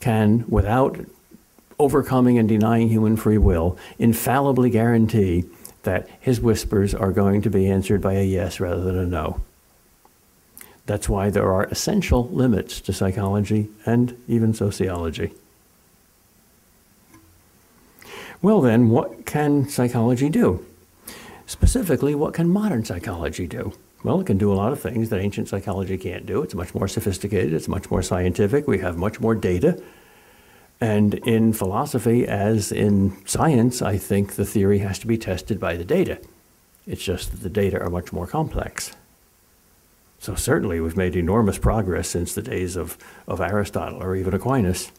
can, 0.00 0.44
without 0.48 0.98
overcoming 1.78 2.38
and 2.38 2.48
denying 2.48 2.88
human 2.88 3.16
free 3.16 3.38
will, 3.38 3.76
infallibly 3.98 4.70
guarantee 4.70 5.44
that 5.82 6.08
His 6.20 6.40
whispers 6.40 6.94
are 6.94 7.12
going 7.12 7.42
to 7.42 7.50
be 7.50 7.68
answered 7.68 8.00
by 8.00 8.14
a 8.14 8.24
yes 8.24 8.60
rather 8.60 8.82
than 8.82 8.98
a 8.98 9.06
no. 9.06 9.40
That's 10.86 11.08
why 11.08 11.30
there 11.30 11.52
are 11.52 11.64
essential 11.64 12.28
limits 12.28 12.80
to 12.82 12.92
psychology 12.92 13.68
and 13.84 14.16
even 14.28 14.54
sociology. 14.54 15.32
Well, 18.40 18.60
then, 18.60 18.90
what 18.90 19.26
can 19.26 19.68
psychology 19.68 20.28
do? 20.28 20.64
Specifically, 21.46 22.14
what 22.14 22.34
can 22.34 22.48
modern 22.48 22.84
psychology 22.84 23.46
do? 23.46 23.72
Well, 24.02 24.20
it 24.20 24.26
can 24.26 24.36
do 24.36 24.52
a 24.52 24.54
lot 24.54 24.72
of 24.72 24.80
things 24.80 25.10
that 25.10 25.20
ancient 25.20 25.48
psychology 25.48 25.96
can't 25.96 26.26
do. 26.26 26.42
It's 26.42 26.54
much 26.54 26.74
more 26.74 26.88
sophisticated, 26.88 27.52
it's 27.52 27.68
much 27.68 27.90
more 27.90 28.02
scientific, 28.02 28.66
we 28.66 28.78
have 28.78 28.96
much 28.96 29.20
more 29.20 29.34
data. 29.34 29.80
And 30.80 31.14
in 31.14 31.52
philosophy, 31.52 32.26
as 32.26 32.70
in 32.70 33.16
science, 33.26 33.80
I 33.80 33.96
think 33.96 34.34
the 34.34 34.44
theory 34.44 34.78
has 34.80 34.98
to 34.98 35.06
be 35.06 35.16
tested 35.16 35.58
by 35.58 35.76
the 35.76 35.84
data. 35.84 36.18
It's 36.86 37.02
just 37.02 37.30
that 37.30 37.42
the 37.42 37.48
data 37.48 37.80
are 37.80 37.90
much 37.90 38.12
more 38.12 38.26
complex. 38.26 38.94
So, 40.18 40.34
certainly, 40.34 40.80
we've 40.80 40.96
made 40.96 41.14
enormous 41.14 41.58
progress 41.58 42.08
since 42.08 42.34
the 42.34 42.42
days 42.42 42.76
of, 42.76 42.98
of 43.26 43.40
Aristotle 43.40 44.02
or 44.02 44.16
even 44.16 44.34
Aquinas. 44.34 44.90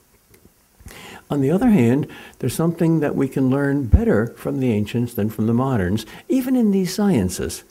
On 1.29 1.41
the 1.41 1.51
other 1.51 1.69
hand, 1.69 2.07
there's 2.39 2.55
something 2.55 3.01
that 3.01 3.15
we 3.15 3.27
can 3.27 3.49
learn 3.49 3.87
better 3.87 4.27
from 4.37 4.59
the 4.59 4.71
ancients 4.71 5.13
than 5.13 5.29
from 5.29 5.47
the 5.47 5.53
moderns, 5.53 6.05
even 6.29 6.55
in 6.55 6.71
these 6.71 6.93
sciences, 6.93 7.63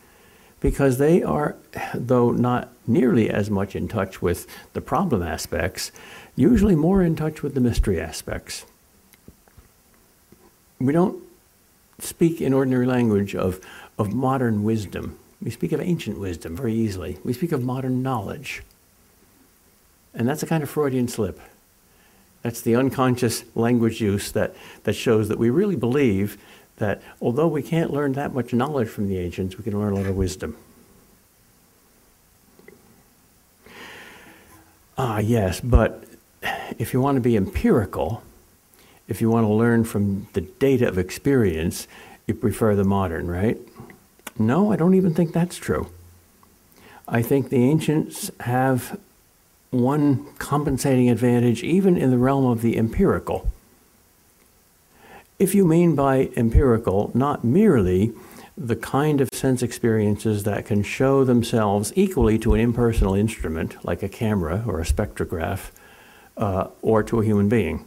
because 0.61 0.99
they 0.99 1.23
are, 1.23 1.57
though 1.95 2.33
not 2.33 2.71
nearly 2.87 3.31
as 3.31 3.51
much 3.51 3.75
in 3.75 3.89
touch 3.89 4.21
with 4.21 4.47
the 4.75 4.81
problem 4.81 5.23
aspects, 5.23 5.91
usually 6.35 6.77
more 6.77 7.03
in 7.03 7.17
touch 7.17 7.43
with 7.43 7.55
the 7.55 7.61
mystery 7.61 7.99
aspects. 7.99 8.67
We 10.79 10.93
don't 10.93 11.23
speak 11.99 12.43
in 12.43 12.53
ordinary 12.53 12.87
language 12.87 13.35
of, 13.35 13.61
of 13.99 14.13
modern 14.13 14.65
wisdom. 14.65 15.19
We 15.41 15.51
speak 15.51 15.73
of 15.73 15.81
ancient 15.81 16.19
wisdom 16.19 16.57
very 16.57 16.75
easily. 16.75 17.19
We 17.25 17.33
speak 17.33 17.53
of 17.53 17.65
modern 17.65 18.03
knowledge. 18.03 18.63
And 20.13 20.29
that's 20.29 20.43
a 20.43 20.47
kind 20.47 20.63
of 20.63 20.69
Freudian 20.69 21.09
slip. 21.09 21.41
That's 22.47 22.61
the 22.61 22.77
unconscious 22.77 23.43
language 23.57 24.01
use 24.01 24.31
that, 24.31 24.55
that 24.85 24.93
shows 24.93 25.29
that 25.31 25.37
we 25.37 25.51
really 25.51 25.75
believe 25.75 26.39
that 26.77 27.03
although 27.21 27.49
we 27.49 27.61
can't 27.61 27.93
learn 27.93 28.13
that 28.13 28.35
much 28.35 28.53
knowledge 28.53 28.87
from 28.87 29.09
the 29.09 29.19
ancients, 29.19 29.59
we 29.59 29.65
can 29.65 29.77
learn 29.77 29.95
a 29.95 29.97
lot 29.97 30.07
of 30.07 30.17
wisdom. 30.17 30.57
Ah, 34.97 35.19
yes, 35.19 35.59
but 35.59 36.05
if 36.79 36.93
you 36.93 37.01
want 37.01 37.17
to 37.17 37.21
be 37.21 37.37
empirical, 37.37 38.23
if 39.09 39.21
you 39.21 39.29
want 39.29 39.45
to 39.45 39.53
learn 39.53 39.83
from 39.83 40.29
the 40.35 40.43
data 40.43 40.87
of 40.87 40.99
experience, 40.99 41.89
you 42.29 42.35
prefer 42.35 42.77
the 42.77 42.85
modern, 42.85 43.27
right? 43.27 43.59
No, 44.39 44.71
I 44.71 44.77
don't 44.77 44.95
even 44.95 45.15
think 45.15 45.33
that's 45.33 45.57
true. 45.57 45.89
I 47.09 47.23
think 47.23 47.49
the 47.49 47.69
ancients 47.69 48.31
have 48.39 49.01
one 49.71 50.27
compensating 50.39 51.11
advantage 51.11 51.63
even 51.63 51.97
in 51.97 52.11
the 52.11 52.19
realm 52.19 52.47
of 52.47 52.63
the 52.63 52.77
empirical. 52.77 53.51
If 55.39 55.55
you 55.55 55.67
mean 55.67 55.95
by 55.95 56.31
empirical 56.37 57.11
not 57.15 57.45
merely 57.45 58.13
the 58.57 58.77
kind 58.77 59.21
of 59.21 59.29
sense 59.33 59.63
experiences 59.63 60.45
that 60.45 60.65
can 60.65 60.83
show 60.83 61.25
themselves 61.25 61.93
equally 61.95 62.39
to 62.39 62.55
an 62.55 62.61
impersonal 62.61 63.15
instrument 63.15 63.85
like 63.85 64.03
a 64.03 64.09
camera 64.09 64.65
or 64.67 64.81
a 64.81 64.85
spectrograph 64.85 65.71
uh, 66.39 66.69
or 66.81 67.03
to 67.03 67.21
a 67.21 67.25
human 67.25 67.49
being, 67.49 67.87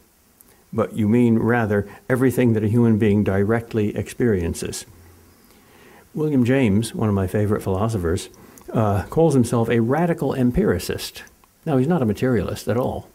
but 0.72 0.94
you 0.94 1.08
mean 1.08 1.40
rather 1.40 1.88
everything 2.08 2.54
that 2.54 2.64
a 2.64 2.68
human 2.68 3.00
being 3.00 3.24
directly 3.24 3.96
experiences. 3.96 4.86
William 6.14 6.44
James, 6.44 6.94
one 6.94 7.10
of 7.10 7.16
my 7.16 7.28
favorite 7.28 7.62
philosophers, 7.62 8.30
uh, 8.72 9.04
calls 9.10 9.34
himself 9.34 9.70
a 9.70 9.80
radical 9.80 10.34
empiricist. 10.34 11.24
Now, 11.70 11.78
he's 11.78 11.88
not 11.88 12.02
a 12.02 12.06
materialist 12.06 12.68
at 12.68 12.78
all. 12.78 13.10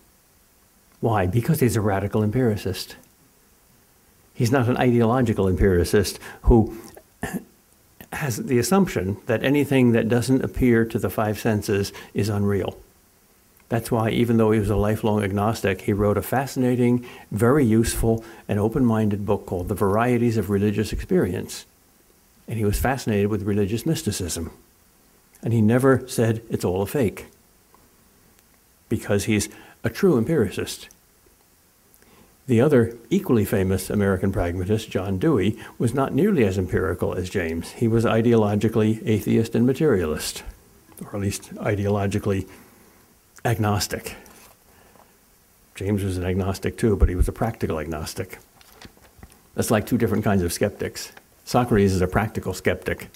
Why? 1.01 1.27
Because 1.27 1.59
he's 1.59 1.75
a 1.75 1.81
radical 1.81 2.23
empiricist. 2.23 2.95
He's 4.33 4.53
not 4.53 4.69
an 4.69 4.77
ideological 4.77 5.49
empiricist 5.49 6.21
who 6.43 6.79
has 8.13 8.37
the 8.37 8.61
assumption 8.61 9.17
that 9.27 9.43
anything 9.43 9.91
that 9.91 10.09
doesn't 10.09 10.45
appear 10.45 10.85
to 10.85 11.01
the 11.01 11.11
five 11.11 11.41
senses 11.41 11.93
is 12.15 12.29
unreal. 12.29 12.79
That's 13.71 13.91
why, 13.91 14.11
even 14.11 14.37
though 14.37 14.53
he 14.53 14.61
was 14.61 14.71
a 14.71 14.77
lifelong 14.77 15.25
agnostic, 15.25 15.81
he 15.81 15.93
wrote 15.93 16.17
a 16.17 16.23
fascinating, 16.23 17.05
very 17.33 17.65
useful, 17.65 18.25
and 18.47 18.61
open 18.61 18.85
minded 18.85 19.27
book 19.27 19.47
called 19.47 19.67
The 19.67 19.75
Varieties 19.75 20.37
of 20.37 20.49
Religious 20.49 20.93
Experience. 20.93 21.67
And 22.47 22.57
he 22.57 22.65
was 22.65 22.79
fascinated 22.79 23.31
with 23.31 23.43
religious 23.43 23.85
mysticism. 23.85 24.53
And 25.43 25.53
he 25.53 25.61
never 25.61 26.07
said 26.07 26.41
it's 26.49 26.65
all 26.65 26.83
a 26.83 26.87
fake 26.87 27.27
because 28.95 29.25
he's 29.25 29.49
a 29.83 29.91
true 29.91 30.17
empiricist. 30.17 30.89
The 32.47 32.61
other 32.61 32.97
equally 33.11 33.45
famous 33.45 33.91
American 33.91 34.31
pragmatist, 34.31 34.89
John 34.89 35.19
Dewey, 35.19 35.59
was 35.79 35.95
not 35.95 36.15
nearly 36.15 36.45
as 36.45 36.59
empirical 36.59 37.15
as 37.15 37.29
James. 37.29 37.73
He 37.73 37.89
was 37.89 38.05
ideologically 38.05 39.03
atheist 39.05 39.57
and 39.57 39.67
materialist, 39.67 40.45
or 41.03 41.17
at 41.17 41.21
least 41.21 41.55
ideologically 41.57 42.49
agnostic. 43.45 44.15
James 45.75 46.05
was 46.05 46.19
an 46.19 46.25
agnostic 46.25 46.79
too, 46.79 46.95
but 46.97 47.09
he 47.09 47.17
was 47.17 47.27
a 47.27 47.33
practical 47.33 47.81
agnostic. 47.81 48.39
That's 49.57 49.73
like 49.73 49.87
two 49.87 49.99
different 49.99 50.23
kinds 50.23 50.43
of 50.43 50.53
skeptics. 50.53 51.11
Socrates 51.45 51.95
is 51.95 52.01
a 52.01 52.07
practical 52.07 52.55
skeptic, 52.55 53.09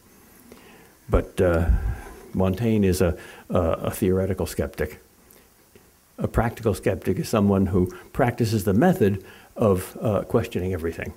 but 1.09 1.41
uh, 1.41 1.71
Montaigne 2.35 2.87
is 2.87 3.01
a, 3.01 3.17
a, 3.51 3.61
a 3.61 3.91
theoretical 3.91 4.47
skeptic. 4.47 5.01
A 6.18 6.28
practical 6.28 6.74
skeptic 6.74 7.18
is 7.18 7.28
someone 7.28 7.66
who 7.66 7.87
practices 8.12 8.64
the 8.64 8.74
method 8.74 9.24
of 9.57 9.96
uh, 10.00 10.22
questioning 10.22 10.72
everything, 10.72 11.12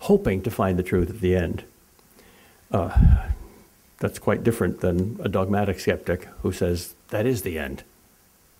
hoping 0.00 0.42
to 0.42 0.50
find 0.50 0.78
the 0.78 0.82
truth 0.82 1.10
at 1.10 1.20
the 1.20 1.34
end. 1.34 1.64
Uh, 2.70 3.26
that's 3.98 4.18
quite 4.18 4.44
different 4.44 4.80
than 4.80 5.20
a 5.22 5.28
dogmatic 5.28 5.80
skeptic 5.80 6.26
who 6.42 6.52
says 6.52 6.94
that 7.08 7.26
is 7.26 7.42
the 7.42 7.58
end. 7.58 7.82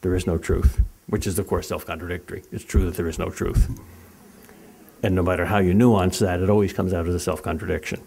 There 0.02 0.14
is 0.14 0.26
no 0.26 0.38
truth, 0.38 0.80
which 1.06 1.26
is, 1.26 1.38
of 1.38 1.46
course, 1.46 1.68
self 1.68 1.86
contradictory. 1.86 2.42
It's 2.50 2.64
true 2.64 2.84
that 2.86 2.96
there 2.96 3.08
is 3.08 3.18
no 3.18 3.30
truth. 3.30 3.78
And 5.02 5.14
no 5.14 5.22
matter 5.22 5.46
how 5.46 5.58
you 5.58 5.72
nuance 5.72 6.18
that, 6.18 6.40
it 6.40 6.50
always 6.50 6.72
comes 6.72 6.92
out 6.92 7.06
as 7.06 7.14
a 7.14 7.20
self 7.20 7.42
contradiction 7.42 8.00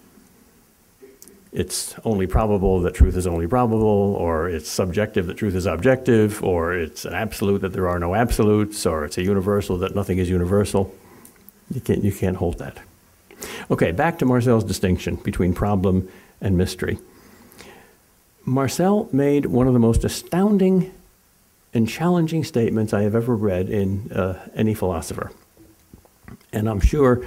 it's 1.53 1.95
only 2.03 2.25
probable 2.25 2.81
that 2.81 2.95
truth 2.95 3.15
is 3.15 3.27
only 3.27 3.45
probable, 3.45 4.15
or 4.15 4.49
it's 4.49 4.69
subjective 4.69 5.27
that 5.27 5.37
truth 5.37 5.53
is 5.53 5.67
objective, 5.67 6.43
or 6.43 6.73
it's 6.73 7.05
an 7.05 7.13
absolute 7.13 7.61
that 7.61 7.73
there 7.73 7.87
are 7.87 7.99
no 7.99 8.15
absolutes, 8.15 8.85
or 8.87 9.05
it's 9.05 9.19
a 9.19 9.23
universal 9.23 9.77
that 9.77 9.93
nothing 9.93 10.17
is 10.17 10.29
universal. 10.29 10.93
You 11.71 11.79
can't, 11.79 12.03
you 12.03 12.11
can't 12.11 12.37
hold 12.37 12.57
that. 12.57 12.79
Okay, 13.69 13.91
back 13.91 14.17
to 14.19 14.25
Marcel's 14.25 14.63
distinction 14.63 15.15
between 15.17 15.53
problem 15.53 16.09
and 16.41 16.57
mystery. 16.57 16.97
Marcel 18.45 19.07
made 19.11 19.45
one 19.45 19.67
of 19.67 19.73
the 19.73 19.79
most 19.79 20.03
astounding 20.03 20.91
and 21.73 21.87
challenging 21.87 22.43
statements 22.43 22.93
I 22.93 23.03
have 23.03 23.15
ever 23.15 23.35
read 23.35 23.69
in 23.69 24.11
uh, 24.11 24.39
any 24.55 24.73
philosopher. 24.73 25.31
And 26.51 26.67
I'm 26.67 26.79
sure 26.79 27.25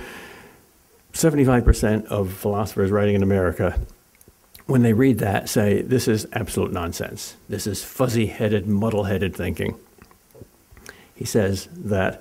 75% 1.13 2.07
of 2.07 2.33
philosophers 2.33 2.91
writing 2.91 3.15
in 3.15 3.23
America 3.23 3.79
when 4.67 4.83
they 4.83 4.93
read 4.93 5.19
that, 5.19 5.49
say, 5.49 5.83
this 5.83 6.09
is 6.09 6.27
absolute 6.33 6.73
nonsense. 6.73 7.37
This 7.49 7.67
is 7.67 7.85
fuzzy 7.85 8.27
headed, 8.27 8.67
muddle 8.67 9.05
headed 9.05 9.35
thinking. 9.35 9.79
He 11.15 11.25
says 11.25 11.69
that, 11.73 12.21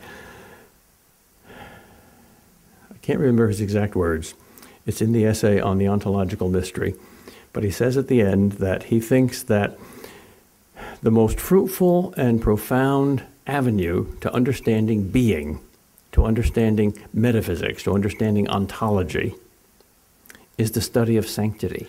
I 1.49 2.97
can't 3.01 3.19
remember 3.19 3.47
his 3.47 3.61
exact 3.61 3.95
words, 3.95 4.35
it's 4.85 5.01
in 5.01 5.11
the 5.11 5.25
essay 5.25 5.59
on 5.59 5.79
the 5.79 5.87
ontological 5.87 6.49
mystery, 6.49 6.95
but 7.51 7.63
he 7.63 7.71
says 7.71 7.97
at 7.97 8.07
the 8.07 8.21
end 8.21 8.53
that 8.53 8.83
he 8.83 8.99
thinks 8.99 9.41
that 9.43 9.77
the 11.01 11.11
most 11.11 11.39
fruitful 11.39 12.13
and 12.15 12.41
profound 12.41 13.23
avenue 13.47 14.15
to 14.19 14.31
understanding 14.33 15.07
being, 15.07 15.59
to 16.11 16.23
understanding 16.23 16.95
metaphysics, 17.13 17.83
to 17.83 17.93
understanding 17.93 18.47
ontology, 18.49 19.35
is 20.57 20.71
the 20.71 20.81
study 20.81 21.17
of 21.17 21.27
sanctity. 21.27 21.87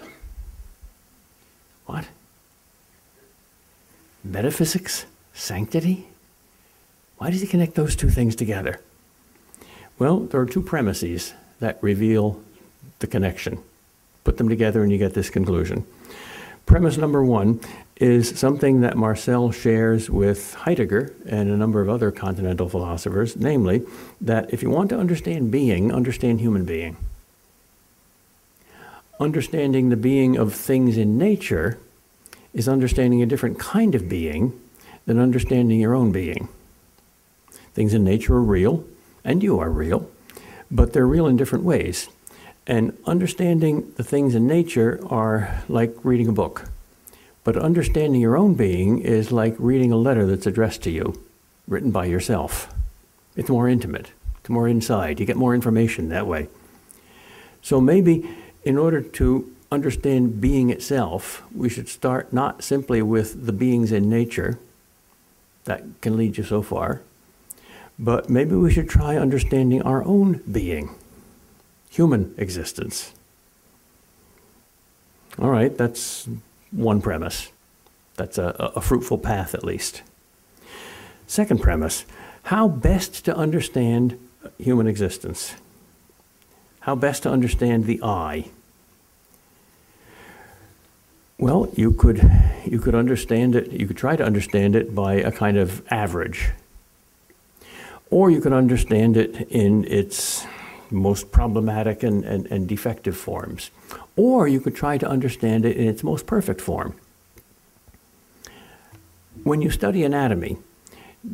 What? 1.87 2.07
Metaphysics? 4.22 5.07
Sanctity? 5.33 6.07
Why 7.18 7.31
does 7.31 7.40
he 7.40 7.46
connect 7.46 7.75
those 7.75 7.96
two 7.96 8.11
things 8.11 8.37
together? 8.37 8.81
Well, 9.99 10.20
there 10.20 10.40
are 10.40 10.46
two 10.46 10.62
premises 10.62 11.33
that 11.61 11.79
reveal 11.81 12.40
the 12.99 13.07
connection. 13.07 13.62
Put 14.25 14.37
them 14.37 14.49
together 14.49 14.83
and 14.83 14.92
you 14.92 14.99
get 14.99 15.14
this 15.14 15.31
conclusion. 15.31 15.87
Premise 16.66 16.96
number 16.96 17.25
one 17.25 17.61
is 17.96 18.38
something 18.38 18.81
that 18.81 18.96
Marcel 18.96 19.53
shares 19.53 20.11
with 20.11 20.55
Heidegger 20.55 21.14
and 21.27 21.49
a 21.49 21.57
number 21.57 21.81
of 21.81 21.88
other 21.88 22.11
continental 22.11 22.68
philosophers, 22.68 23.37
namely, 23.37 23.83
that 24.20 24.53
if 24.53 24.62
you 24.62 24.68
want 24.68 24.90
to 24.90 24.99
understand 24.99 25.51
being, 25.51 25.92
understand 25.92 26.40
human 26.40 26.64
being 26.64 26.96
understanding 29.18 29.88
the 29.88 29.96
being 29.96 30.37
of 30.37 30.55
things 30.55 30.96
in 30.96 31.18
nature 31.18 31.79
is 32.52 32.68
understanding 32.68 33.22
a 33.22 33.26
different 33.26 33.59
kind 33.59 33.94
of 33.94 34.09
being 34.09 34.59
than 35.07 35.18
understanding 35.18 35.81
your 35.81 35.94
own 35.94 36.12
being. 36.12 36.48
Things 37.74 37.94
in 37.94 38.05
nature 38.05 38.35
are 38.35 38.42
real, 38.42 38.85
and 39.24 39.42
you 39.42 39.59
are 39.59 39.70
real, 39.70 40.11
but 40.70 40.92
they're 40.92 41.07
real 41.07 41.26
in 41.26 41.37
different 41.37 41.64
ways. 41.64 42.09
And 42.66 42.96
understanding 43.07 43.92
the 43.96 44.05
things 44.05 44.35
in 44.35 44.46
nature 44.46 45.00
are 45.09 45.62
like 45.68 45.94
reading 46.02 46.29
a 46.29 46.33
book. 46.33 46.68
But 47.44 47.57
understanding 47.57 48.20
your 48.20 48.37
own 48.37 48.55
being 48.55 48.98
is 48.98 49.31
like 49.31 49.55
reading 49.59 49.92
a 49.92 49.96
letter 49.96 50.26
that's 50.26 50.46
addressed 50.46 50.83
to 50.83 50.90
you, 50.90 51.22
written 51.68 51.92
by 51.92 52.07
yourself. 52.07 52.74
It's 53.37 53.48
more 53.48 53.68
intimate, 53.68 54.11
it's 54.40 54.50
more 54.50 54.66
inside. 54.66 55.20
You 55.20 55.26
get 55.26 55.37
more 55.37 55.55
information 55.55 56.09
that 56.09 56.26
way. 56.26 56.48
So 57.62 57.81
maybe 57.81 58.29
in 58.66 58.76
order 58.76 59.00
to 59.00 59.48
understand 59.70 60.40
being 60.40 60.70
itself, 60.70 61.44
we 61.55 61.68
should 61.68 61.88
start 61.88 62.33
not 62.33 62.64
simply 62.64 63.00
with 63.00 63.46
the 63.46 63.52
beings 63.52 63.92
in 63.92 64.11
nature, 64.11 64.59
that 65.64 65.85
can 66.00 66.16
lead 66.16 66.37
you 66.37 66.42
so 66.42 66.62
far, 66.62 67.00
but 67.96 68.29
maybe 68.29 68.57
we 68.57 68.72
should 68.72 68.88
try 68.88 69.16
understanding 69.16 69.83
our 69.83 70.05
own 70.05 70.42
being, 70.50 70.90
human 71.90 72.35
existence. 72.37 73.12
All 75.38 75.50
right, 75.50 75.76
that's 75.76 76.29
one 76.72 77.00
premise. 77.00 77.52
That's 78.16 78.38
a, 78.38 78.72
a 78.74 78.81
fruitful 78.81 79.18
path, 79.18 79.55
at 79.55 79.64
least. 79.64 80.02
Second 81.29 81.61
premise 81.61 82.05
how 82.44 82.68
best 82.68 83.24
to 83.24 83.37
understand 83.37 84.18
human 84.59 84.87
existence? 84.87 85.55
How 86.81 86.94
best 86.94 87.24
to 87.24 87.31
understand 87.31 87.87
the 87.87 88.00
I? 88.02 88.50
Well, 91.38 91.68
you 91.75 91.92
could 91.92 92.22
you 92.64 92.81
could 92.81 92.94
understand 92.94 93.55
it. 93.55 93.70
You 93.70 93.87
could 93.87 93.96
try 93.96 94.16
to 94.16 94.25
understand 94.25 94.75
it 94.75 94.94
by 94.94 95.14
a 95.14 95.31
kind 95.31 95.59
of 95.59 95.83
average. 95.90 96.51
Or 98.11 98.31
you 98.31 98.40
could 98.40 98.55
understand 98.55 99.16
it 99.16 99.49
in 99.51 99.85
its 99.85 100.46
most 100.90 101.33
problematic 101.33 102.03
and, 102.03 102.25
and, 102.25 102.46
and 102.46 102.68
defective 102.68 103.16
forms. 103.16 103.70
Or 104.14 104.49
you 104.49 104.61
could 104.61 104.75
try 104.75 104.96
to 104.99 105.09
understand 105.09 105.66
it 105.66 105.77
in 105.77 105.88
its 105.88 106.03
most 106.03 106.27
perfect 106.27 106.61
form. 106.61 106.94
When 109.42 109.61
you 109.61 109.70
study 109.70 110.05
anatomy, 110.05 110.57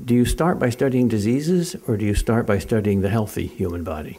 do 0.05 0.15
you 0.15 0.25
start 0.25 0.59
by 0.59 0.71
studying 0.71 1.09
diseases 1.09 1.77
or 1.87 1.97
do 1.97 2.05
you 2.05 2.15
start 2.15 2.47
by 2.47 2.59
studying 2.59 3.03
the 3.03 3.11
healthy 3.11 3.47
human 3.47 3.85
body? 3.85 4.19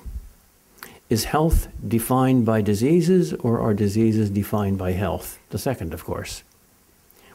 Is 1.10 1.26
health 1.26 1.68
defined 1.86 2.46
by 2.46 2.62
diseases 2.62 3.34
or 3.34 3.60
are 3.60 3.74
diseases 3.74 4.30
defined 4.30 4.78
by 4.78 4.94
health? 4.94 5.39
The 5.50 5.58
second, 5.58 5.94
of 5.94 6.04
course. 6.04 6.44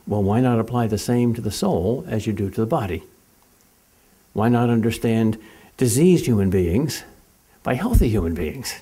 Well, 0.07 0.23
why 0.23 0.41
not 0.41 0.59
apply 0.59 0.87
the 0.87 0.99
same 0.99 1.35
to 1.35 1.41
the 1.41 1.51
soul 1.51 2.05
as 2.09 2.27
you 2.27 2.33
do 2.33 2.51
to 2.51 2.61
the 2.61 2.67
body? 2.67 3.03
Why 4.33 4.49
not 4.49 4.71
understand 4.71 5.39
diseased 5.77 6.27
human 6.27 6.51
beings 6.51 7.05
by 7.63 7.75
healthy 7.75 8.09
human 8.09 8.35
beings? 8.35 8.81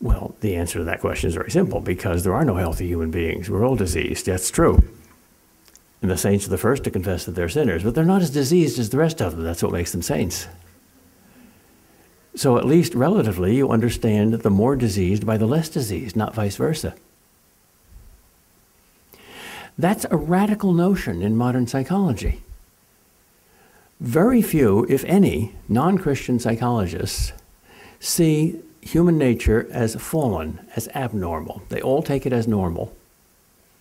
Well, 0.00 0.34
the 0.40 0.56
answer 0.56 0.78
to 0.78 0.84
that 0.84 1.00
question 1.00 1.28
is 1.28 1.34
very 1.34 1.50
simple 1.50 1.80
because 1.80 2.22
there 2.24 2.34
are 2.34 2.44
no 2.44 2.56
healthy 2.56 2.86
human 2.86 3.10
beings. 3.10 3.50
We're 3.50 3.66
all 3.66 3.76
diseased. 3.76 4.26
That's 4.26 4.50
true. 4.50 4.82
And 6.00 6.10
the 6.10 6.16
saints 6.16 6.46
are 6.46 6.50
the 6.50 6.58
first 6.58 6.84
to 6.84 6.90
confess 6.90 7.26
that 7.26 7.32
they're 7.32 7.50
sinners, 7.50 7.82
but 7.82 7.94
they're 7.94 8.04
not 8.04 8.22
as 8.22 8.30
diseased 8.30 8.78
as 8.78 8.88
the 8.90 8.96
rest 8.96 9.20
of 9.20 9.36
them. 9.36 9.44
That's 9.44 9.62
what 9.62 9.72
makes 9.72 9.92
them 9.92 10.00
saints. 10.00 10.46
So, 12.40 12.56
at 12.56 12.64
least 12.64 12.94
relatively, 12.94 13.54
you 13.54 13.68
understand 13.68 14.32
the 14.32 14.48
more 14.48 14.74
diseased 14.74 15.26
by 15.26 15.36
the 15.36 15.44
less 15.44 15.68
diseased, 15.68 16.16
not 16.16 16.34
vice 16.34 16.56
versa. 16.56 16.94
That's 19.76 20.06
a 20.10 20.16
radical 20.16 20.72
notion 20.72 21.20
in 21.20 21.36
modern 21.36 21.66
psychology. 21.66 22.40
Very 24.00 24.40
few, 24.40 24.86
if 24.88 25.04
any, 25.04 25.54
non 25.68 25.98
Christian 25.98 26.38
psychologists 26.38 27.34
see 27.98 28.58
human 28.80 29.18
nature 29.18 29.68
as 29.70 29.96
fallen, 29.96 30.66
as 30.74 30.88
abnormal. 30.94 31.60
They 31.68 31.82
all 31.82 32.02
take 32.02 32.24
it 32.24 32.32
as 32.32 32.48
normal. 32.48 32.96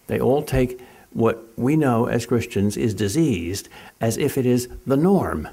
They 0.08 0.20
all 0.20 0.44
take 0.44 0.82
what 1.14 1.46
we 1.56 1.78
know 1.78 2.08
as 2.08 2.26
Christians 2.26 2.76
is 2.76 2.94
diseased 2.94 3.70
as 4.02 4.18
if 4.18 4.38
it 4.38 4.46
is 4.46 4.68
the 4.86 4.98
norm. 4.98 5.48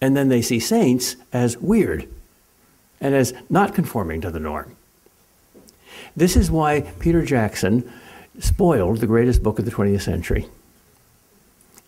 And 0.00 0.16
then 0.16 0.28
they 0.28 0.42
see 0.42 0.60
saints 0.60 1.16
as 1.32 1.56
weird 1.56 2.08
and 3.00 3.14
as 3.14 3.34
not 3.48 3.74
conforming 3.74 4.20
to 4.22 4.30
the 4.30 4.40
norm. 4.40 4.76
This 6.14 6.36
is 6.36 6.50
why 6.50 6.80
Peter 6.98 7.24
Jackson 7.24 7.90
spoiled 8.38 8.98
the 8.98 9.06
greatest 9.06 9.42
book 9.42 9.58
of 9.58 9.64
the 9.64 9.70
20th 9.70 10.02
century. 10.02 10.46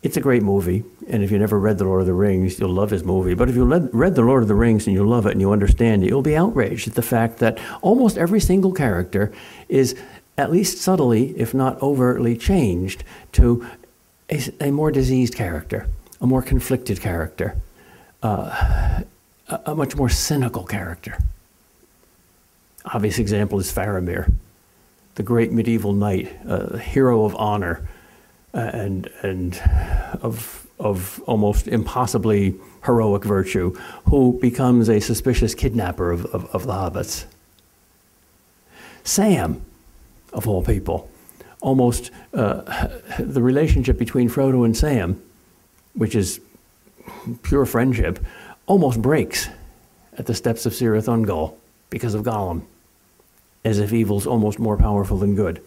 It's 0.03 0.17
a 0.17 0.21
great 0.21 0.43
movie, 0.43 0.85
and 1.09 1.25
if 1.25 1.33
you 1.33 1.39
never 1.39 1.59
read 1.59 1.79
The 1.79 1.85
Lord 1.85 2.03
of 2.03 2.07
the 2.07 2.13
Rings, 2.13 2.61
you'll 2.61 2.71
love 2.71 2.91
his 2.91 3.03
movie. 3.03 3.35
But 3.35 3.49
if 3.49 3.57
you 3.57 3.65
read 3.65 4.15
The 4.15 4.23
Lord 4.23 4.43
of 4.43 4.49
the 4.49 4.55
Rings 4.55 4.87
and 4.87 4.95
you 4.95 5.05
love 5.05 5.27
it 5.27 5.33
and 5.33 5.41
you 5.41 5.51
understand 5.51 6.05
it, 6.05 6.09
you'll 6.09 6.23
be 6.23 6.37
outraged 6.37 6.87
at 6.87 6.95
the 6.95 7.03
fact 7.03 7.39
that 7.39 7.59
almost 7.83 8.17
every 8.17 8.39
single 8.39 8.73
character 8.73 9.33
is 9.69 9.97
at 10.37 10.53
least 10.53 10.79
subtly, 10.79 11.37
if 11.37 11.53
not 11.53 11.83
overtly, 11.83 12.37
changed 12.37 13.03
to 13.33 13.67
a, 14.31 14.41
a 14.61 14.71
more 14.71 14.93
diseased 14.93 15.35
character, 15.35 15.89
a 16.21 16.27
more 16.29 16.43
conflicted 16.43 17.01
character, 17.01 17.57
uh, 18.23 19.03
a, 19.49 19.75
much 19.75 19.97
more 19.97 20.09
cynical 20.09 20.65
character. 20.65 21.19
Obvious 22.85 23.19
example 23.19 23.59
is 23.59 23.73
Faramir, 23.73 24.33
the 25.15 25.23
great 25.23 25.53
medieval 25.53 25.93
knight, 25.93 26.35
a 26.47 26.75
uh, 26.75 26.77
hero 26.79 27.25
of 27.25 27.35
honor, 27.37 27.87
uh, 28.55 28.59
and 28.59 29.11
and 29.23 29.61
of 30.23 30.67
of 30.79 31.21
almost 31.27 31.67
impossibly 31.69 32.55
heroic 32.85 33.25
virtue, 33.25 33.75
who 34.05 34.39
becomes 34.41 34.89
a 34.89 35.01
suspicious 35.01 35.55
kidnapper 35.55 36.13
of, 36.13 36.25
of, 36.27 36.47
of 36.55 36.67
the 36.67 36.73
hobbits. 36.73 37.25
Sam, 39.03 39.61
of 40.33 40.47
all 40.47 40.63
people. 40.63 41.11
Almost 41.61 42.11
uh, 42.33 42.89
the 43.19 43.43
relationship 43.43 43.99
between 43.99 44.29
Frodo 44.29 44.65
and 44.65 44.77
Sam, 44.77 45.21
which 45.95 46.15
is 46.15 46.41
pure 47.43 47.67
friendship, 47.67 48.19
almost 48.67 49.01
breaks 49.01 49.49
at 50.17 50.27
the 50.27 50.35
steps 50.35 50.67
of 50.67 50.73
Cirith 50.73 51.07
Ungol 51.07 51.55
because 51.91 52.15
of 52.15 52.25
Gollum, 52.25 52.63
as 53.65 53.79
if 53.79 53.93
evil's 53.93 54.27
almost 54.27 54.59
more 54.59 54.77
powerful 54.77 55.19
than 55.19 55.35
good. 55.35 55.63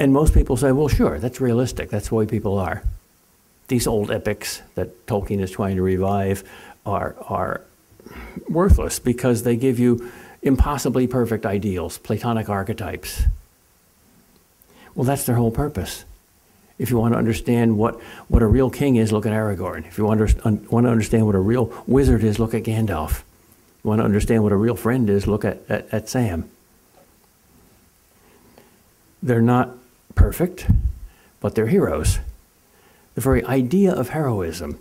And 0.00 0.12
most 0.12 0.32
people 0.32 0.56
say, 0.56 0.72
well, 0.72 0.88
sure, 0.88 1.18
that's 1.18 1.40
realistic. 1.40 1.90
That's 1.90 2.08
the 2.08 2.14
way 2.14 2.26
people 2.26 2.58
are. 2.58 2.82
These 3.66 3.86
old 3.86 4.10
epics 4.10 4.62
that 4.76 5.06
Tolkien 5.06 5.40
is 5.40 5.50
trying 5.50 5.76
to 5.76 5.82
revive 5.82 6.44
are, 6.86 7.16
are 7.28 7.62
worthless 8.48 8.98
because 8.98 9.42
they 9.42 9.56
give 9.56 9.78
you 9.78 10.10
impossibly 10.40 11.06
perfect 11.06 11.44
ideals, 11.44 11.98
Platonic 11.98 12.48
archetypes. 12.48 13.24
Well, 14.94 15.04
that's 15.04 15.26
their 15.26 15.36
whole 15.36 15.50
purpose. 15.50 16.04
If 16.78 16.90
you 16.90 16.98
want 16.98 17.14
to 17.14 17.18
understand 17.18 17.76
what, 17.76 18.00
what 18.28 18.42
a 18.42 18.46
real 18.46 18.70
king 18.70 18.96
is, 18.96 19.10
look 19.10 19.26
at 19.26 19.32
Aragorn. 19.32 19.86
If 19.86 19.98
you 19.98 20.04
want 20.04 20.20
to, 20.28 20.50
want 20.70 20.86
to 20.86 20.90
understand 20.90 21.26
what 21.26 21.34
a 21.34 21.40
real 21.40 21.72
wizard 21.86 22.22
is, 22.22 22.38
look 22.38 22.54
at 22.54 22.62
Gandalf. 22.62 23.10
If 23.10 23.24
You 23.84 23.90
want 23.90 24.00
to 24.00 24.04
understand 24.04 24.42
what 24.44 24.52
a 24.52 24.56
real 24.56 24.76
friend 24.76 25.10
is, 25.10 25.26
look 25.26 25.44
at, 25.44 25.58
at, 25.68 25.92
at 25.92 26.08
Sam. 26.08 26.48
They're 29.22 29.42
not 29.42 29.76
perfect, 30.14 30.66
but 31.40 31.54
they're 31.54 31.66
heroes. 31.66 32.20
The 33.16 33.20
very 33.20 33.44
idea 33.44 33.92
of 33.92 34.10
heroism 34.10 34.78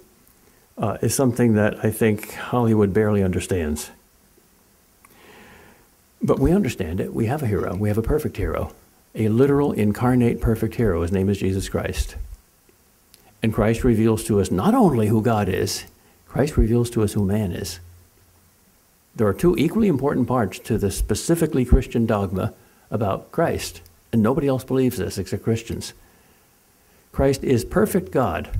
uh, 0.78 0.98
is 1.02 1.16
something 1.16 1.56
that 1.56 1.84
I 1.84 1.90
think 1.90 2.34
Hollywood 2.34 2.94
barely 2.94 3.24
understands. 3.24 3.90
But 6.22 6.38
we 6.38 6.52
understand 6.52 7.00
it. 7.00 7.14
We 7.14 7.26
have 7.26 7.42
a 7.42 7.48
hero. 7.48 7.76
We 7.76 7.90
have 7.90 7.98
a 7.98 8.04
perfect 8.04 8.38
hero, 8.38 8.74
a 9.18 9.30
literal, 9.30 9.74
incarnate, 9.74 10.40
perfect 10.40 10.76
hero. 10.76 11.02
His 11.02 11.12
name 11.12 11.28
is 11.28 11.40
Jesus 11.40 11.68
Christ. 11.68 12.16
And 13.42 13.54
Christ 13.54 13.84
reveals 13.84 14.24
to 14.26 14.40
us 14.40 14.52
not 14.52 14.76
only 14.76 15.08
who 15.08 15.22
God 15.22 15.50
is, 15.50 15.86
Christ 16.28 16.56
reveals 16.56 16.90
to 16.92 17.04
us 17.04 17.14
who 17.14 17.26
man 17.26 17.52
is. 17.52 17.80
There 19.16 19.28
are 19.28 19.34
two 19.34 19.56
equally 19.58 19.88
important 19.88 20.28
parts 20.28 20.60
to 20.60 20.78
the 20.78 20.92
specifically 20.92 21.66
Christian 21.66 22.06
dogma 22.06 22.54
about 22.92 23.32
Christ, 23.32 23.82
and 24.14 24.22
nobody 24.22 24.48
else 24.48 24.64
believes 24.64 24.98
this 24.98 25.18
except 25.18 25.44
Christians. 25.44 25.94
Christ 27.12 27.44
is 27.44 27.66
perfect 27.66 28.12
God, 28.12 28.52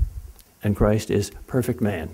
and 0.64 0.74
Christ 0.74 1.10
is 1.10 1.30
perfect 1.46 1.80
man. 1.80 2.10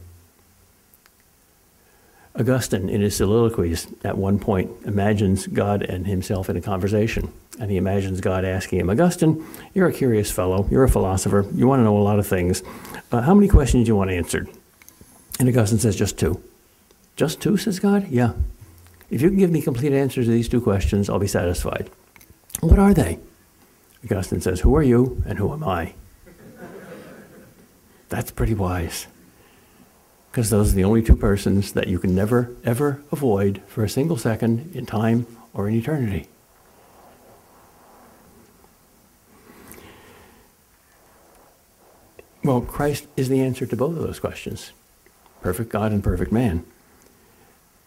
Augustine, 2.37 2.89
in 2.89 3.01
his 3.01 3.17
soliloquies, 3.17 3.87
at 4.03 4.19
one 4.19 4.41
point 4.41 4.71
imagines 4.85 5.47
God 5.47 5.83
and 5.83 6.07
himself 6.07 6.49
in 6.49 6.57
a 6.57 6.61
conversation. 6.61 7.33
And 7.61 7.71
he 7.71 7.77
imagines 7.77 8.21
God 8.21 8.45
asking 8.45 8.81
him, 8.81 8.91
Augustine, 8.91 9.47
you're 9.73 9.87
a 9.87 9.93
curious 9.93 10.33
fellow. 10.33 10.67
You're 10.69 10.83
a 10.83 10.91
philosopher. 10.91 11.47
You 11.55 11.69
want 11.69 11.79
to 11.81 11.85
know 11.85 11.97
a 11.97 12.03
lot 12.03 12.19
of 12.19 12.27
things. 12.27 12.65
Uh, 13.13 13.21
how 13.23 13.35
many 13.35 13.47
questions 13.47 13.85
do 13.85 13.89
you 13.89 13.97
want 13.97 14.11
answered? 14.11 14.49
And 15.39 15.49
Augustine 15.49 15.79
says, 15.79 15.95
Just 15.95 16.19
two. 16.19 16.43
Just 17.15 17.41
two, 17.41 17.57
says 17.57 17.79
God? 17.79 18.09
Yeah. 18.09 18.33
If 19.11 19.23
you 19.23 19.29
can 19.29 19.39
give 19.39 19.51
me 19.51 19.63
complete 19.63 19.93
answers 19.93 20.27
to 20.27 20.33
these 20.33 20.49
two 20.49 20.61
questions, 20.61 21.09
I'll 21.09 21.21
be 21.21 21.29
satisfied. 21.29 21.89
What 22.61 22.81
are 22.81 22.93
they? 22.93 23.21
Augustine 24.05 24.41
says, 24.41 24.61
Who 24.61 24.75
are 24.75 24.83
you 24.83 25.23
and 25.25 25.39
who 25.39 25.53
am 25.53 25.63
I? 25.63 25.95
That's 28.09 28.33
pretty 28.33 28.55
wise 28.55 29.07
because 30.35 30.51
those 30.51 30.73
are 30.73 30.75
the 30.75 30.83
only 30.83 31.01
two 31.01 31.15
persons 31.15 31.75
that 31.75 31.87
you 31.87 31.97
can 31.97 32.13
never, 32.13 32.51
ever 32.65 33.01
avoid 33.13 33.63
for 33.69 33.85
a 33.85 33.89
single 33.89 34.17
second 34.17 34.69
in 34.75 34.85
time 34.85 35.25
or 35.53 35.69
in 35.69 35.77
eternity. 35.77 36.27
Well, 42.43 42.63
Christ 42.63 43.07
is 43.17 43.29
the 43.29 43.41
answer 43.43 43.65
to 43.65 43.77
both 43.77 43.97
of 43.97 44.03
those 44.03 44.19
questions 44.19 44.73
perfect 45.41 45.71
God 45.71 45.93
and 45.93 46.03
perfect 46.03 46.33
man. 46.33 46.65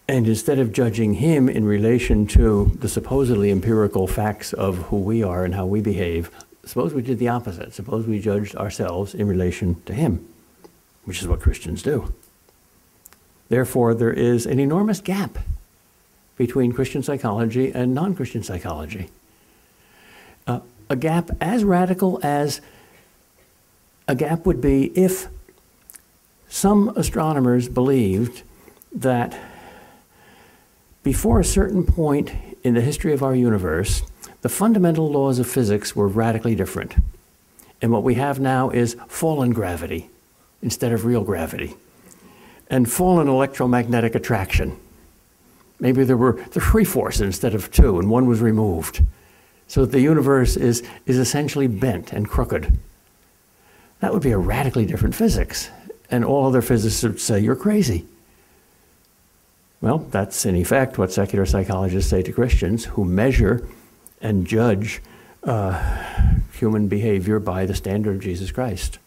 And 0.08 0.26
instead 0.26 0.58
of 0.58 0.72
judging 0.72 1.16
him 1.16 1.50
in 1.50 1.66
relation 1.66 2.28
to 2.28 2.72
the 2.80 2.88
supposedly 2.88 3.52
empirical 3.52 4.08
facts 4.08 4.54
of 4.54 4.78
who 4.84 5.02
we 5.02 5.22
are 5.22 5.44
and 5.44 5.54
how 5.54 5.66
we 5.66 5.82
behave, 5.82 6.32
suppose 6.64 6.94
we 6.94 7.02
did 7.02 7.20
the 7.20 7.28
opposite. 7.28 7.74
Suppose 7.74 8.08
we 8.08 8.22
judged 8.22 8.56
ourselves 8.56 9.14
in 9.14 9.28
relation 9.28 9.82
to 9.84 9.94
him, 9.94 10.26
which 11.04 11.22
is 11.22 11.28
what 11.28 11.42
Christians 11.42 11.84
do. 11.84 12.14
Therefore, 13.50 13.94
there 13.94 14.12
is 14.12 14.46
an 14.46 14.60
enormous 14.60 15.00
gap 15.00 15.38
between 16.38 16.72
Christian 16.72 17.04
psychology 17.04 17.72
and 17.72 17.94
non 17.94 18.16
Christian 18.16 18.44
psychology. 18.44 19.10
Uh, 20.46 20.60
a 20.90 20.96
gap 20.96 21.32
as 21.42 21.64
radical 21.64 22.20
as 22.24 22.62
a 24.08 24.16
gap 24.16 24.46
would 24.46 24.62
be 24.62 24.86
if 24.98 25.28
some 26.48 26.90
astronomers 26.96 27.68
believed 27.68 28.44
that 28.94 29.38
before 31.04 31.40
a 31.40 31.46
certain 31.46 31.86
point 31.86 32.32
in 32.64 32.74
the 32.74 32.82
history 32.82 33.14
of 33.14 33.22
our 33.24 33.36
universe, 33.36 34.02
the 34.42 34.50
fundamental 34.50 35.10
laws 35.10 35.40
of 35.40 35.48
physics 35.48 35.96
were 35.96 36.08
radically 36.08 36.56
different. 36.56 36.96
And 37.82 37.92
what 37.92 38.04
we 38.04 38.16
have 38.16 38.40
now 38.40 38.70
is 38.70 38.96
fallen 39.08 39.52
gravity, 39.52 40.10
instead 40.62 40.92
of 40.92 41.06
real 41.06 41.24
gravity, 41.24 41.76
and 42.70 42.92
fallen 42.92 43.28
electromagnetic 43.28 44.16
attraction. 44.16 44.78
Maybe 45.80 46.04
there 46.04 46.18
were 46.18 46.44
three 46.46 46.84
forces 46.84 47.22
instead 47.22 47.54
of 47.54 47.72
two, 47.72 48.00
and 48.00 48.10
one 48.10 48.28
was 48.28 48.42
removed. 48.42 49.04
So 49.68 49.82
that 49.82 49.92
the 49.92 50.02
universe 50.02 50.56
is, 50.56 50.82
is 51.06 51.18
essentially 51.18 51.68
bent 51.68 52.14
and 52.14 52.28
crooked. 52.28 52.78
That 54.00 54.14
would 54.14 54.24
be 54.24 54.32
a 54.32 54.38
radically 54.38 54.86
different 54.86 55.16
physics. 55.16 55.70
And 56.10 56.24
all 56.24 56.48
other 56.48 56.62
physicists 56.62 57.04
would 57.04 57.20
say, 57.20 57.40
You're 57.40 57.56
crazy. 57.56 58.06
Well, 59.82 60.00
that's 60.00 60.46
in 60.46 60.56
effect 60.56 60.98
what 60.98 61.12
secular 61.12 61.46
psychologists 61.46 62.10
say 62.10 62.24
to 62.24 62.32
Christians 62.32 62.86
who 62.86 63.06
measure 63.06 63.68
and 64.22 64.48
judge 64.48 65.02
uh, 65.44 66.04
human 66.54 66.88
behavior 66.88 67.40
by 67.40 67.66
the 67.66 67.76
standard 67.76 68.16
of 68.16 68.22
Jesus 68.22 68.52
Christ. 68.52 68.98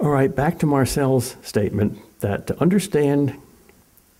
All 0.00 0.10
right, 0.10 0.32
back 0.32 0.60
to 0.60 0.66
Marcel's 0.66 1.34
statement 1.42 1.98
that 2.20 2.46
to 2.46 2.60
understand 2.60 3.34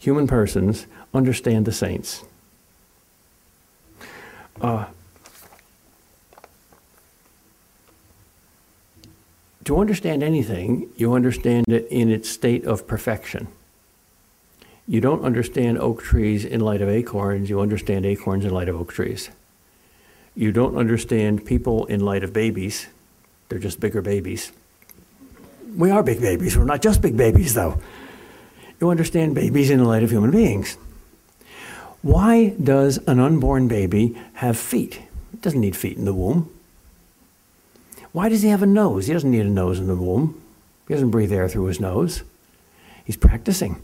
human 0.01 0.27
persons, 0.27 0.87
understand 1.15 1.67
the 1.67 1.73
saints. 1.73 2.25
Uh, 4.61 4.87
to 9.65 9.79
understand 9.79 10.25
anything, 10.25 10.91
you 10.97 11.15
understand 11.15 11.69
it 11.69 11.87
in 11.91 12.11
its 12.11 12.29
state 12.29 12.65
of 12.65 12.89
perfection. 12.89 13.47
You 14.89 15.01
don't 15.01 15.23
understand 15.23 15.79
oak 15.79 16.03
trees 16.03 16.45
in 16.45 16.61
light 16.61 16.83
of 16.83 16.89
acorns, 16.89 17.51
you 17.51 17.61
understand 17.61 18.05
acorns 18.05 18.45
in 18.45 18.51
light 18.51 18.69
of 18.69 18.75
oak 18.75 18.93
trees. 18.93 19.31
You 20.35 20.51
don't 20.51 20.77
understand 20.77 21.45
people 21.45 21.87
in 21.87 22.01
light 22.01 22.25
of 22.25 22.33
babies, 22.33 22.89
they're 23.49 23.61
just 23.61 23.79
bigger 23.79 24.03
babies. 24.03 24.51
We 25.79 25.93
are 25.93 26.03
big 26.03 26.21
babies, 26.21 26.59
we're 26.59 26.65
not 26.65 26.83
just 26.83 27.01
big 27.01 27.17
babies 27.17 27.55
though. 27.55 27.81
You 28.81 28.91
understand 28.91 29.35
babies 29.35 29.71
in 29.71 29.79
the 29.79 29.85
light 29.85 30.03
of 30.03 30.11
human 30.11 30.33
beings. 30.33 30.77
Why 32.03 32.51
does 32.63 32.99
an 33.07 33.21
unborn 33.21 33.69
baby 33.69 34.21
have 34.35 34.59
feet? 34.59 35.01
It 35.33 35.41
doesn't 35.41 35.61
need 35.61 35.77
feet 35.77 35.97
in 35.97 36.05
the 36.05 36.13
womb. 36.13 36.51
Why 38.13 38.29
does 38.29 38.43
he 38.43 38.49
have 38.49 38.63
a 38.63 38.67
nose? 38.67 39.07
He 39.07 39.13
doesn't 39.13 39.31
need 39.31 39.47
a 39.47 39.51
nose 39.51 39.79
in 39.79 39.87
the 39.87 39.95
womb. 39.95 40.41
He 40.89 40.95
doesn't 40.95 41.11
breathe 41.11 41.33
air 41.33 41.49
through 41.49 41.67
his 41.67 41.81
nose. 41.81 42.25
He's 43.05 43.17
practicing. 43.17 43.81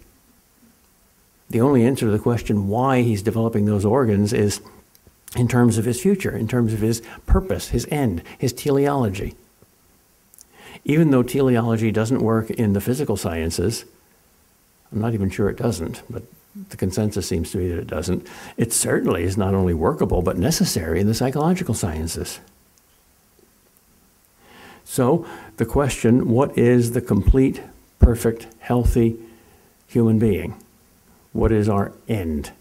The 1.50 1.60
only 1.60 1.84
answer 1.84 2.06
to 2.06 2.12
the 2.12 2.18
question 2.18 2.68
why 2.68 3.02
he's 3.02 3.22
developing 3.22 3.66
those 3.66 3.84
organs 3.84 4.32
is 4.32 4.60
in 5.36 5.46
terms 5.46 5.78
of 5.78 5.84
his 5.84 6.00
future, 6.00 6.36
in 6.36 6.48
terms 6.48 6.72
of 6.72 6.80
his 6.80 7.02
purpose, 7.26 7.68
his 7.68 7.86
end, 7.90 8.22
his 8.38 8.52
teleology. 8.52 9.34
Even 10.84 11.10
though 11.10 11.22
teleology 11.22 11.90
doesn't 11.90 12.20
work 12.20 12.50
in 12.50 12.74
the 12.74 12.80
physical 12.80 13.16
sciences, 13.16 13.84
I'm 14.92 15.00
not 15.00 15.14
even 15.14 15.30
sure 15.30 15.48
it 15.48 15.56
doesn't, 15.56 16.02
but 16.10 16.22
the 16.68 16.76
consensus 16.76 17.26
seems 17.26 17.50
to 17.50 17.58
be 17.58 17.68
that 17.68 17.78
it 17.78 17.86
doesn't. 17.86 18.26
It 18.56 18.72
certainly 18.72 19.24
is 19.24 19.36
not 19.36 19.54
only 19.54 19.74
workable, 19.74 20.22
but 20.22 20.38
necessary 20.38 21.00
in 21.00 21.06
the 21.06 21.14
psychological 21.14 21.74
sciences. 21.74 22.38
So, 24.84 25.26
the 25.56 25.66
question 25.66 26.28
what 26.28 26.56
is 26.56 26.92
the 26.92 27.00
complete, 27.00 27.62
perfect, 27.98 28.46
healthy 28.60 29.16
human 29.88 30.18
being? 30.18 30.62
What 31.32 31.50
is 31.50 31.68
our 31.68 31.92
end? 32.08 32.52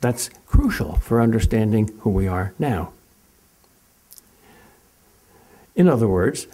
That's 0.00 0.28
crucial 0.46 0.96
for 0.96 1.20
understanding 1.20 1.96
who 2.00 2.10
we 2.10 2.26
are 2.26 2.52
now. 2.58 2.92
In 5.74 5.88
other 5.88 6.08
words, 6.08 6.46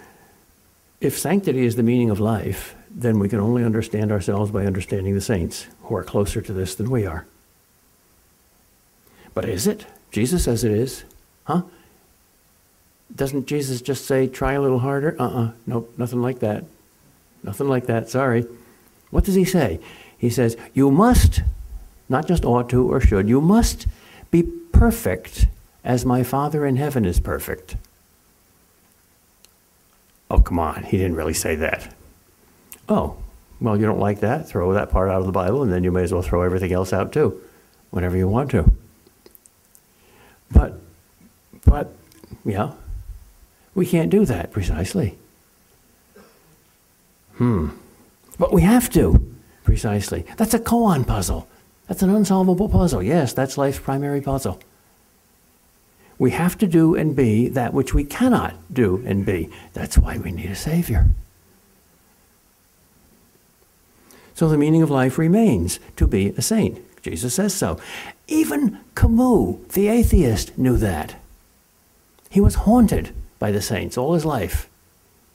if 0.99 1.17
sanctity 1.17 1.65
is 1.65 1.75
the 1.75 1.83
meaning 1.83 2.09
of 2.09 2.19
life, 2.19 2.75
then 2.89 3.19
we 3.19 3.29
can 3.29 3.39
only 3.39 3.63
understand 3.63 4.11
ourselves 4.11 4.51
by 4.51 4.65
understanding 4.65 5.13
the 5.13 5.21
saints 5.21 5.67
who 5.83 5.95
are 5.95 6.03
closer 6.03 6.41
to 6.41 6.53
this 6.53 6.75
than 6.75 6.89
we 6.89 7.05
are. 7.05 7.25
But 9.33 9.47
is 9.47 9.67
it? 9.67 9.85
Jesus 10.11 10.45
says 10.45 10.63
it 10.63 10.71
is. 10.71 11.03
Huh? 11.43 11.63
Doesn't 13.15 13.45
Jesus 13.45 13.81
just 13.81 14.05
say, 14.05 14.27
try 14.27 14.53
a 14.53 14.61
little 14.61 14.79
harder? 14.79 15.15
Uh 15.19 15.25
uh-uh. 15.25 15.43
uh 15.45 15.51
Nope, 15.67 15.93
nothing 15.97 16.21
like 16.21 16.39
that. 16.39 16.65
Nothing 17.43 17.67
like 17.67 17.85
that. 17.85 18.09
Sorry. 18.09 18.45
What 19.11 19.23
does 19.23 19.35
he 19.35 19.45
say? 19.45 19.79
He 20.17 20.29
says, 20.29 20.57
you 20.73 20.89
must, 20.89 21.41
not 22.09 22.27
just 22.27 22.43
ought 22.43 22.69
to 22.69 22.91
or 22.91 22.99
should, 22.99 23.29
you 23.29 23.39
must 23.39 23.87
be 24.31 24.43
perfect 24.43 25.45
as 25.83 26.03
my 26.03 26.23
Father 26.23 26.65
in 26.65 26.75
heaven 26.75 27.05
is 27.05 27.19
perfect. 27.19 27.77
Oh, 30.29 30.39
come 30.39 30.59
on. 30.59 30.83
He 30.83 30.97
didn't 30.97 31.15
really 31.15 31.33
say 31.33 31.55
that. 31.55 31.93
Oh, 32.89 33.17
well, 33.59 33.77
you 33.77 33.85
don't 33.85 33.99
like 33.99 34.19
that? 34.19 34.47
Throw 34.47 34.73
that 34.73 34.91
part 34.91 35.09
out 35.09 35.19
of 35.19 35.25
the 35.25 35.31
Bible, 35.31 35.63
and 35.63 35.71
then 35.71 35.83
you 35.83 35.91
may 35.91 36.03
as 36.03 36.13
well 36.13 36.21
throw 36.21 36.41
everything 36.43 36.71
else 36.71 36.93
out 36.93 37.11
too, 37.11 37.41
whenever 37.89 38.15
you 38.15 38.27
want 38.27 38.51
to. 38.51 38.71
But, 40.51 40.79
but, 41.65 41.93
yeah, 42.45 42.73
we 43.73 43.85
can't 43.85 44.09
do 44.09 44.25
that 44.25 44.51
precisely. 44.51 45.17
Hmm. 47.35 47.69
But 48.37 48.53
we 48.53 48.61
have 48.61 48.89
to, 48.91 49.35
precisely. 49.63 50.25
That's 50.37 50.53
a 50.53 50.59
koan 50.59 51.05
puzzle. 51.05 51.47
That's 51.87 52.03
an 52.03 52.09
unsolvable 52.09 52.69
puzzle. 52.69 53.01
Yes, 53.01 53.33
that's 53.33 53.57
life's 53.57 53.79
primary 53.79 54.21
puzzle. 54.21 54.59
We 56.19 56.31
have 56.31 56.57
to 56.59 56.67
do 56.67 56.95
and 56.95 57.15
be 57.15 57.47
that 57.49 57.73
which 57.73 57.93
we 57.93 58.03
cannot 58.03 58.55
do 58.73 59.03
and 59.05 59.25
be. 59.25 59.49
That's 59.73 59.97
why 59.97 60.17
we 60.17 60.31
need 60.31 60.49
a 60.49 60.55
Savior. 60.55 61.07
So 64.33 64.47
the 64.47 64.57
meaning 64.57 64.81
of 64.81 64.91
life 64.91 65.17
remains 65.17 65.79
to 65.95 66.07
be 66.07 66.29
a 66.29 66.41
saint. 66.41 66.79
Jesus 67.01 67.33
says 67.33 67.53
so. 67.53 67.79
Even 68.27 68.79
Camus, 68.95 69.57
the 69.73 69.87
atheist, 69.87 70.57
knew 70.57 70.77
that. 70.77 71.15
He 72.29 72.41
was 72.41 72.55
haunted 72.55 73.13
by 73.39 73.51
the 73.51 73.61
saints 73.61 73.97
all 73.97 74.13
his 74.13 74.25
life. 74.25 74.69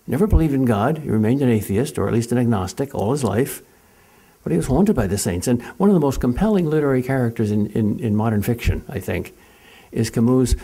Never 0.07 0.27
believed 0.27 0.55
in 0.55 0.65
God. 0.65 0.99
He 0.99 1.11
remained 1.11 1.43
an 1.43 1.49
atheist, 1.49 1.99
or 1.99 2.07
at 2.07 2.15
least 2.15 2.33
an 2.33 2.39
agnostic, 2.39 2.95
all 2.95 3.13
his 3.13 3.25
life. 3.25 3.63
But 4.43 4.51
he 4.51 4.57
was 4.57 4.67
haunted 4.67 4.97
by 4.97 5.07
the 5.07 5.19
saints. 5.19 5.47
And 5.47 5.63
one 5.79 5.89
of 5.89 5.95
the 5.95 6.01
most 6.01 6.21
compelling 6.21 6.69
literary 6.69 7.03
characters 7.03 7.51
in, 7.51 7.69
in, 7.69 8.01
in 8.01 8.17
modern 8.17 8.43
fiction, 8.43 8.85
I 8.89 8.99
think, 8.99 9.35
is 9.93 10.11
Camus' 10.11 10.57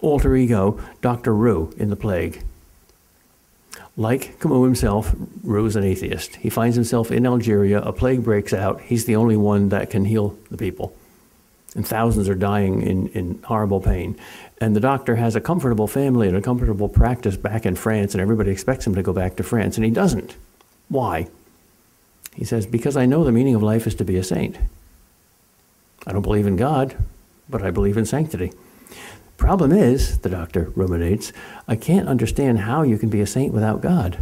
alter 0.00 0.34
ego, 0.34 0.80
Dr. 1.00 1.34
Rieux, 1.34 1.72
in 1.78 1.90
The 1.90 1.96
Plague. 1.96 2.42
Like 3.96 4.40
Camus 4.40 4.64
himself, 4.64 5.14
Rieux 5.44 5.66
is 5.66 5.76
an 5.76 5.84
atheist. 5.84 6.36
He 6.36 6.50
finds 6.50 6.76
himself 6.76 7.10
in 7.10 7.26
Algeria, 7.26 7.80
a 7.82 7.92
plague 7.92 8.24
breaks 8.24 8.52
out. 8.52 8.80
He's 8.80 9.04
the 9.04 9.16
only 9.16 9.36
one 9.36 9.68
that 9.68 9.90
can 9.90 10.06
heal 10.06 10.36
the 10.50 10.56
people. 10.56 10.96
And 11.74 11.86
thousands 11.86 12.28
are 12.28 12.34
dying 12.34 12.82
in, 12.82 13.08
in 13.08 13.42
horrible 13.44 13.80
pain. 13.80 14.18
And 14.60 14.76
the 14.76 14.80
doctor 14.80 15.16
has 15.16 15.36
a 15.36 15.40
comfortable 15.40 15.86
family 15.86 16.28
and 16.28 16.36
a 16.36 16.42
comfortable 16.42 16.88
practice 16.88 17.36
back 17.36 17.66
in 17.66 17.76
France, 17.76 18.14
and 18.14 18.20
everybody 18.20 18.50
expects 18.50 18.86
him 18.86 18.94
to 18.94 19.02
go 19.02 19.12
back 19.12 19.36
to 19.36 19.42
France, 19.42 19.76
and 19.76 19.84
he 19.84 19.90
doesn't. 19.90 20.36
Why? 20.88 21.28
He 22.34 22.44
says, 22.44 22.66
Because 22.66 22.96
I 22.96 23.06
know 23.06 23.24
the 23.24 23.32
meaning 23.32 23.54
of 23.54 23.62
life 23.62 23.86
is 23.86 23.94
to 23.96 24.04
be 24.04 24.16
a 24.16 24.24
saint. 24.24 24.58
I 26.06 26.12
don't 26.12 26.22
believe 26.22 26.46
in 26.46 26.56
God, 26.56 26.96
but 27.48 27.62
I 27.62 27.70
believe 27.70 27.96
in 27.96 28.06
sanctity. 28.06 28.52
Problem 29.36 29.72
is, 29.72 30.18
the 30.18 30.28
doctor 30.28 30.72
ruminates, 30.76 31.32
I 31.66 31.76
can't 31.76 32.08
understand 32.08 32.60
how 32.60 32.82
you 32.82 32.98
can 32.98 33.08
be 33.08 33.20
a 33.20 33.26
saint 33.26 33.52
without 33.52 33.80
God. 33.80 34.18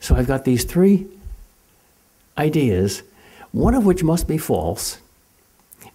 So 0.00 0.16
I've 0.16 0.26
got 0.26 0.44
these 0.44 0.64
three 0.64 1.06
ideas, 2.36 3.02
one 3.52 3.74
of 3.74 3.84
which 3.84 4.02
must 4.02 4.26
be 4.26 4.38
false, 4.38 4.98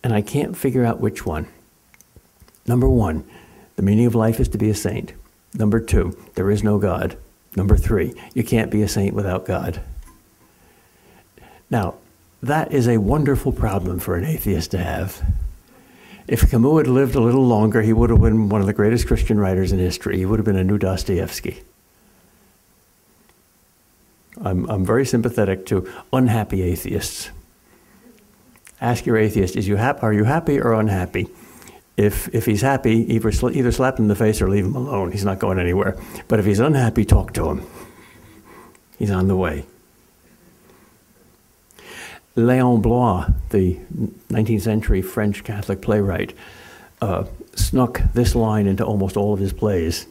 and 0.04 0.14
I 0.14 0.22
can't 0.22 0.58
figure 0.58 0.86
out 0.86 1.00
which 1.00 1.26
one. 1.26 1.48
Number 2.68 2.88
one, 2.88 3.24
the 3.76 3.84
meaning 3.84 4.06
of 4.06 4.16
life 4.16 4.40
is 4.40 4.48
to 4.50 4.58
be 4.58 4.70
a 4.70 4.76
saint. 4.76 5.14
Number 5.54 5.80
two, 5.80 6.18
there 6.36 6.52
is 6.52 6.64
no 6.64 6.78
God. 6.78 7.18
Number 7.56 7.76
three, 7.76 8.14
you 8.34 8.44
can't 8.44 8.70
be 8.70 8.82
a 8.82 8.88
saint 8.88 9.16
without 9.16 9.46
God. 9.46 9.82
Now, 11.70 11.96
that 12.42 12.72
is 12.72 12.88
a 12.88 12.98
wonderful 12.98 13.52
problem 13.52 14.00
for 14.00 14.16
an 14.16 14.24
atheist 14.24 14.72
to 14.72 14.78
have. 14.78 15.24
If 16.28 16.50
Camus 16.52 16.78
had 16.78 16.88
lived 16.88 17.16
a 17.16 17.20
little 17.20 17.46
longer, 17.46 17.82
he 17.82 17.92
would 17.92 18.12
have 18.12 18.22
been 18.22 18.50
one 18.50 18.62
of 18.62 18.68
the 18.68 18.74
greatest 18.74 19.08
Christian 19.08 19.40
writers 19.40 19.72
in 19.72 19.80
history. 19.80 20.18
He 20.18 20.26
would 20.26 20.40
have 20.40 20.46
been 20.46 20.56
a 20.56 20.64
new 20.64 20.78
Dostoevsky. 20.78 21.62
I'm, 24.42 24.70
I'm 24.70 24.86
very 24.86 25.06
sympathetic 25.06 25.66
to 25.68 25.92
unhappy 26.14 26.62
atheists. 26.62 27.30
Ask 28.80 29.06
your 29.06 29.18
atheist, 29.18 29.56
is 29.56 29.68
you 29.68 29.76
hap- 29.76 30.04
are 30.04 30.14
you 30.14 30.24
happy 30.24 30.62
or 30.62 30.74
unhappy? 30.74 31.28
If, 31.98 32.34
if 32.34 32.46
he's 32.46 32.62
happy, 32.62 33.14
either, 33.14 33.32
sl- 33.32 33.50
either 33.50 33.74
slap 33.74 33.98
him 33.98 34.06
in 34.06 34.08
the 34.10 34.16
face 34.16 34.42
or 34.42 34.50
leave 34.50 34.66
him 34.66 34.76
alone. 34.76 35.12
He's 35.12 35.26
not 35.26 35.40
going 35.40 35.60
anywhere. 35.60 35.98
But 36.30 36.40
if 36.40 36.46
he's 36.46 36.60
unhappy, 36.60 37.04
talk 37.04 37.34
to 37.34 37.50
him. 37.50 37.64
He's 38.98 39.12
on 39.12 39.28
the 39.28 39.36
way. 39.36 39.66
Léon 42.40 42.82
Bloy, 42.82 43.26
the 43.50 43.78
19th 44.30 44.62
century 44.62 45.02
French 45.02 45.44
Catholic 45.44 45.82
playwright, 45.82 46.34
uh, 47.02 47.26
snuck 47.56 48.02
this 48.14 48.36
line 48.36 48.68
into 48.68 48.86
almost 48.86 49.18
all 49.18 49.34
of 49.34 49.40
his 49.40 49.54
plays. 49.54 50.08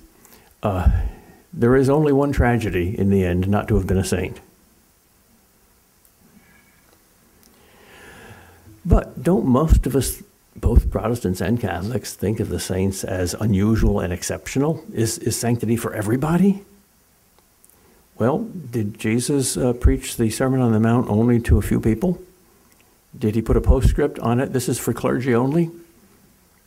Uh, 0.63 0.91
there 1.53 1.77
is 1.77 1.89
only 1.89 2.13
one 2.13 2.33
tragedy 2.33 2.97
in 2.99 3.11
the 3.11 3.25
end 3.25 3.49
not 3.49 3.69
to 3.69 3.77
have 3.77 3.87
been 3.87 3.99
a 3.99 4.05
saint. 4.05 4.41
But 8.85 9.23
don't 9.23 9.47
most 9.47 9.87
of 9.87 9.97
us, 9.97 10.23
both 10.57 10.91
Protestants 10.91 11.41
and 11.41 11.61
Catholics, 11.61 12.15
think 12.15 12.41
of 12.41 12.49
the 12.49 12.61
saints 12.61 13.05
as 13.05 13.35
unusual 13.35 14.01
and 14.01 14.13
exceptional? 14.13 14.83
Is, 14.93 15.19
is 15.19 15.39
sanctity 15.39 15.77
for 15.77 15.95
everybody? 15.95 16.65
Well, 18.19 18.49
did 18.71 18.99
Jesus 18.99 19.57
uh, 19.57 19.73
preach 19.75 20.17
the 20.17 20.29
Sermon 20.31 20.61
on 20.61 20.73
the 20.73 20.81
Mount 20.81 21.09
only 21.09 21.39
to 21.43 21.57
a 21.57 21.63
few 21.63 21.81
people? 21.81 22.21
Did 23.17 23.37
he 23.37 23.43
put 23.43 23.57
a 23.57 23.61
postscript 23.61 24.19
on 24.19 24.41
it? 24.41 24.53
This 24.53 24.69
is 24.69 24.79
for 24.79 24.93
clergy 24.93 25.35
only? 25.35 25.71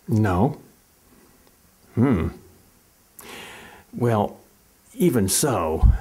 No. 0.07 0.59
Hmm. 1.95 2.29
Well, 3.93 4.39
even 4.95 5.27
so, 5.27 5.91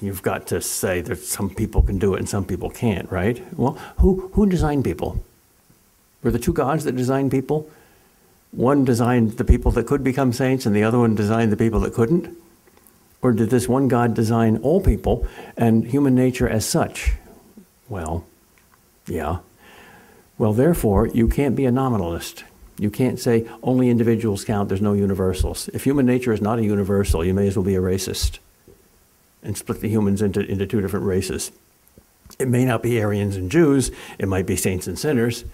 you've 0.00 0.22
got 0.22 0.46
to 0.48 0.60
say 0.60 1.00
that 1.00 1.16
some 1.16 1.50
people 1.50 1.82
can 1.82 1.98
do 1.98 2.14
it 2.14 2.20
and 2.20 2.28
some 2.28 2.44
people 2.44 2.70
can't, 2.70 3.10
right? 3.10 3.42
Well, 3.58 3.72
who, 3.98 4.30
who 4.34 4.46
designed 4.46 4.84
people? 4.84 5.24
Were 6.22 6.30
the 6.30 6.38
two 6.38 6.52
gods 6.52 6.84
that 6.84 6.94
designed 6.96 7.32
people? 7.32 7.68
One 8.52 8.84
designed 8.84 9.32
the 9.32 9.44
people 9.44 9.72
that 9.72 9.88
could 9.88 10.04
become 10.04 10.32
saints 10.32 10.66
and 10.66 10.74
the 10.74 10.84
other 10.84 11.00
one 11.00 11.16
designed 11.16 11.50
the 11.50 11.56
people 11.56 11.80
that 11.80 11.94
couldn't? 11.94 12.36
Or 13.24 13.32
did 13.32 13.48
this 13.48 13.66
one 13.66 13.88
God 13.88 14.12
design 14.12 14.58
all 14.58 14.82
people 14.82 15.26
and 15.56 15.86
human 15.86 16.14
nature 16.14 16.46
as 16.46 16.66
such? 16.66 17.12
Well, 17.88 18.26
yeah. 19.06 19.38
Well, 20.36 20.52
therefore, 20.52 21.06
you 21.08 21.26
can't 21.26 21.56
be 21.56 21.64
a 21.64 21.72
nominalist. 21.72 22.44
You 22.78 22.90
can't 22.90 23.18
say 23.18 23.48
only 23.62 23.88
individuals 23.88 24.44
count, 24.44 24.68
there's 24.68 24.82
no 24.82 24.92
universals. 24.92 25.68
If 25.72 25.84
human 25.84 26.04
nature 26.04 26.34
is 26.34 26.42
not 26.42 26.58
a 26.58 26.64
universal, 26.64 27.24
you 27.24 27.32
may 27.32 27.46
as 27.46 27.56
well 27.56 27.64
be 27.64 27.76
a 27.76 27.80
racist 27.80 28.40
and 29.42 29.56
split 29.56 29.80
the 29.80 29.88
humans 29.88 30.20
into, 30.20 30.40
into 30.40 30.66
two 30.66 30.82
different 30.82 31.06
races. 31.06 31.50
It 32.38 32.48
may 32.48 32.66
not 32.66 32.82
be 32.82 33.02
Aryans 33.02 33.36
and 33.36 33.50
Jews, 33.50 33.90
it 34.18 34.28
might 34.28 34.46
be 34.46 34.56
saints 34.56 34.86
and 34.86 34.98
sinners, 34.98 35.46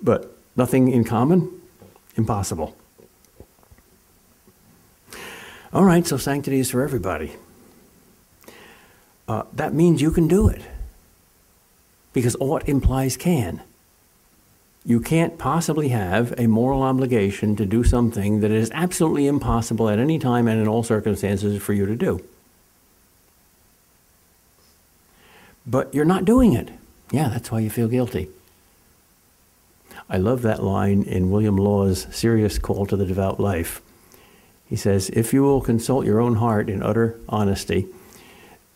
but 0.00 0.34
nothing 0.56 0.90
in 0.90 1.04
common? 1.04 1.60
Impossible. 2.16 2.74
All 5.72 5.84
right, 5.84 6.06
so 6.06 6.18
sanctity 6.18 6.58
is 6.58 6.70
for 6.70 6.82
everybody. 6.82 7.32
Uh, 9.26 9.44
that 9.54 9.72
means 9.72 10.02
you 10.02 10.10
can 10.10 10.28
do 10.28 10.48
it. 10.48 10.60
Because 12.12 12.36
ought 12.40 12.68
implies 12.68 13.16
can. 13.16 13.62
You 14.84 15.00
can't 15.00 15.38
possibly 15.38 15.88
have 15.88 16.34
a 16.38 16.46
moral 16.46 16.82
obligation 16.82 17.56
to 17.56 17.64
do 17.64 17.84
something 17.84 18.40
that 18.40 18.50
is 18.50 18.70
absolutely 18.74 19.26
impossible 19.26 19.88
at 19.88 19.98
any 19.98 20.18
time 20.18 20.46
and 20.46 20.60
in 20.60 20.68
all 20.68 20.82
circumstances 20.82 21.62
for 21.62 21.72
you 21.72 21.86
to 21.86 21.96
do. 21.96 22.22
But 25.66 25.94
you're 25.94 26.04
not 26.04 26.24
doing 26.24 26.52
it. 26.52 26.68
Yeah, 27.12 27.28
that's 27.28 27.50
why 27.50 27.60
you 27.60 27.70
feel 27.70 27.88
guilty. 27.88 28.28
I 30.10 30.18
love 30.18 30.42
that 30.42 30.62
line 30.62 31.04
in 31.04 31.30
William 31.30 31.56
Law's 31.56 32.08
Serious 32.14 32.58
Call 32.58 32.84
to 32.86 32.96
the 32.96 33.06
Devout 33.06 33.38
Life. 33.38 33.80
He 34.72 34.76
says, 34.76 35.10
If 35.10 35.34
you 35.34 35.42
will 35.42 35.60
consult 35.60 36.06
your 36.06 36.18
own 36.18 36.36
heart 36.36 36.70
in 36.70 36.82
utter 36.82 37.20
honesty 37.28 37.88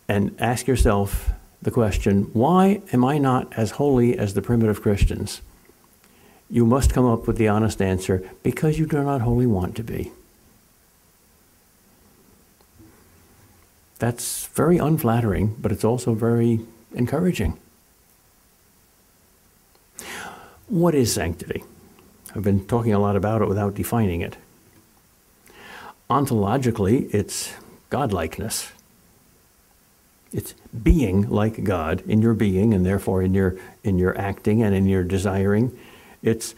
and 0.06 0.36
ask 0.38 0.66
yourself 0.66 1.30
the 1.62 1.70
question, 1.70 2.24
Why 2.34 2.82
am 2.92 3.02
I 3.02 3.16
not 3.16 3.50
as 3.56 3.70
holy 3.70 4.18
as 4.18 4.34
the 4.34 4.42
primitive 4.42 4.82
Christians? 4.82 5.40
you 6.50 6.66
must 6.66 6.92
come 6.92 7.06
up 7.06 7.26
with 7.26 7.38
the 7.38 7.48
honest 7.48 7.80
answer 7.80 8.28
because 8.42 8.78
you 8.78 8.84
do 8.84 9.02
not 9.02 9.22
wholly 9.22 9.46
want 9.46 9.74
to 9.76 9.82
be. 9.82 10.12
That's 13.98 14.48
very 14.48 14.76
unflattering, 14.76 15.56
but 15.58 15.72
it's 15.72 15.82
also 15.82 16.12
very 16.12 16.60
encouraging. 16.92 17.58
What 20.68 20.94
is 20.94 21.10
sanctity? 21.10 21.64
I've 22.34 22.42
been 22.42 22.66
talking 22.66 22.92
a 22.92 22.98
lot 22.98 23.16
about 23.16 23.40
it 23.40 23.48
without 23.48 23.74
defining 23.74 24.20
it. 24.20 24.36
Ontologically, 26.08 27.12
it's 27.14 27.52
godlikeness. 27.90 28.72
It's 30.32 30.54
being 30.82 31.28
like 31.28 31.64
God 31.64 32.02
in 32.06 32.20
your 32.22 32.34
being 32.34 32.74
and 32.74 32.84
therefore 32.84 33.22
in 33.22 33.32
your 33.34 33.56
in 33.82 33.98
your 33.98 34.16
acting 34.18 34.62
and 34.62 34.74
in 34.74 34.86
your 34.86 35.02
desiring 35.02 35.76
it's 36.22 36.54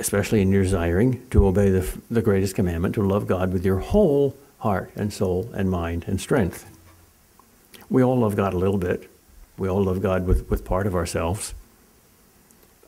especially 0.00 0.40
in 0.40 0.50
your 0.50 0.62
desiring 0.62 1.24
to 1.28 1.46
obey 1.46 1.70
the, 1.70 2.00
the 2.10 2.22
greatest 2.22 2.54
commandment, 2.54 2.94
to 2.94 3.02
love 3.02 3.26
God 3.26 3.52
with 3.52 3.64
your 3.64 3.78
whole 3.78 4.34
heart 4.58 4.90
and 4.96 5.12
soul 5.12 5.50
and 5.52 5.70
mind 5.70 6.04
and 6.06 6.18
strength. 6.18 6.66
We 7.90 8.02
all 8.02 8.18
love 8.18 8.34
God 8.34 8.54
a 8.54 8.58
little 8.58 8.78
bit. 8.78 9.10
We 9.58 9.68
all 9.68 9.84
love 9.84 10.00
God 10.00 10.26
with, 10.26 10.48
with 10.48 10.64
part 10.64 10.86
of 10.86 10.94
ourselves, 10.94 11.52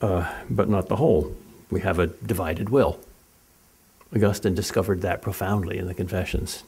uh, 0.00 0.32
but 0.48 0.70
not 0.70 0.88
the 0.88 0.96
whole. 0.96 1.36
We 1.70 1.80
have 1.80 1.98
a 1.98 2.06
divided 2.06 2.70
will. 2.70 2.98
Augustine 4.14 4.54
discovered 4.54 5.00
that 5.02 5.22
profoundly 5.22 5.78
in 5.78 5.86
the 5.86 5.94
Confessions 5.94 6.64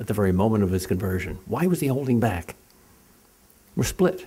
at 0.00 0.06
the 0.06 0.14
very 0.14 0.32
moment 0.32 0.64
of 0.64 0.70
his 0.70 0.86
conversion. 0.86 1.38
Why 1.46 1.66
was 1.66 1.80
he 1.80 1.86
holding 1.86 2.20
back? 2.20 2.54
We're 3.74 3.84
split. 3.84 4.26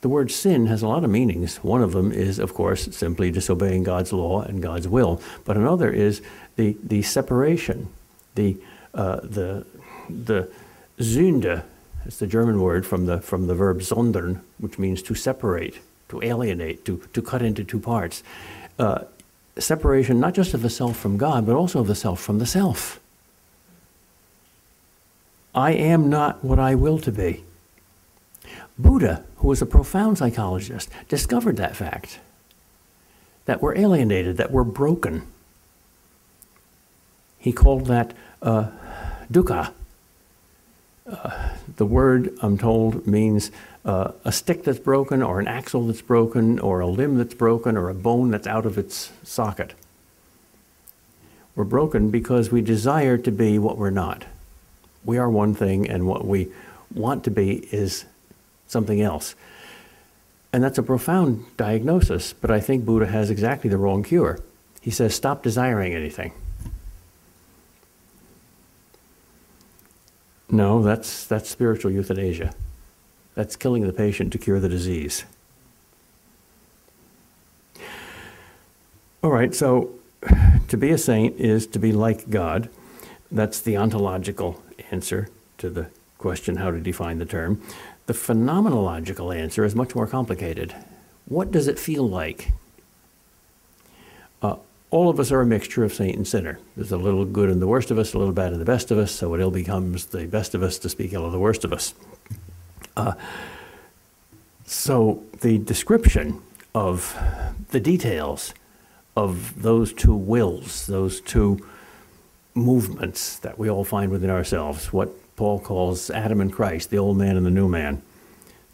The 0.00 0.08
word 0.08 0.30
sin 0.30 0.66
has 0.66 0.82
a 0.82 0.88
lot 0.88 1.04
of 1.04 1.10
meanings. 1.10 1.58
One 1.58 1.82
of 1.82 1.92
them 1.92 2.10
is, 2.10 2.38
of 2.38 2.54
course, 2.54 2.88
simply 2.96 3.30
disobeying 3.30 3.84
God's 3.84 4.12
law 4.12 4.42
and 4.42 4.62
God's 4.62 4.88
will. 4.88 5.22
But 5.44 5.56
another 5.56 5.90
is 5.90 6.22
the, 6.56 6.76
the 6.82 7.02
separation, 7.02 7.88
the, 8.34 8.56
uh, 8.94 9.20
the, 9.22 9.64
the 10.08 10.50
Sünde, 10.98 11.62
it's 12.04 12.18
the 12.18 12.26
German 12.26 12.60
word 12.60 12.84
from 12.84 13.06
the, 13.06 13.20
from 13.20 13.46
the 13.46 13.54
verb 13.54 13.82
sondern, 13.82 14.40
which 14.58 14.78
means 14.78 15.02
to 15.02 15.14
separate, 15.14 15.78
to 16.08 16.20
alienate, 16.22 16.84
to, 16.84 17.00
to 17.12 17.22
cut 17.22 17.42
into 17.42 17.62
two 17.62 17.78
parts. 17.78 18.24
Uh, 18.78 19.04
separation 19.60 20.18
not 20.18 20.34
just 20.34 20.54
of 20.54 20.62
the 20.62 20.70
self 20.70 20.96
from 20.96 21.16
God, 21.16 21.46
but 21.46 21.54
also 21.54 21.80
of 21.80 21.86
the 21.86 21.94
self 21.94 22.20
from 22.20 22.38
the 22.38 22.46
self. 22.46 23.00
I 25.54 25.72
am 25.72 26.08
not 26.08 26.42
what 26.42 26.58
I 26.58 26.74
will 26.74 26.98
to 27.00 27.12
be. 27.12 27.44
Buddha, 28.78 29.24
who 29.36 29.48
was 29.48 29.60
a 29.60 29.66
profound 29.66 30.18
psychologist, 30.18 30.88
discovered 31.08 31.56
that 31.58 31.76
fact 31.76 32.18
that 33.44 33.60
we're 33.60 33.76
alienated, 33.76 34.36
that 34.38 34.50
we're 34.50 34.64
broken. 34.64 35.26
He 37.38 37.52
called 37.52 37.86
that 37.86 38.14
uh, 38.40 38.70
dukkha. 39.30 39.72
Uh, 41.10 41.41
the 41.82 41.86
word, 41.86 42.32
I'm 42.42 42.58
told, 42.58 43.08
means 43.08 43.50
uh, 43.84 44.12
a 44.24 44.30
stick 44.30 44.62
that's 44.62 44.78
broken, 44.78 45.20
or 45.20 45.40
an 45.40 45.48
axle 45.48 45.88
that's 45.88 46.00
broken, 46.00 46.60
or 46.60 46.78
a 46.78 46.86
limb 46.86 47.18
that's 47.18 47.34
broken, 47.34 47.76
or 47.76 47.88
a 47.88 47.94
bone 47.94 48.30
that's 48.30 48.46
out 48.46 48.66
of 48.66 48.78
its 48.78 49.10
socket. 49.24 49.74
We're 51.56 51.64
broken 51.64 52.10
because 52.10 52.52
we 52.52 52.60
desire 52.60 53.18
to 53.18 53.32
be 53.32 53.58
what 53.58 53.78
we're 53.78 53.90
not. 53.90 54.26
We 55.04 55.18
are 55.18 55.28
one 55.28 55.56
thing, 55.56 55.90
and 55.90 56.06
what 56.06 56.24
we 56.24 56.52
want 56.94 57.24
to 57.24 57.32
be 57.32 57.66
is 57.72 58.04
something 58.68 59.00
else. 59.00 59.34
And 60.52 60.62
that's 60.62 60.78
a 60.78 60.84
profound 60.84 61.44
diagnosis, 61.56 62.32
but 62.32 62.52
I 62.52 62.60
think 62.60 62.84
Buddha 62.84 63.06
has 63.06 63.28
exactly 63.28 63.68
the 63.68 63.76
wrong 63.76 64.04
cure. 64.04 64.38
He 64.80 64.92
says, 64.92 65.16
stop 65.16 65.42
desiring 65.42 65.94
anything. 65.94 66.30
No, 70.52 70.82
that's, 70.82 71.24
that's 71.24 71.48
spiritual 71.48 71.90
euthanasia. 71.90 72.54
That's 73.34 73.56
killing 73.56 73.86
the 73.86 73.92
patient 73.92 74.32
to 74.32 74.38
cure 74.38 74.60
the 74.60 74.68
disease. 74.68 75.24
All 79.22 79.30
right, 79.30 79.54
so 79.54 79.94
to 80.68 80.76
be 80.76 80.90
a 80.90 80.98
saint 80.98 81.40
is 81.40 81.66
to 81.68 81.78
be 81.78 81.90
like 81.90 82.28
God. 82.28 82.68
That's 83.30 83.60
the 83.60 83.78
ontological 83.78 84.62
answer 84.90 85.30
to 85.56 85.70
the 85.70 85.86
question 86.18 86.56
how 86.56 86.70
to 86.70 86.80
define 86.80 87.18
the 87.18 87.24
term. 87.24 87.62
The 88.06 88.12
phenomenological 88.12 89.34
answer 89.34 89.64
is 89.64 89.74
much 89.74 89.94
more 89.94 90.06
complicated. 90.06 90.74
What 91.24 91.50
does 91.50 91.66
it 91.66 91.78
feel 91.78 92.06
like? 92.06 92.52
Uh, 94.42 94.56
all 94.92 95.08
of 95.08 95.18
us 95.18 95.32
are 95.32 95.40
a 95.40 95.46
mixture 95.46 95.82
of 95.84 95.92
saint 95.92 96.16
and 96.16 96.28
sinner. 96.28 96.58
There's 96.76 96.92
a 96.92 96.98
little 96.98 97.24
good 97.24 97.48
in 97.48 97.60
the 97.60 97.66
worst 97.66 97.90
of 97.90 97.98
us, 97.98 98.12
a 98.12 98.18
little 98.18 98.34
bad 98.34 98.52
in 98.52 98.58
the 98.58 98.64
best 98.66 98.90
of 98.90 98.98
us, 98.98 99.10
so 99.10 99.32
it 99.34 99.40
ill 99.40 99.50
becomes 99.50 100.06
the 100.06 100.26
best 100.26 100.54
of 100.54 100.62
us 100.62 100.78
to 100.80 100.90
speak 100.90 101.14
ill 101.14 101.24
of 101.24 101.32
the 101.32 101.38
worst 101.38 101.64
of 101.64 101.72
us. 101.72 101.94
Uh, 102.94 103.14
so 104.66 105.24
the 105.40 105.56
description 105.56 106.42
of 106.74 107.18
the 107.70 107.80
details 107.80 108.52
of 109.16 109.62
those 109.62 109.94
two 109.94 110.14
wills, 110.14 110.86
those 110.86 111.22
two 111.22 111.58
movements 112.54 113.38
that 113.38 113.58
we 113.58 113.70
all 113.70 113.84
find 113.84 114.12
within 114.12 114.28
ourselves, 114.28 114.92
what 114.92 115.10
Paul 115.36 115.58
calls 115.58 116.10
Adam 116.10 116.38
and 116.38 116.52
Christ, 116.52 116.90
the 116.90 116.98
old 116.98 117.16
man 117.16 117.38
and 117.38 117.46
the 117.46 117.50
new 117.50 117.66
man. 117.66 118.02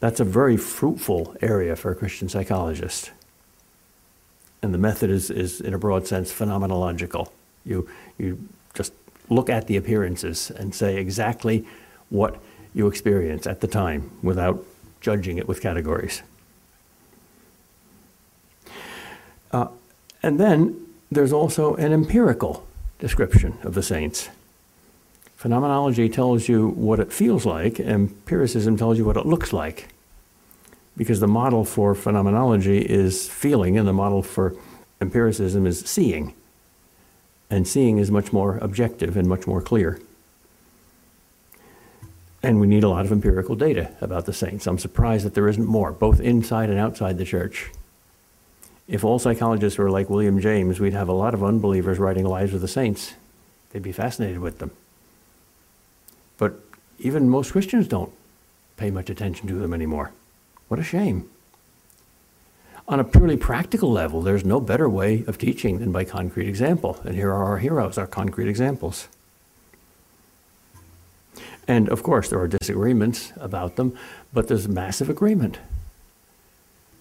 That's 0.00 0.18
a 0.18 0.24
very 0.24 0.56
fruitful 0.56 1.36
area 1.40 1.76
for 1.76 1.92
a 1.92 1.94
Christian 1.94 2.28
psychologist. 2.28 3.12
And 4.62 4.74
the 4.74 4.78
method 4.78 5.11
is, 5.11 5.30
is 5.30 5.61
in 5.61 5.74
a 5.74 5.78
broad 5.78 6.06
sense, 6.06 6.32
phenomenological. 6.32 7.30
You, 7.64 7.88
you 8.18 8.48
just 8.74 8.92
look 9.28 9.48
at 9.48 9.66
the 9.66 9.76
appearances 9.76 10.50
and 10.50 10.74
say 10.74 10.96
exactly 10.96 11.66
what 12.11 12.38
you 12.74 12.86
experience 12.86 13.46
at 13.46 13.61
the 13.61 13.68
time 13.68 14.11
without 14.22 14.64
judging 15.00 15.38
it 15.38 15.46
with 15.46 15.61
categories. 15.61 16.22
Uh, 19.52 19.68
and 20.22 20.38
then 20.38 20.86
there's 21.11 21.32
also 21.32 21.74
an 21.76 21.92
empirical 21.92 22.66
description 22.98 23.59
of 23.62 23.74
the 23.74 23.82
saints. 23.82 24.28
Phenomenology 25.36 26.09
tells 26.09 26.48
you 26.48 26.68
what 26.68 26.98
it 26.98 27.12
feels 27.12 27.46
like, 27.46 27.78
empiricism 27.78 28.76
tells 28.76 28.98
you 28.98 29.04
what 29.04 29.16
it 29.16 29.24
looks 29.24 29.52
like. 29.52 29.88
Because 30.99 31.20
the 31.20 31.28
model 31.28 31.64
for 31.64 31.94
phenomenology 31.94 32.80
is 32.80 33.28
feeling, 33.28 33.78
and 33.78 33.88
the 33.88 33.92
model 33.94 34.22
for 34.22 34.55
empiricism 35.01 35.66
is 35.66 35.80
seeing. 35.80 36.34
And 37.49 37.66
seeing 37.66 37.96
is 37.96 38.11
much 38.11 38.32
more 38.32 38.59
objective 38.59 39.16
and 39.16 39.26
much 39.26 39.46
more 39.46 39.62
clear. 39.62 40.01
And 42.42 42.61
we 42.61 42.66
need 42.66 42.84
a 42.84 42.88
lot 42.88 43.07
of 43.07 43.12
empirical 43.12 43.55
data 43.55 43.92
about 44.01 44.26
the 44.26 44.32
saints. 44.32 44.66
I'm 44.66 44.78
surprised 44.78 45.24
that 45.24 45.34
there 45.34 45.49
isn't 45.49 45.66
more, 45.66 45.92
both 45.92 46.20
inside 46.20 46.68
and 46.68 46.78
outside 46.78 47.16
the 47.16 47.24
church. 47.24 47.70
If 48.88 49.05
all 49.05 49.18
psychologists 49.18 49.78
were 49.78 49.90
like 49.90 50.11
William 50.11 50.40
James, 50.40 50.80
we'd 50.80 50.94
have 50.94 51.09
a 51.09 51.12
lot 51.12 51.32
of 51.32 51.44
unbelievers 51.44 51.99
writing 51.99 52.24
lives 52.24 52.55
of 52.55 52.61
the 52.61 52.68
saints. 52.68 53.14
They'd 53.70 53.82
be 53.82 53.92
fascinated 53.92 54.40
with 54.40 54.59
them. 54.59 54.72
But 56.38 56.61
even 56.99 57.28
most 57.28 57.53
Christians 57.53 57.86
don't 57.86 58.12
pay 58.76 58.90
much 58.90 59.11
attention 59.11 59.46
to 59.49 59.55
them 59.55 59.72
anymore. 59.72 60.12
What 60.68 60.78
a 60.78 60.84
shame. 60.84 61.28
On 62.86 63.00
a 63.00 63.04
purely 63.04 63.36
practical 63.36 63.92
level, 63.92 64.22
there's 64.22 64.44
no 64.44 64.60
better 64.60 64.88
way 64.88 65.24
of 65.26 65.36
teaching 65.36 65.78
than 65.78 65.92
by 65.92 66.04
concrete 66.04 66.48
example. 66.48 66.98
And 67.04 67.14
here 67.14 67.30
are 67.30 67.44
our 67.44 67.58
heroes, 67.58 67.98
our 67.98 68.06
concrete 68.06 68.48
examples. 68.48 69.08
And 71.66 71.90
of 71.90 72.02
course, 72.02 72.30
there 72.30 72.40
are 72.40 72.48
disagreements 72.48 73.34
about 73.36 73.76
them, 73.76 73.96
but 74.32 74.48
there's 74.48 74.66
massive 74.66 75.10
agreement. 75.10 75.58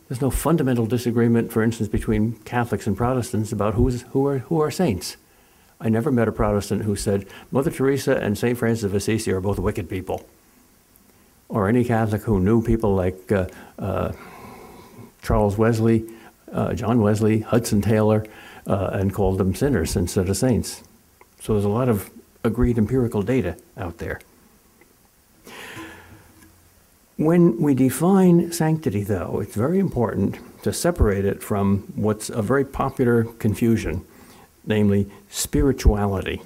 There's 0.09 0.21
no 0.21 0.29
fundamental 0.29 0.85
disagreement, 0.85 1.53
for 1.53 1.63
instance, 1.63 1.87
between 1.87 2.33
Catholics 2.39 2.85
and 2.85 2.95
Protestants 2.95 3.53
about 3.53 3.75
who, 3.75 3.87
is, 3.87 4.01
who, 4.11 4.25
are, 4.27 4.39
who 4.39 4.59
are 4.59 4.71
saints. 4.71 5.15
I 5.79 5.87
never 5.87 6.11
met 6.11 6.27
a 6.27 6.33
Protestant 6.33 6.83
who 6.83 6.95
said 6.97 7.27
Mother 7.49 7.71
Teresa 7.71 8.17
and 8.17 8.37
St. 8.37 8.57
Francis 8.57 8.83
of 8.83 8.93
Assisi 8.93 9.31
are 9.31 9.39
both 9.39 9.59
wicked 9.59 9.89
people. 9.89 10.25
Or 11.49 11.67
any 11.69 11.83
Catholic 11.83 12.23
who 12.23 12.39
knew 12.39 12.61
people 12.61 12.93
like 12.95 13.31
uh, 13.31 13.47
uh, 13.79 14.11
Charles 15.21 15.57
Wesley, 15.57 16.05
uh, 16.51 16.73
John 16.73 17.01
Wesley, 17.01 17.39
Hudson 17.39 17.81
Taylor, 17.81 18.25
uh, 18.65 18.89
and 18.93 19.13
called 19.13 19.37
them 19.37 19.55
sinners 19.55 19.95
instead 19.95 20.29
of 20.29 20.37
saints. 20.37 20.83
So 21.41 21.53
there's 21.53 21.65
a 21.65 21.69
lot 21.69 21.89
of 21.89 22.09
agreed 22.43 22.77
empirical 22.77 23.21
data 23.21 23.57
out 23.77 23.97
there. 23.97 24.19
When 27.17 27.59
we 27.59 27.73
define 27.73 28.51
sanctity, 28.51 29.03
though, 29.03 29.39
it's 29.39 29.55
very 29.55 29.79
important 29.79 30.37
to 30.63 30.71
separate 30.71 31.25
it 31.25 31.41
from 31.41 31.91
what's 31.95 32.29
a 32.29 32.41
very 32.41 32.63
popular 32.63 33.23
confusion, 33.23 34.05
namely 34.65 35.09
spirituality. 35.29 36.41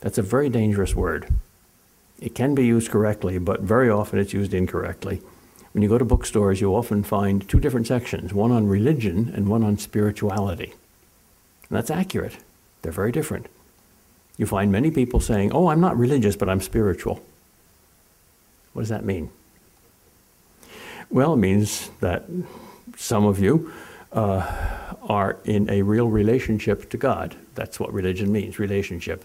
That's 0.00 0.18
a 0.18 0.22
very 0.22 0.50
dangerous 0.50 0.94
word. 0.94 1.28
It 2.20 2.34
can 2.34 2.54
be 2.54 2.64
used 2.64 2.90
correctly, 2.90 3.38
but 3.38 3.60
very 3.60 3.90
often 3.90 4.18
it's 4.18 4.32
used 4.32 4.54
incorrectly. 4.54 5.20
When 5.72 5.82
you 5.82 5.88
go 5.88 5.98
to 5.98 6.04
bookstores, 6.04 6.60
you 6.60 6.74
often 6.74 7.02
find 7.02 7.46
two 7.46 7.60
different 7.60 7.86
sections 7.86 8.32
one 8.32 8.50
on 8.50 8.66
religion 8.66 9.30
and 9.34 9.48
one 9.48 9.62
on 9.62 9.76
spirituality. 9.76 10.72
And 11.68 11.76
that's 11.76 11.90
accurate. 11.90 12.38
They're 12.82 12.92
very 12.92 13.12
different. 13.12 13.46
You 14.38 14.46
find 14.46 14.72
many 14.72 14.90
people 14.90 15.20
saying, 15.20 15.52
Oh, 15.52 15.68
I'm 15.68 15.80
not 15.80 15.98
religious, 15.98 16.36
but 16.36 16.48
I'm 16.48 16.60
spiritual. 16.60 17.22
What 18.72 18.82
does 18.82 18.88
that 18.88 19.04
mean? 19.04 19.30
Well, 21.10 21.34
it 21.34 21.38
means 21.38 21.90
that 22.00 22.24
some 22.96 23.24
of 23.26 23.38
you 23.38 23.72
uh, 24.12 24.94
are 25.02 25.36
in 25.44 25.68
a 25.70 25.82
real 25.82 26.08
relationship 26.08 26.90
to 26.90 26.96
God. 26.96 27.36
That's 27.54 27.78
what 27.78 27.92
religion 27.92 28.32
means 28.32 28.58
relationship, 28.58 29.24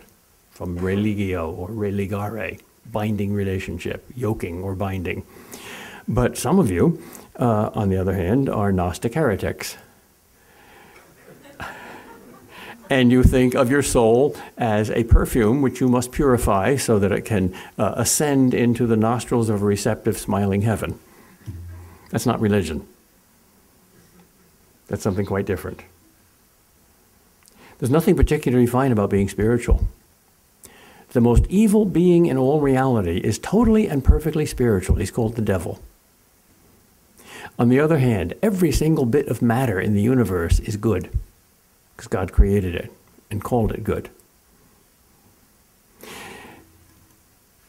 from 0.52 0.78
religio 0.78 1.50
or 1.52 1.70
religare, 1.70 2.60
binding 2.92 3.34
relationship, 3.34 4.06
yoking 4.16 4.64
or 4.64 4.76
binding. 4.76 5.24
But 6.08 6.38
some 6.38 6.60
of 6.60 6.70
you, 6.70 7.02
uh, 7.38 7.70
on 7.74 7.90
the 7.90 7.98
other 7.98 8.14
hand, 8.14 8.50
are 8.50 8.72
Gnostic 8.72 9.14
heretics. 9.14 9.78
and 12.90 13.12
you 13.12 13.24
think 13.24 13.56
of 13.56 13.70
your 13.70 13.84
soul 13.84 14.36
as 14.58 14.90
a 14.92 15.04
perfume 15.06 15.62
which 15.62 15.80
you 15.80 15.88
must 15.88 16.12
purify 16.12 16.76
so 16.76 17.00
that 17.00 17.12
it 17.12 17.22
can 17.22 17.56
uh, 17.78 17.94
ascend 17.96 18.54
into 18.54 18.86
the 18.86 18.98
nostrils 18.98 19.50
of 19.50 19.62
a 19.62 19.66
receptive, 19.66 20.18
smiling 20.18 20.62
heaven. 20.62 21.00
That's 22.10 22.26
not 22.26 22.42
religion. 22.42 22.86
That's 24.88 25.02
something 25.02 25.26
quite 25.26 25.46
different. 25.46 25.82
There's 27.80 27.90
nothing 27.90 28.16
particularly 28.16 28.68
fine 28.68 28.92
about 28.92 29.10
being 29.10 29.30
spiritual. 29.30 29.88
The 31.12 31.22
most 31.22 31.46
evil 31.48 31.86
being 31.86 32.26
in 32.26 32.38
all 32.38 32.62
reality 32.62 33.18
is 33.18 33.40
totally 33.40 33.88
and 33.88 34.04
perfectly 34.04 34.46
spiritual. 34.46 34.96
He's 34.98 35.12
called 35.12 35.36
the 35.36 35.42
devil. 35.42 35.80
On 37.60 37.70
the 37.70 37.80
other 37.80 38.00
hand, 38.00 38.34
every 38.42 38.72
single 38.72 39.06
bit 39.06 39.28
of 39.28 39.42
matter 39.42 39.80
in 39.80 39.94
the 39.94 40.02
universe 40.02 40.60
is 40.60 40.78
good 40.78 41.10
because 41.96 42.08
God 42.08 42.32
created 42.32 42.76
it 42.76 42.92
and 43.30 43.44
called 43.44 43.72
it 43.72 43.84
good. 43.84 44.10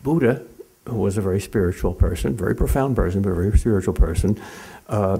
Buddha 0.02 0.42
who 0.86 0.96
was 0.96 1.16
a 1.16 1.20
very 1.20 1.40
spiritual 1.40 1.94
person, 1.94 2.36
very 2.36 2.54
profound 2.54 2.96
person, 2.96 3.22
but 3.22 3.30
a 3.30 3.34
very 3.34 3.56
spiritual 3.58 3.94
person, 3.94 4.40
uh, 4.88 5.18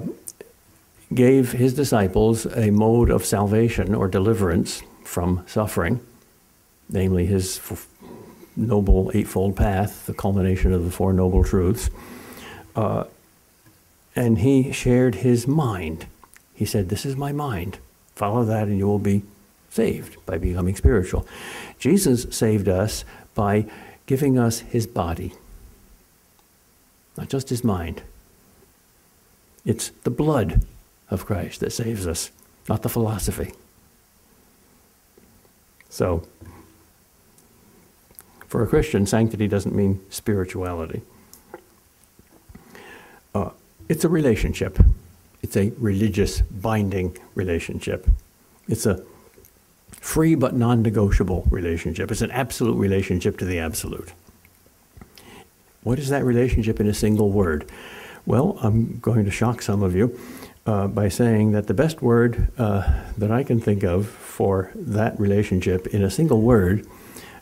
gave 1.13 1.53
his 1.53 1.73
disciples 1.73 2.45
a 2.57 2.69
mode 2.71 3.09
of 3.09 3.23
salvation 3.23 3.93
or 3.93 4.07
deliverance 4.07 4.81
from 5.03 5.43
suffering, 5.47 5.99
namely 6.89 7.25
his 7.25 7.57
noble 8.55 9.11
eightfold 9.13 9.55
path, 9.55 10.05
the 10.05 10.13
culmination 10.13 10.73
of 10.73 10.85
the 10.85 10.91
Four 10.91 11.13
Noble 11.13 11.43
Truths. 11.43 11.89
Uh, 12.75 13.05
and 14.15 14.39
he 14.39 14.71
shared 14.71 15.15
his 15.15 15.47
mind. 15.47 16.05
He 16.53 16.65
said, 16.65 16.89
This 16.89 17.05
is 17.05 17.15
my 17.15 17.31
mind. 17.31 17.79
Follow 18.15 18.45
that, 18.45 18.67
and 18.67 18.77
you 18.77 18.87
will 18.87 18.99
be 18.99 19.23
saved 19.69 20.17
by 20.25 20.37
becoming 20.37 20.75
spiritual. 20.75 21.27
Jesus 21.79 22.27
saved 22.29 22.67
us 22.67 23.05
by 23.33 23.65
giving 24.05 24.37
us 24.37 24.59
his 24.59 24.85
body 24.85 25.33
not 27.17 27.29
just 27.29 27.49
his 27.49 27.63
mind. 27.63 28.01
It's 29.65 29.89
the 30.03 30.09
blood 30.09 30.65
of 31.09 31.25
Christ 31.25 31.59
that 31.59 31.71
saves 31.71 32.07
us, 32.07 32.31
not 32.67 32.81
the 32.81 32.89
philosophy. 32.89 33.53
So, 35.89 36.23
for 38.53 38.61
a 38.61 38.67
Christian, 38.67 39.07
sanctity 39.07 39.47
doesn't 39.47 39.73
mean 39.73 39.99
spirituality. 40.11 41.01
Uh, 43.33 43.49
it's 43.89 44.03
a 44.03 44.07
relationship. 44.07 44.77
It's 45.41 45.57
a 45.57 45.71
religious, 45.79 46.41
binding 46.41 47.17
relationship. 47.33 48.07
It's 48.67 48.85
a 48.85 49.03
free 49.89 50.35
but 50.35 50.55
non 50.55 50.83
negotiable 50.83 51.47
relationship. 51.49 52.11
It's 52.11 52.21
an 52.21 52.29
absolute 52.29 52.75
relationship 52.75 53.39
to 53.39 53.45
the 53.45 53.57
absolute. 53.57 54.13
What 55.81 55.97
is 55.97 56.09
that 56.09 56.23
relationship 56.23 56.79
in 56.79 56.85
a 56.85 56.93
single 56.93 57.31
word? 57.31 57.67
Well, 58.27 58.59
I'm 58.61 58.99
going 58.99 59.25
to 59.25 59.31
shock 59.31 59.63
some 59.63 59.81
of 59.81 59.95
you 59.95 60.15
uh, 60.67 60.85
by 60.89 61.09
saying 61.09 61.53
that 61.53 61.65
the 61.65 61.73
best 61.73 62.03
word 62.03 62.49
uh, 62.59 63.01
that 63.17 63.31
I 63.31 63.41
can 63.41 63.59
think 63.59 63.81
of 63.81 64.05
for 64.05 64.69
that 64.75 65.19
relationship 65.19 65.87
in 65.87 66.03
a 66.03 66.11
single 66.11 66.41
word 66.41 66.85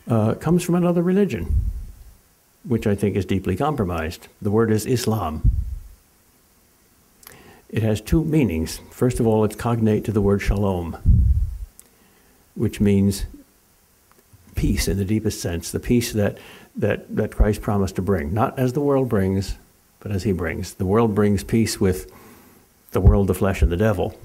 uh, 0.08 0.34
comes 0.34 0.62
from 0.62 0.74
another 0.74 1.02
religion, 1.02 1.54
which 2.64 2.86
I 2.86 2.94
think 2.94 3.16
is 3.16 3.24
deeply 3.24 3.56
compromised. 3.56 4.28
The 4.40 4.50
word 4.50 4.70
is 4.70 4.86
Islam. 4.86 5.50
It 7.68 7.82
has 7.82 8.00
two 8.00 8.24
meanings. 8.24 8.80
First 8.90 9.20
of 9.20 9.26
all, 9.26 9.44
it's 9.44 9.56
cognate 9.56 10.04
to 10.04 10.12
the 10.12 10.20
word 10.20 10.42
shalom, 10.42 10.96
which 12.54 12.80
means 12.80 13.24
peace 14.54 14.88
in 14.88 14.98
the 14.98 15.04
deepest 15.04 15.40
sense, 15.40 15.72
the 15.72 15.80
peace 15.80 16.12
that 16.12 16.38
that, 16.76 17.14
that 17.14 17.34
Christ 17.34 17.60
promised 17.60 17.96
to 17.96 18.02
bring, 18.02 18.32
not 18.32 18.58
as 18.58 18.72
the 18.72 18.80
world 18.80 19.08
brings, 19.08 19.56
but 20.00 20.10
as 20.12 20.22
he 20.22 20.32
brings. 20.32 20.74
The 20.74 20.86
world 20.86 21.14
brings 21.14 21.44
peace 21.44 21.80
with 21.80 22.10
the 22.92 23.00
world, 23.00 23.26
the 23.26 23.34
flesh, 23.34 23.62
and 23.62 23.70
the 23.70 23.76
devil. 23.76 24.18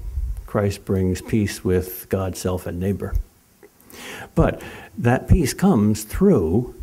Christ 0.46 0.84
brings 0.84 1.20
peace 1.20 1.62
with 1.62 2.08
God, 2.08 2.36
self, 2.36 2.66
and 2.66 2.80
neighbor. 2.80 3.14
But 4.38 4.62
that 4.96 5.26
peace 5.26 5.52
comes 5.52 6.04
through 6.04 6.76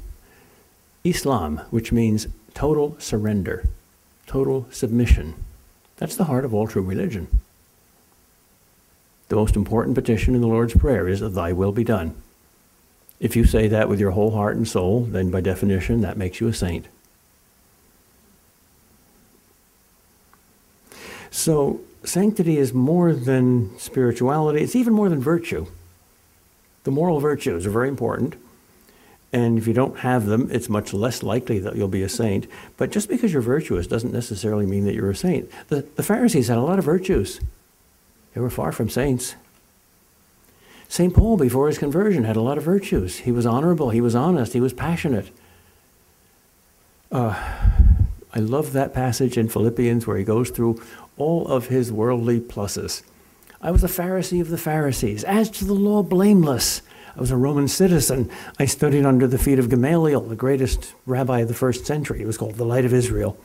Islam, 1.06 1.62
which 1.70 1.94
means 1.94 2.28
total 2.54 2.98
surrender, 3.00 3.70
total 4.28 4.68
submission. 4.72 5.36
That's 5.96 6.18
the 6.18 6.26
heart 6.26 6.44
of 6.44 6.54
all 6.54 6.68
true 6.68 6.82
religion. 6.82 7.40
The 9.30 9.38
most 9.38 9.56
important 9.56 9.96
petition 9.96 10.36
in 10.36 10.42
the 10.42 10.50
Lord's 10.50 10.76
Prayer 10.76 11.08
is, 11.08 11.22
that 11.22 11.30
Thy 11.30 11.54
will 11.54 11.72
be 11.72 11.86
done. 11.86 12.22
If 13.22 13.38
you 13.38 13.46
say 13.46 13.70
that 13.70 13.88
with 13.88 14.02
your 14.02 14.12
whole 14.12 14.32
heart 14.32 14.58
and 14.58 14.68
soul, 14.68 15.06
then 15.06 15.32
by 15.32 15.40
definition, 15.40 16.02
that 16.02 16.18
makes 16.18 16.42
you 16.42 16.50
a 16.50 16.54
saint. 16.54 16.90
So, 21.32 21.80
sanctity 22.04 22.58
is 22.58 22.74
more 22.74 23.14
than 23.14 23.80
spirituality, 23.80 24.62
it's 24.62 24.76
even 24.76 24.92
more 24.92 25.08
than 25.08 25.22
virtue. 25.22 25.68
The 26.86 26.92
moral 26.92 27.20
virtues 27.20 27.66
are 27.66 27.72
very 27.72 27.90
important. 27.90 28.36
And 29.34 29.58
if 29.58 29.68
you 29.68 29.74
don't 29.74 30.00
have 30.00 30.28
them, 30.28 30.48
it's 30.52 30.70
much 30.70 30.94
less 30.94 31.22
likely 31.22 31.60
that 31.60 31.76
you'll 31.76 31.90
be 31.90 32.04
a 32.04 32.10
saint. 32.10 32.48
But 32.78 32.92
just 32.92 33.10
because 33.10 33.34
you're 33.34 33.42
virtuous 33.42 33.86
doesn't 33.86 34.14
necessarily 34.14 34.66
mean 34.66 34.86
that 34.86 34.96
you're 34.96 35.10
a 35.10 35.16
saint. 35.16 35.52
The, 35.68 35.82
the 35.82 36.04
Pharisees 36.04 36.48
had 36.48 36.58
a 36.58 36.62
lot 36.62 36.80
of 36.80 36.86
virtues, 36.86 37.42
they 38.34 38.40
were 38.40 38.50
far 38.50 38.72
from 38.72 38.90
saints. 38.90 39.36
St. 40.88 41.14
Paul, 41.14 41.36
before 41.36 41.68
his 41.68 41.78
conversion, 41.78 42.24
had 42.24 42.36
a 42.36 42.42
lot 42.42 42.58
of 42.58 42.64
virtues. 42.64 43.20
He 43.20 43.32
was 43.32 43.46
honorable, 43.46 43.90
he 43.90 44.02
was 44.02 44.16
honest, 44.16 44.54
he 44.54 44.62
was 44.62 44.72
passionate. 44.72 45.32
Uh, 47.12 47.34
I 48.34 48.40
love 48.40 48.74
that 48.74 48.94
passage 48.94 49.38
in 49.38 49.50
Philippians 49.50 50.06
where 50.06 50.18
he 50.18 50.24
goes 50.24 50.50
through 50.50 50.82
all 51.18 51.48
of 51.48 51.68
his 51.68 51.92
worldly 51.92 52.40
pluses. 52.40 53.02
I 53.66 53.72
was 53.72 53.84
a 53.84 53.88
Pharisee 53.88 54.42
of 54.42 54.50
the 54.50 54.60
Pharisees, 54.60 55.24
as 55.24 55.50
to 55.50 55.66
the 55.66 55.74
law, 55.74 56.04
blameless. 56.04 56.84
I 57.18 57.20
was 57.20 57.32
a 57.32 57.36
Roman 57.36 57.68
citizen. 57.68 58.30
I 58.60 58.66
studied 58.66 59.08
under 59.08 59.26
the 59.26 59.40
feet 59.40 59.58
of 59.58 59.72
Gamaliel, 59.72 60.22
the 60.22 60.36
greatest 60.36 60.94
rabbi 61.08 61.40
of 61.40 61.48
the 61.48 61.56
first 61.56 61.84
century. 61.84 62.20
He 62.20 62.26
was 62.26 62.38
called 62.38 62.58
the 62.58 62.64
Light 62.64 62.86
of 62.86 62.94
Israel. 62.94 63.40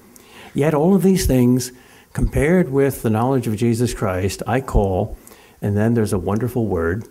Yet 0.53 0.75
all 0.75 0.95
of 0.95 1.03
these 1.03 1.27
things, 1.27 1.73
compared 2.13 2.69
with 2.69 3.01
the 3.01 3.09
knowledge 3.09 3.47
of 3.47 3.57
Jesus 3.57 3.95
Christ, 3.95 4.43
I 4.47 4.61
call, 4.61 5.17
and 5.63 5.75
then 5.75 5.95
there's 5.95 6.13
a 6.13 6.19
wonderful 6.19 6.67
word, 6.67 7.09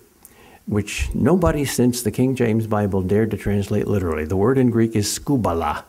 which 0.68 1.10
nobody 1.16 1.66
since 1.66 2.03
the 2.03 2.12
King 2.12 2.36
James 2.36 2.68
Bible 2.68 3.01
dared 3.01 3.32
to 3.32 3.38
translate 3.38 3.88
literally. 3.88 4.26
The 4.26 4.38
word 4.38 4.60
in 4.60 4.70
Greek 4.70 4.95
is 4.95 5.07
skubala. 5.07 5.84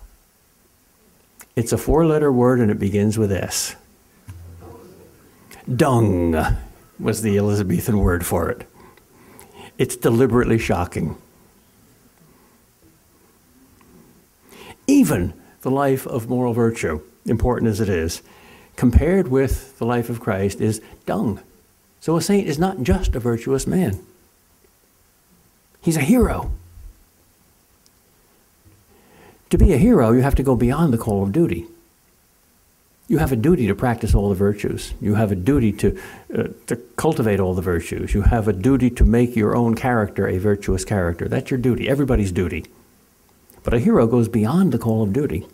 It's 1.55 1.73
a 1.73 1.79
four 1.79 2.07
letter 2.07 2.33
word 2.33 2.61
and 2.61 2.71
it 2.71 2.79
begins 2.79 3.19
with 3.19 3.31
S. 3.31 3.77
Dung 5.77 6.35
was 7.01 7.23
the 7.23 7.39
Elizabethan 7.39 7.99
word 7.99 8.25
for 8.25 8.51
it. 8.51 8.67
It's 9.79 9.97
deliberately 9.97 10.59
shocking. 10.59 11.17
Even 14.87 15.33
the 15.63 15.71
life 15.71 16.07
of 16.07 16.29
moral 16.29 16.53
virtue, 16.53 17.01
important 17.27 17.71
as 17.71 17.81
it 17.81 17.89
is, 17.89 18.23
compared 18.77 19.29
with 19.29 19.79
the 19.79 19.87
life 19.87 20.11
of 20.11 20.21
Christ, 20.21 20.61
is 20.61 20.81
dung. 21.07 21.41
So 22.01 22.17
a 22.17 22.23
saint 22.23 22.49
is 22.49 22.59
not 22.59 22.83
just 22.83 23.15
a 23.15 23.21
virtuous 23.21 23.67
man. 23.67 24.01
He's 25.81 25.97
a 25.97 26.03
hero. 26.03 26.53
To 29.51 29.59
be 29.59 29.73
a 29.73 29.79
hero, 29.79 30.13
you 30.13 30.23
have 30.23 30.35
to 30.37 30.43
go 30.43 30.57
beyond 30.57 30.93
the 30.93 30.99
call 30.99 31.23
of 31.23 31.33
duty. 31.33 31.67
You 33.11 33.19
have 33.19 33.33
a 33.33 33.37
duty 33.37 33.67
to 33.67 33.75
practice 33.75 34.15
all 34.15 34.29
the 34.29 34.37
virtues. 34.37 34.95
You 35.01 35.17
have 35.17 35.33
a 35.33 35.35
duty 35.35 35.73
to, 35.73 36.01
uh, 36.33 36.45
to 36.69 36.77
cultivate 36.95 37.41
all 37.41 37.55
the 37.55 37.61
virtues. 37.61 38.15
You 38.15 38.23
have 38.23 38.47
a 38.47 38.53
duty 38.53 38.89
to 38.91 39.05
make 39.05 39.35
your 39.35 39.57
own 39.57 39.75
character 39.75 40.29
a 40.29 40.39
virtuous 40.39 40.85
character. 40.85 41.27
That's 41.27 41.51
your 41.51 41.59
duty, 41.59 41.89
everybody's 41.89 42.31
duty. 42.31 42.67
But 43.65 43.75
a 43.75 43.81
hero 43.81 44.07
goes 44.07 44.29
beyond 44.29 44.71
the 44.71 44.79
call 44.79 45.03
of 45.03 45.13
duty. 45.13 45.49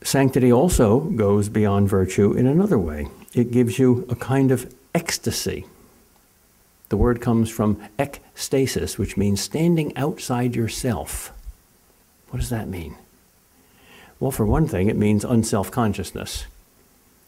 Sanctity 0.00 0.52
also 0.52 1.00
goes 1.00 1.48
beyond 1.48 1.88
virtue 1.88 2.34
in 2.34 2.46
another 2.46 2.78
way. 2.78 3.08
It 3.34 3.50
gives 3.50 3.80
you 3.80 4.06
a 4.08 4.14
kind 4.14 4.52
of 4.52 4.72
ecstasy. 4.94 5.66
The 6.88 6.96
word 6.96 7.20
comes 7.20 7.50
from 7.50 7.82
ekstasis, 7.98 8.96
which 8.96 9.16
means 9.16 9.40
standing 9.40 9.96
outside 9.96 10.54
yourself. 10.54 11.32
What 12.28 12.38
does 12.38 12.50
that 12.50 12.68
mean? 12.68 12.94
Well, 14.18 14.30
for 14.30 14.46
one 14.46 14.66
thing, 14.66 14.88
it 14.88 14.96
means 14.96 15.24
unself 15.24 15.70
consciousness. 15.70 16.46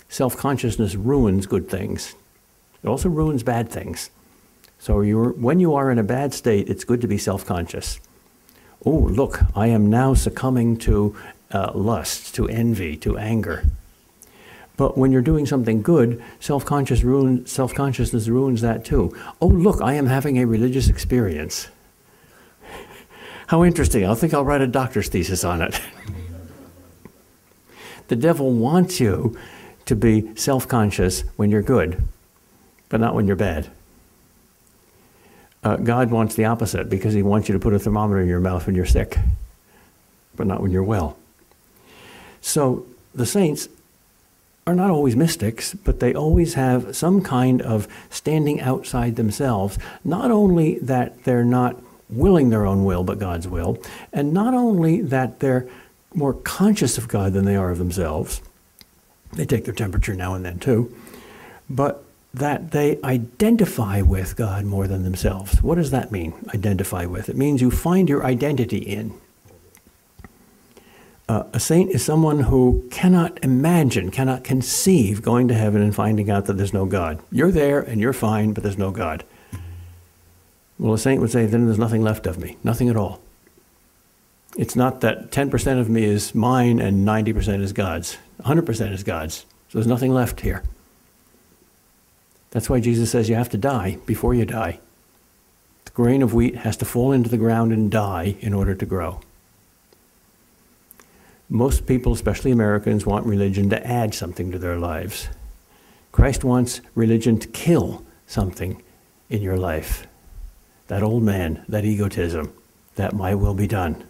Self 0.09 0.36
consciousness 0.36 0.95
ruins 0.95 1.47
good 1.47 1.68
things, 1.68 2.14
it 2.82 2.89
also 2.89 3.09
ruins 3.09 3.43
bad 3.43 3.68
things. 3.68 4.11
So, 4.78 5.03
when 5.03 5.61
you 5.61 5.74
are 5.74 5.91
in 5.91 5.99
a 5.99 6.05
bad 6.05 6.32
state, 6.32 6.68
it's 6.68 6.84
good 6.84 7.01
to 7.01 7.09
be 7.09 7.18
self 7.18 7.45
conscious. 7.45 8.01
Oh, 8.86 8.91
look, 8.91 9.41
I 9.57 9.66
am 9.66 9.91
now 9.91 10.14
succumbing 10.14 10.76
to 10.78 11.16
uh, 11.51 11.72
lust, 11.74 12.34
to 12.36 12.49
envy, 12.49 12.97
to 12.99 13.18
anger. 13.18 13.64
But 14.76 14.97
when 14.97 15.11
you're 15.11 15.22
doing 15.22 15.45
something 15.45 15.82
good, 15.82 16.22
self-conscious 16.39 17.03
ruin, 17.03 17.45
self-consciousness 17.47 18.28
ruins 18.28 18.61
that 18.61 18.84
too. 18.84 19.14
Oh, 19.41 19.49
look, 19.49 19.82
I 19.82 19.95
am 19.95 20.07
having 20.07 20.39
a 20.39 20.47
religious 20.47 20.89
experience. 20.89 21.66
How 23.49 23.64
interesting. 23.64 24.07
I 24.07 24.14
think 24.14 24.32
I'll 24.32 24.45
write 24.45 24.61
a 24.61 24.68
doctor's 24.68 25.09
thesis 25.09 25.43
on 25.43 25.62
it. 25.62 25.80
the 28.09 28.16
devil 28.16 28.52
wants 28.52 29.00
you 29.00 29.38
to 29.86 29.96
be 29.96 30.34
self-conscious 30.34 31.22
when 31.36 31.50
you're 31.50 31.62
good, 31.62 32.02
but 32.88 33.00
not 33.00 33.14
when 33.14 33.26
you're 33.26 33.36
bad. 33.36 33.68
Uh, 35.64 35.76
God 35.76 36.11
wants 36.11 36.34
the 36.34 36.44
opposite 36.44 36.88
because 36.88 37.14
he 37.14 37.22
wants 37.22 37.48
you 37.48 37.52
to 37.54 37.59
put 37.59 37.72
a 37.72 37.78
thermometer 37.78 38.20
in 38.20 38.28
your 38.28 38.40
mouth 38.40 38.66
when 38.66 38.74
you're 38.74 38.86
sick, 38.86 39.18
but 40.36 40.46
not 40.46 40.61
when 40.61 40.70
you're 40.70 40.82
well. 40.82 41.16
So 42.40 42.86
the 43.14 43.26
saints 43.26 43.68
are 44.66 44.74
not 44.74 44.90
always 44.90 45.16
mystics, 45.16 45.74
but 45.74 45.98
they 45.98 46.14
always 46.14 46.54
have 46.54 46.94
some 46.94 47.22
kind 47.22 47.62
of 47.62 47.88
standing 48.11 48.61
outside 48.61 49.16
themselves. 49.16 49.78
Not 50.04 50.30
only 50.30 50.78
that 50.80 51.24
they're 51.24 51.44
not 51.44 51.82
willing 52.11 52.50
their 52.50 52.66
own 52.66 52.84
will, 52.84 53.02
but 53.02 53.18
God's 53.18 53.48
will, 53.48 53.82
and 54.12 54.32
not 54.32 54.54
only 54.54 55.00
that 55.00 55.40
they're 55.40 55.66
more 56.14 56.34
conscious 56.34 56.98
of 56.98 57.09
God 57.09 57.32
than 57.32 57.44
they 57.44 57.56
are 57.56 57.70
of 57.70 57.78
themselves, 57.78 58.40
they 59.32 59.44
take 59.44 59.64
their 59.64 59.74
temperature 59.74 60.14
now 60.14 60.34
and 60.34 60.44
then 60.44 60.59
too, 60.59 60.94
but 61.68 62.04
that 62.32 62.70
they 62.72 63.00
identify 63.02 64.00
with 64.00 64.36
God 64.36 64.64
more 64.64 64.86
than 64.86 65.02
themselves. 65.02 65.62
What 65.62 65.76
does 65.76 65.90
that 65.90 66.12
mean, 66.12 66.34
identify 66.54 67.04
with? 67.06 67.28
It 67.28 67.36
means 67.36 67.61
you 67.61 67.70
find 67.70 68.09
your 68.09 68.24
identity 68.24 68.78
in. 68.78 69.18
Uh, 71.28 71.44
a 71.52 71.61
saint 71.61 71.90
is 71.90 72.02
someone 72.02 72.40
who 72.40 72.86
cannot 72.90 73.38
imagine, 73.44 74.11
cannot 74.11 74.44
conceive 74.44 75.20
going 75.20 75.46
to 75.48 75.54
heaven 75.54 75.82
and 75.82 75.94
finding 75.94 76.30
out 76.30 76.46
that 76.46 76.54
there's 76.54 76.72
no 76.72 76.86
God. 76.86 77.20
You're 77.30 77.50
there 77.50 77.80
and 77.80 78.00
you're 78.00 78.14
fine, 78.14 78.52
but 78.54 78.62
there's 78.62 78.78
no 78.78 78.90
God. 78.90 79.24
Well, 80.78 80.94
a 80.94 80.98
saint 80.98 81.20
would 81.20 81.30
say, 81.30 81.44
then 81.44 81.66
there's 81.66 81.78
nothing 81.78 82.02
left 82.02 82.26
of 82.26 82.38
me, 82.38 82.56
nothing 82.64 82.88
at 82.88 82.96
all. 82.96 83.20
It's 84.59 84.74
not 84.74 85.02
that 85.02 85.30
10% 85.30 85.80
of 85.80 85.88
me 85.88 86.02
is 86.02 86.34
mine 86.34 86.80
and 86.80 87.06
90% 87.06 87.62
is 87.62 87.72
God's. 87.72 88.18
100% 88.42 88.92
is 88.92 89.04
God's. 89.04 89.46
So 89.68 89.78
there's 89.78 89.86
nothing 89.86 90.12
left 90.12 90.40
here. 90.40 90.64
That's 92.50 92.68
why 92.68 92.80
Jesus 92.80 93.09
says 93.09 93.28
you 93.28 93.36
have 93.36 93.50
to 93.50 93.56
die 93.56 93.98
before 94.04 94.34
you 94.34 94.44
die. 94.44 94.80
The 95.84 95.92
grain 95.92 96.22
of 96.22 96.34
wheat 96.34 96.56
has 96.56 96.76
to 96.78 96.84
fall 96.84 97.12
into 97.12 97.30
the 97.30 97.36
ground 97.36 97.72
and 97.72 97.88
die 97.88 98.36
in 98.40 98.52
order 98.52 98.74
to 98.74 98.84
grow. 98.84 99.20
Most 101.48 101.86
people, 101.86 102.12
especially 102.12 102.50
Americans, 102.50 103.06
want 103.06 103.26
religion 103.26 103.70
to 103.70 103.86
add 103.86 104.12
something 104.12 104.50
to 104.50 104.59
their 104.59 104.76
lives. 104.76 105.28
Christ 106.11 106.42
wants 106.42 106.80
religion 106.96 107.38
to 107.38 107.46
kill 107.48 108.04
something 108.26 108.82
in 109.30 109.40
your 109.40 109.56
life. 109.56 110.09
That 110.88 111.04
old 111.04 111.22
man, 111.22 111.64
that 111.68 111.84
egotism, 111.84 112.52
that 112.96 113.12
my 113.12 113.36
will 113.36 113.54
be 113.54 113.68
done. 113.68 114.07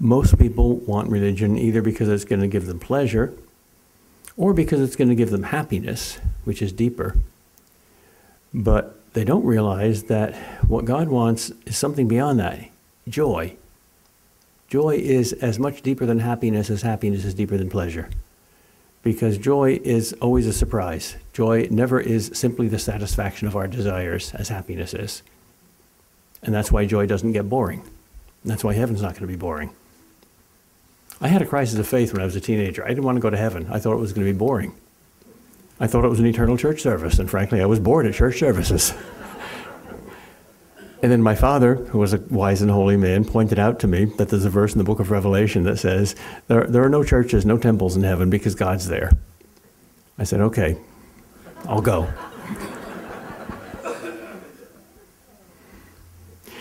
Most 0.00 0.38
people 0.38 0.76
want 0.76 1.10
religion 1.10 1.58
either 1.58 1.82
because 1.82 2.08
it's 2.08 2.24
going 2.24 2.40
to 2.40 2.46
give 2.46 2.66
them 2.66 2.78
pleasure 2.78 3.34
or 4.36 4.54
because 4.54 4.80
it's 4.80 4.96
going 4.96 5.08
to 5.08 5.14
give 5.14 5.30
them 5.30 5.44
happiness, 5.44 6.18
which 6.44 6.62
is 6.62 6.72
deeper. 6.72 7.16
But 8.54 8.94
they 9.14 9.24
don't 9.24 9.44
realize 9.44 10.04
that 10.04 10.36
what 10.68 10.84
God 10.84 11.08
wants 11.08 11.50
is 11.66 11.76
something 11.76 12.06
beyond 12.06 12.38
that 12.38 12.70
joy, 13.08 13.56
Joy 14.68 14.96
is 14.96 15.32
as 15.32 15.58
much 15.58 15.80
deeper 15.80 16.04
than 16.04 16.18
happiness 16.18 16.68
as 16.68 16.82
happiness 16.82 17.24
is 17.24 17.32
deeper 17.32 17.56
than 17.56 17.70
pleasure. 17.70 18.10
Because 19.02 19.38
joy 19.38 19.80
is 19.82 20.12
always 20.20 20.46
a 20.46 20.52
surprise. 20.52 21.16
Joy 21.32 21.68
never 21.70 21.98
is 21.98 22.30
simply 22.34 22.68
the 22.68 22.78
satisfaction 22.78 23.48
of 23.48 23.56
our 23.56 23.66
desires 23.66 24.34
as 24.34 24.50
happiness 24.50 24.92
is. 24.92 25.22
And 26.42 26.54
that's 26.54 26.70
why 26.70 26.84
joy 26.84 27.06
doesn't 27.06 27.32
get 27.32 27.48
boring. 27.48 27.82
That's 28.44 28.62
why 28.62 28.74
heaven's 28.74 29.00
not 29.00 29.12
going 29.12 29.22
to 29.22 29.26
be 29.26 29.36
boring. 29.36 29.70
I 31.20 31.28
had 31.28 31.42
a 31.42 31.46
crisis 31.46 31.78
of 31.78 31.88
faith 31.88 32.12
when 32.12 32.22
I 32.22 32.24
was 32.24 32.36
a 32.36 32.40
teenager. 32.40 32.84
I 32.84 32.88
didn't 32.88 33.04
want 33.04 33.16
to 33.16 33.20
go 33.20 33.30
to 33.30 33.36
heaven. 33.36 33.66
I 33.70 33.78
thought 33.78 33.94
it 33.94 34.00
was 34.00 34.12
going 34.12 34.26
to 34.26 34.32
be 34.32 34.38
boring. 34.38 34.74
I 35.80 35.86
thought 35.86 36.04
it 36.04 36.08
was 36.08 36.20
an 36.20 36.26
eternal 36.26 36.56
church 36.56 36.80
service, 36.80 37.18
and 37.18 37.30
frankly, 37.30 37.60
I 37.60 37.66
was 37.66 37.80
bored 37.80 38.06
at 38.06 38.14
church 38.14 38.38
services. 38.38 38.92
And 41.00 41.12
then 41.12 41.22
my 41.22 41.36
father, 41.36 41.76
who 41.76 41.98
was 41.98 42.12
a 42.12 42.18
wise 42.18 42.60
and 42.60 42.70
holy 42.70 42.96
man, 42.96 43.24
pointed 43.24 43.58
out 43.58 43.78
to 43.80 43.86
me 43.86 44.06
that 44.16 44.30
there's 44.30 44.44
a 44.44 44.50
verse 44.50 44.72
in 44.72 44.78
the 44.78 44.84
book 44.84 44.98
of 44.98 45.12
Revelation 45.12 45.62
that 45.62 45.78
says, 45.78 46.16
There, 46.48 46.66
there 46.66 46.82
are 46.82 46.88
no 46.88 47.04
churches, 47.04 47.46
no 47.46 47.56
temples 47.56 47.96
in 47.96 48.02
heaven 48.02 48.30
because 48.30 48.56
God's 48.56 48.88
there. 48.88 49.12
I 50.18 50.24
said, 50.24 50.40
Okay, 50.40 50.76
I'll 51.68 51.80
go. 51.80 52.12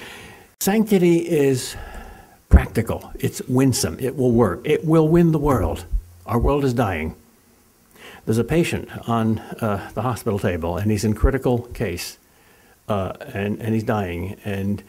Sanctity 0.60 1.18
is 1.18 1.76
practical, 2.50 3.12
it's 3.20 3.42
winsome, 3.44 3.98
it 4.00 4.16
will 4.16 4.32
work, 4.32 4.62
it 4.64 4.86
will 4.86 5.08
win 5.08 5.32
the 5.32 5.40
world. 5.40 5.86
Our 6.26 6.40
world 6.40 6.64
is 6.64 6.74
dying. 6.74 7.16
There's 8.26 8.38
a 8.38 8.44
patient 8.44 8.90
on 9.08 9.40
uh, 9.40 9.90
the 9.94 10.02
hospital 10.02 10.40
table, 10.40 10.78
and 10.78 10.92
he's 10.92 11.06
in 11.06 11.14
critical 11.14 11.60
case 11.60 12.18
uh, 12.88 13.14
and, 13.34 13.62
and 13.62 13.74
he's 13.74 13.84
dying. 13.84 14.38
And 14.44 14.84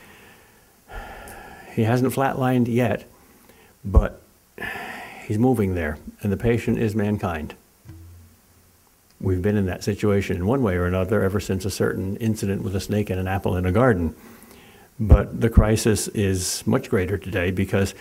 he 1.72 1.82
hasn't 1.84 2.12
flatlined 2.12 2.66
yet, 2.68 3.04
but 3.84 4.22
he's 5.26 5.38
moving 5.38 5.74
there, 5.74 5.98
and 6.22 6.32
the 6.32 6.36
patient 6.36 6.78
is 6.78 6.94
mankind. 6.94 7.54
We've 9.20 9.42
been 9.42 9.56
in 9.56 9.66
that 9.66 9.82
situation 9.82 10.36
in 10.36 10.46
one 10.46 10.62
way 10.62 10.74
or 10.74 10.86
another 10.86 11.22
ever 11.22 11.40
since 11.40 11.64
a 11.64 11.70
certain 11.70 12.16
incident 12.16 12.62
with 12.62 12.74
a 12.76 12.80
snake 12.80 13.10
and 13.10 13.18
an 13.18 13.26
apple 13.26 13.56
in 13.56 13.66
a 13.66 13.72
garden. 13.72 14.14
But 15.00 15.40
the 15.40 15.48
crisis 15.48 16.08
is 16.08 16.66
much 16.66 16.90
greater 16.90 17.16
today 17.16 17.50
because 17.50 17.94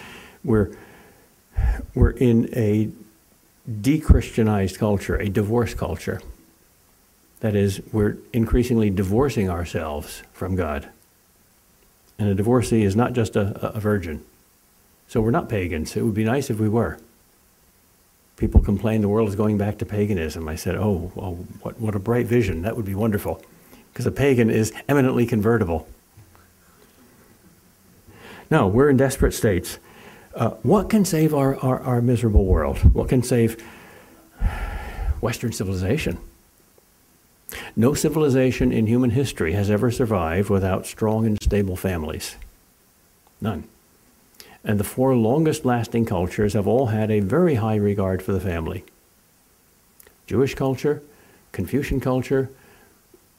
we're, 0.44 0.76
we're 1.94 2.12
in 2.12 2.50
a 2.56 2.90
de-Christianized 3.82 4.78
culture, 4.78 5.16
a 5.16 5.30
divorce 5.30 5.74
culture. 5.74 6.22
That 7.42 7.56
is, 7.56 7.82
we're 7.92 8.18
increasingly 8.34 8.90
divorcing 8.90 9.50
ourselves 9.50 10.24
from 10.34 10.56
God. 10.56 10.90
And 12.18 12.30
a 12.30 12.34
divorcee 12.34 12.84
is 12.84 12.96
not 12.96 13.14
just 13.14 13.36
a, 13.36 13.76
a 13.76 13.80
virgin. 13.80 14.26
So 15.08 15.22
we're 15.22 15.32
not 15.32 15.50
pagans. 15.50 15.96
It 15.96 16.02
would 16.02 16.16
be 16.16 16.24
nice 16.24 16.50
if 16.50 16.60
we 16.60 16.68
were. 16.68 16.98
People 18.38 18.62
complain 18.62 19.02
the 19.02 19.08
world 19.08 19.30
is 19.30 19.36
going 19.36 19.58
back 19.58 19.78
to 19.80 19.86
paganism. 19.86 20.48
I 20.48 20.56
said, 20.56 20.76
oh, 20.76 21.12
well, 21.14 21.36
what, 21.62 21.80
what 21.80 21.96
a 21.96 22.00
bright 22.00 22.26
vision. 22.26 22.64
That 22.64 22.76
would 22.76 22.86
be 22.86 22.96
wonderful. 22.96 23.42
Because 23.94 24.08
a 24.08 24.12
pagan 24.12 24.50
is 24.50 24.74
eminently 24.90 25.28
convertible. 25.28 25.88
No, 28.50 28.68
we're 28.68 28.90
in 28.90 28.98
desperate 28.98 29.34
states. 29.34 29.80
Uh, 30.34 30.52
what 30.62 30.90
can 30.90 31.04
save 31.04 31.34
our, 31.34 31.56
our, 31.58 31.80
our 31.82 32.02
miserable 32.02 32.46
world? 32.46 32.78
What 32.94 33.10
can 33.10 33.24
save 33.24 33.62
Western 35.20 35.52
civilization? 35.52 36.20
No 37.76 37.94
civilization 37.94 38.72
in 38.72 38.88
human 38.88 39.12
history 39.12 39.54
has 39.54 39.70
ever 39.70 39.90
survived 39.92 40.50
without 40.50 40.86
strong 40.86 41.26
and 41.26 41.42
stable 41.42 41.76
families. 41.76 42.36
None. 43.42 43.64
And 44.64 44.80
the 44.80 44.84
four 44.84 45.16
longest 45.16 45.66
lasting 45.66 46.06
cultures 46.06 46.54
have 46.54 46.68
all 46.68 46.88
had 46.88 47.10
a 47.10 47.20
very 47.20 47.56
high 47.56 47.76
regard 47.76 48.22
for 48.22 48.34
the 48.34 48.40
family 48.40 48.84
Jewish 50.26 50.56
culture, 50.56 51.02
Confucian 51.54 52.02
culture, 52.02 52.50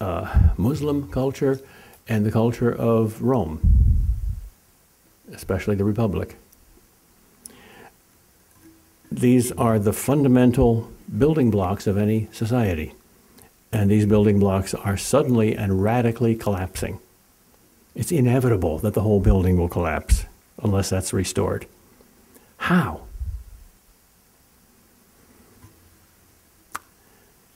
uh, 0.00 0.52
Muslim 0.56 1.10
culture, 1.10 1.60
and 2.08 2.24
the 2.24 2.32
culture 2.32 2.74
of 2.74 3.20
Rome, 3.20 3.77
especially 5.32 5.76
the 5.76 5.84
Republic. 5.84 6.36
These 9.10 9.52
are 9.52 9.78
the 9.78 9.92
fundamental 9.92 10.90
building 11.16 11.50
blocks 11.50 11.86
of 11.86 11.96
any 11.96 12.28
society 12.32 12.94
and 13.72 13.90
these 13.90 14.06
building 14.06 14.38
blocks 14.38 14.74
are 14.74 14.96
suddenly 14.96 15.56
and 15.56 15.82
radically 15.82 16.34
collapsing. 16.34 16.98
It's 17.94 18.12
inevitable 18.12 18.78
that 18.78 18.94
the 18.94 19.02
whole 19.02 19.20
building 19.20 19.58
will 19.58 19.68
collapse 19.68 20.24
unless 20.62 20.88
that's 20.90 21.12
restored. 21.12 21.66
How? 22.58 23.02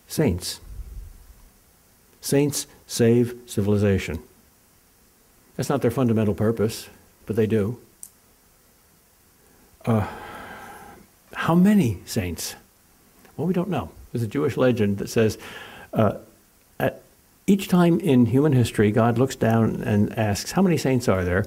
Saints. 0.06 0.60
Saints 2.20 2.66
save 2.86 3.34
civilization. 3.46 4.22
That's 5.56 5.68
not 5.68 5.82
their 5.82 5.90
fundamental 5.90 6.34
purpose, 6.34 6.88
but 7.26 7.36
they 7.36 7.46
do. 7.46 7.78
Uh, 9.84 10.06
how 11.34 11.54
many 11.54 11.98
saints? 12.04 12.54
Well, 13.36 13.46
we 13.46 13.54
don't 13.54 13.68
know. 13.68 13.90
There's 14.12 14.22
a 14.22 14.28
Jewish 14.28 14.56
legend 14.56 14.98
that 14.98 15.08
says 15.08 15.38
uh, 15.92 16.18
at 16.78 17.02
each 17.46 17.68
time 17.68 17.98
in 18.00 18.26
human 18.26 18.52
history, 18.52 18.90
God 18.92 19.18
looks 19.18 19.36
down 19.36 19.82
and 19.82 20.16
asks, 20.18 20.52
How 20.52 20.62
many 20.62 20.76
saints 20.76 21.08
are 21.08 21.24
there? 21.24 21.46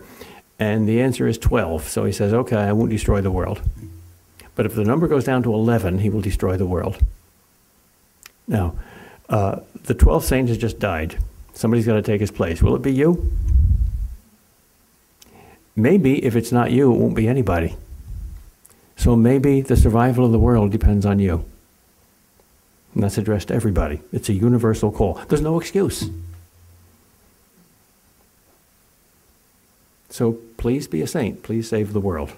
And 0.57 0.87
the 0.87 1.01
answer 1.01 1.27
is 1.27 1.37
12. 1.37 1.87
So 1.87 2.05
he 2.05 2.11
says, 2.11 2.33
Okay, 2.33 2.57
I 2.57 2.73
won't 2.73 2.89
destroy 2.89 3.21
the 3.21 3.31
world. 3.31 3.61
But 4.55 4.65
if 4.65 4.73
the 4.73 4.83
number 4.83 5.07
goes 5.07 5.25
down 5.25 5.43
to 5.43 5.53
11, 5.53 5.99
he 5.99 6.09
will 6.09 6.21
destroy 6.21 6.57
the 6.57 6.65
world. 6.65 6.97
Now, 8.47 8.75
uh, 9.27 9.59
the 9.83 9.95
12th 9.95 10.23
saint 10.23 10.49
has 10.49 10.57
just 10.57 10.79
died. 10.79 11.17
Somebody's 11.53 11.85
got 11.85 11.93
to 11.93 12.01
take 12.01 12.21
his 12.21 12.31
place. 12.31 12.61
Will 12.61 12.75
it 12.75 12.81
be 12.81 12.93
you? 12.93 13.31
Maybe 15.75 16.23
if 16.23 16.35
it's 16.35 16.51
not 16.51 16.71
you, 16.71 16.93
it 16.93 16.97
won't 16.97 17.15
be 17.15 17.27
anybody. 17.27 17.75
So 18.95 19.15
maybe 19.15 19.61
the 19.61 19.75
survival 19.75 20.25
of 20.25 20.31
the 20.31 20.39
world 20.39 20.71
depends 20.71 21.05
on 21.05 21.19
you. 21.19 21.45
And 22.93 23.03
that's 23.03 23.17
addressed 23.17 23.49
to 23.49 23.53
everybody. 23.53 24.01
It's 24.13 24.29
a 24.29 24.33
universal 24.33 24.91
call. 24.91 25.15
There's 25.27 25.41
no 25.41 25.59
excuse. 25.59 26.09
So 30.09 30.37
please 30.55 30.87
be 30.87 31.01
a 31.01 31.07
saint. 31.07 31.43
Please 31.43 31.67
save 31.67 31.91
the 31.91 31.99
world. 31.99 32.31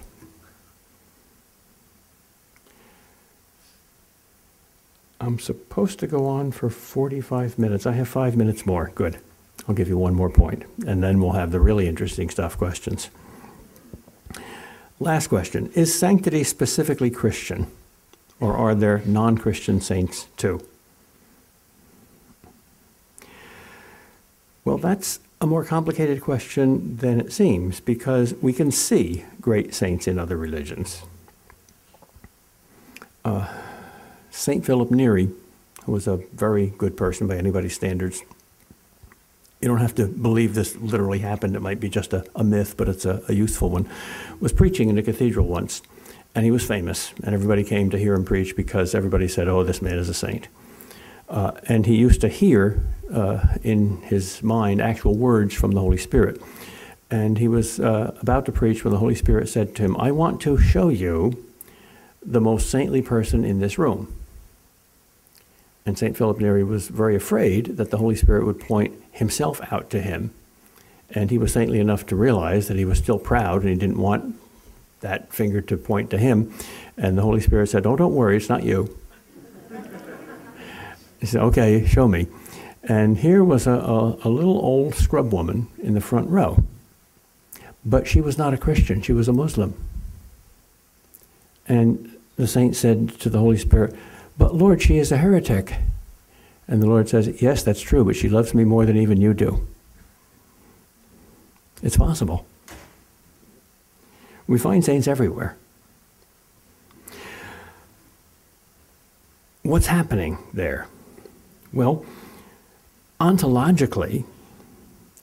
I'm 5.20 5.38
supposed 5.38 6.00
to 6.00 6.06
go 6.06 6.26
on 6.26 6.50
for 6.50 6.70
45 6.70 7.58
minutes. 7.58 7.86
I 7.86 7.92
have 7.92 8.08
five 8.08 8.36
minutes 8.36 8.66
more. 8.66 8.90
Good. 8.94 9.18
I'll 9.68 9.74
give 9.74 9.88
you 9.88 9.98
one 9.98 10.14
more 10.14 10.30
point, 10.30 10.64
and 10.86 11.02
then 11.02 11.20
we'll 11.20 11.32
have 11.32 11.52
the 11.52 11.60
really 11.60 11.86
interesting 11.86 12.30
stuff 12.30 12.56
questions. 12.56 13.10
Last 15.00 15.28
question 15.28 15.70
Is 15.74 15.96
sanctity 15.96 16.44
specifically 16.44 17.10
Christian? 17.10 17.66
Or 18.40 18.56
are 18.56 18.74
there 18.74 19.02
non 19.04 19.36
Christian 19.38 19.80
saints 19.80 20.26
too? 20.36 20.60
Well, 24.64 24.78
that's 24.78 25.20
a 25.40 25.46
more 25.46 25.64
complicated 25.64 26.20
question 26.20 26.96
than 26.96 27.20
it 27.20 27.32
seems 27.32 27.80
because 27.80 28.34
we 28.34 28.52
can 28.52 28.70
see 28.70 29.24
great 29.40 29.74
saints 29.74 30.06
in 30.06 30.18
other 30.18 30.36
religions. 30.36 31.02
Uh, 33.24 33.48
Saint 34.30 34.64
Philip 34.64 34.90
Neri, 34.90 35.30
who 35.84 35.92
was 35.92 36.06
a 36.06 36.18
very 36.34 36.72
good 36.76 36.96
person 36.96 37.26
by 37.26 37.36
anybody's 37.36 37.74
standards, 37.74 38.22
you 39.60 39.68
don't 39.68 39.78
have 39.78 39.94
to 39.96 40.06
believe 40.06 40.54
this 40.54 40.76
literally 40.76 41.18
happened. 41.18 41.56
It 41.56 41.62
might 41.62 41.80
be 41.80 41.88
just 41.88 42.12
a, 42.12 42.24
a 42.36 42.44
myth, 42.44 42.76
but 42.76 42.88
it's 42.88 43.04
a, 43.04 43.22
a 43.28 43.34
useful 43.34 43.70
one. 43.70 43.88
Was 44.40 44.52
preaching 44.52 44.88
in 44.88 44.98
a 44.98 45.02
cathedral 45.02 45.46
once, 45.46 45.82
and 46.34 46.44
he 46.44 46.50
was 46.50 46.64
famous, 46.64 47.12
and 47.24 47.34
everybody 47.34 47.64
came 47.64 47.90
to 47.90 47.98
hear 47.98 48.14
him 48.14 48.24
preach 48.24 48.54
because 48.54 48.94
everybody 48.94 49.26
said, 49.26 49.48
Oh, 49.48 49.64
this 49.64 49.82
man 49.82 49.98
is 49.98 50.08
a 50.08 50.14
saint. 50.14 50.48
Uh, 51.28 51.52
and 51.68 51.86
he 51.86 51.96
used 51.96 52.20
to 52.20 52.28
hear 52.28 52.82
uh, 53.12 53.56
in 53.62 53.98
his 54.02 54.42
mind 54.42 54.80
actual 54.80 55.16
words 55.16 55.54
from 55.54 55.72
the 55.72 55.80
Holy 55.80 55.98
Spirit. 55.98 56.40
And 57.10 57.38
he 57.38 57.48
was 57.48 57.80
uh, 57.80 58.16
about 58.20 58.46
to 58.46 58.52
preach 58.52 58.84
when 58.84 58.92
the 58.92 58.98
Holy 58.98 59.14
Spirit 59.14 59.48
said 59.48 59.74
to 59.76 59.82
him, 59.82 59.96
I 59.98 60.10
want 60.10 60.40
to 60.42 60.58
show 60.58 60.88
you 60.88 61.44
the 62.22 62.40
most 62.40 62.70
saintly 62.70 63.02
person 63.02 63.44
in 63.44 63.60
this 63.60 63.78
room. 63.78 64.14
And 65.88 65.96
St. 65.96 66.14
Philip 66.14 66.38
Neri 66.38 66.64
was 66.64 66.88
very 66.88 67.16
afraid 67.16 67.78
that 67.78 67.90
the 67.90 67.96
Holy 67.96 68.14
Spirit 68.14 68.44
would 68.44 68.60
point 68.60 69.02
himself 69.10 69.58
out 69.72 69.88
to 69.88 70.02
him. 70.02 70.34
And 71.08 71.30
he 71.30 71.38
was 71.38 71.50
saintly 71.50 71.80
enough 71.80 72.04
to 72.08 72.14
realize 72.14 72.68
that 72.68 72.76
he 72.76 72.84
was 72.84 72.98
still 72.98 73.18
proud 73.18 73.62
and 73.62 73.70
he 73.70 73.74
didn't 73.74 73.96
want 73.96 74.38
that 75.00 75.32
finger 75.32 75.62
to 75.62 75.78
point 75.78 76.10
to 76.10 76.18
him. 76.18 76.52
And 76.98 77.16
the 77.16 77.22
Holy 77.22 77.40
Spirit 77.40 77.70
said, 77.70 77.86
Oh, 77.86 77.96
don't 77.96 78.14
worry, 78.14 78.36
it's 78.36 78.50
not 78.50 78.64
you. 78.64 78.98
he 81.20 81.24
said, 81.24 81.40
Okay, 81.40 81.86
show 81.86 82.06
me. 82.06 82.26
And 82.82 83.16
here 83.16 83.42
was 83.42 83.66
a, 83.66 83.72
a, 83.72 84.18
a, 84.24 84.28
little 84.28 84.58
old 84.58 84.94
scrub 84.94 85.32
woman 85.32 85.68
in 85.82 85.94
the 85.94 86.02
front 86.02 86.28
row. 86.28 86.64
But 87.82 88.06
she 88.06 88.20
was 88.20 88.36
not 88.36 88.52
a 88.52 88.58
Christian, 88.58 89.00
she 89.00 89.14
was 89.14 89.26
a 89.26 89.32
Muslim. 89.32 89.72
And 91.66 92.14
the 92.36 92.46
saint 92.46 92.76
said 92.76 93.18
to 93.20 93.30
the 93.30 93.38
Holy 93.38 93.56
Spirit, 93.56 93.96
But 94.38 94.54
Lord, 94.54 94.80
she 94.80 94.98
is 94.98 95.12
a 95.12 95.18
heretic. 95.18 95.74
And 96.68 96.80
the 96.80 96.86
Lord 96.86 97.08
says, 97.08 97.42
Yes, 97.42 97.62
that's 97.62 97.80
true, 97.80 98.04
but 98.04 98.16
she 98.16 98.28
loves 98.28 98.54
me 98.54 98.64
more 98.64 98.86
than 98.86 98.96
even 98.96 99.20
you 99.20 99.34
do. 99.34 99.66
It's 101.82 101.96
possible. 101.96 102.46
We 104.46 104.58
find 104.58 104.84
saints 104.84 105.06
everywhere. 105.06 105.56
What's 109.62 109.88
happening 109.88 110.38
there? 110.54 110.86
Well, 111.72 112.06
ontologically, 113.20 114.24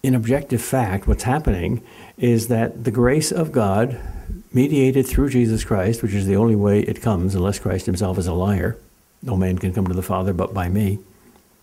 in 0.03 0.13
objective 0.13 0.61
fact, 0.61 1.07
what's 1.07 1.23
happening 1.23 1.81
is 2.17 2.47
that 2.49 2.83
the 2.83 2.91
grace 2.91 3.31
of 3.31 3.51
God, 3.51 3.99
mediated 4.53 5.07
through 5.07 5.29
Jesus 5.29 5.63
Christ, 5.63 6.03
which 6.03 6.13
is 6.13 6.27
the 6.27 6.35
only 6.35 6.55
way 6.55 6.81
it 6.81 7.01
comes, 7.01 7.33
unless 7.33 7.57
Christ 7.57 7.87
himself 7.87 8.17
is 8.17 8.27
a 8.27 8.33
liar, 8.33 8.77
no 9.25 9.35
man 9.35 9.57
can 9.57 9.73
come 9.73 9.87
to 9.87 9.93
the 9.93 10.03
Father 10.03 10.33
but 10.33 10.53
by 10.53 10.69
me. 10.69 10.99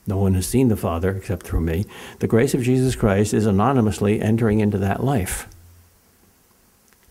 No 0.06 0.18
one 0.18 0.34
has 0.34 0.46
seen 0.46 0.68
the 0.68 0.76
Father 0.76 1.16
except 1.16 1.46
through 1.46 1.60
me. 1.60 1.86
The 2.18 2.26
grace 2.26 2.54
of 2.54 2.62
Jesus 2.62 2.96
Christ 2.96 3.32
is 3.32 3.46
anonymously 3.46 4.20
entering 4.20 4.58
into 4.58 4.78
that 4.78 5.04
life. 5.04 5.48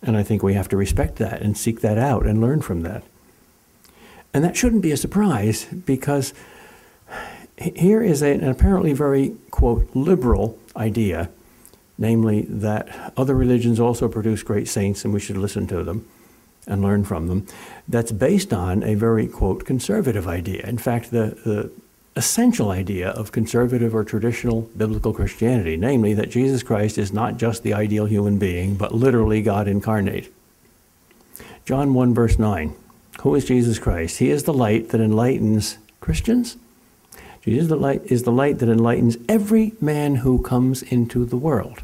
And 0.02 0.18
I 0.18 0.24
think 0.24 0.44
we 0.44 0.56
have 0.56 0.68
to 0.70 0.78
respect 0.78 1.16
that 1.18 1.42
and 1.42 1.58
seek 1.58 1.80
that 1.82 1.98
out 1.98 2.26
and 2.26 2.42
learn 2.42 2.62
from 2.62 2.82
that. 2.82 3.04
And 4.34 4.44
that 4.44 4.58
shouldn't 4.58 4.82
be 4.82 4.92
a 4.92 4.98
surprise 4.98 5.66
because 5.66 6.34
here 7.58 8.02
is 8.02 8.22
an 8.22 8.44
apparently 8.44 8.92
very, 8.92 9.36
quote, 9.52 9.88
liberal 9.94 10.58
idea, 10.76 11.30
namely 11.98 12.42
that 12.50 13.14
other 13.16 13.36
religions 13.36 13.80
also 13.80 14.10
produce 14.10 14.44
great 14.44 14.68
saints 14.68 15.06
and 15.06 15.14
we 15.14 15.20
should 15.20 15.38
listen 15.38 15.66
to 15.68 15.84
them 15.84 16.06
and 16.68 16.82
learn 16.82 17.04
from 17.04 17.28
them, 17.28 17.48
that's 17.88 18.12
based 18.12 18.54
on 18.54 18.84
a 18.84 18.96
very, 18.96 19.28
quote, 19.28 19.66
conservative 19.66 20.28
idea. 20.28 20.66
In 20.66 20.78
fact, 20.78 21.12
the, 21.12 21.38
the 21.44 21.72
essential 22.16 22.72
idea 22.72 23.10
of 23.10 23.32
conservative 23.32 23.96
or 23.96 24.04
traditional 24.04 24.62
biblical 24.78 25.14
Christianity, 25.14 25.78
namely 25.78 26.14
that 26.14 26.30
Jesus 26.30 26.62
Christ 26.64 26.98
is 26.98 27.14
not 27.14 27.38
just 27.38 27.64
the 27.64 27.74
ideal 27.74 28.06
human 28.06 28.38
being, 28.38 28.76
but 28.76 28.94
literally 28.94 29.42
God 29.42 29.68
incarnate. 29.68 30.32
John 31.66 31.94
1, 31.94 32.14
verse 32.14 32.38
9. 32.38 32.76
Who 33.22 33.36
is 33.36 33.46
Jesus 33.46 33.80
Christ? 33.80 34.18
He 34.20 34.30
is 34.30 34.44
the 34.44 34.54
light 34.54 34.90
that 34.90 35.02
enlightens 35.02 35.78
Christians. 36.00 36.58
Jesus 37.44 37.70
the 37.70 37.76
light, 37.76 38.02
is 38.06 38.24
the 38.24 38.32
light 38.32 38.60
that 38.60 38.70
enlightens 38.70 39.18
every 39.28 39.74
man 39.82 40.16
who 40.16 40.42
comes 40.42 40.84
into 40.84 41.26
the 41.26 41.38
world. 41.38 41.82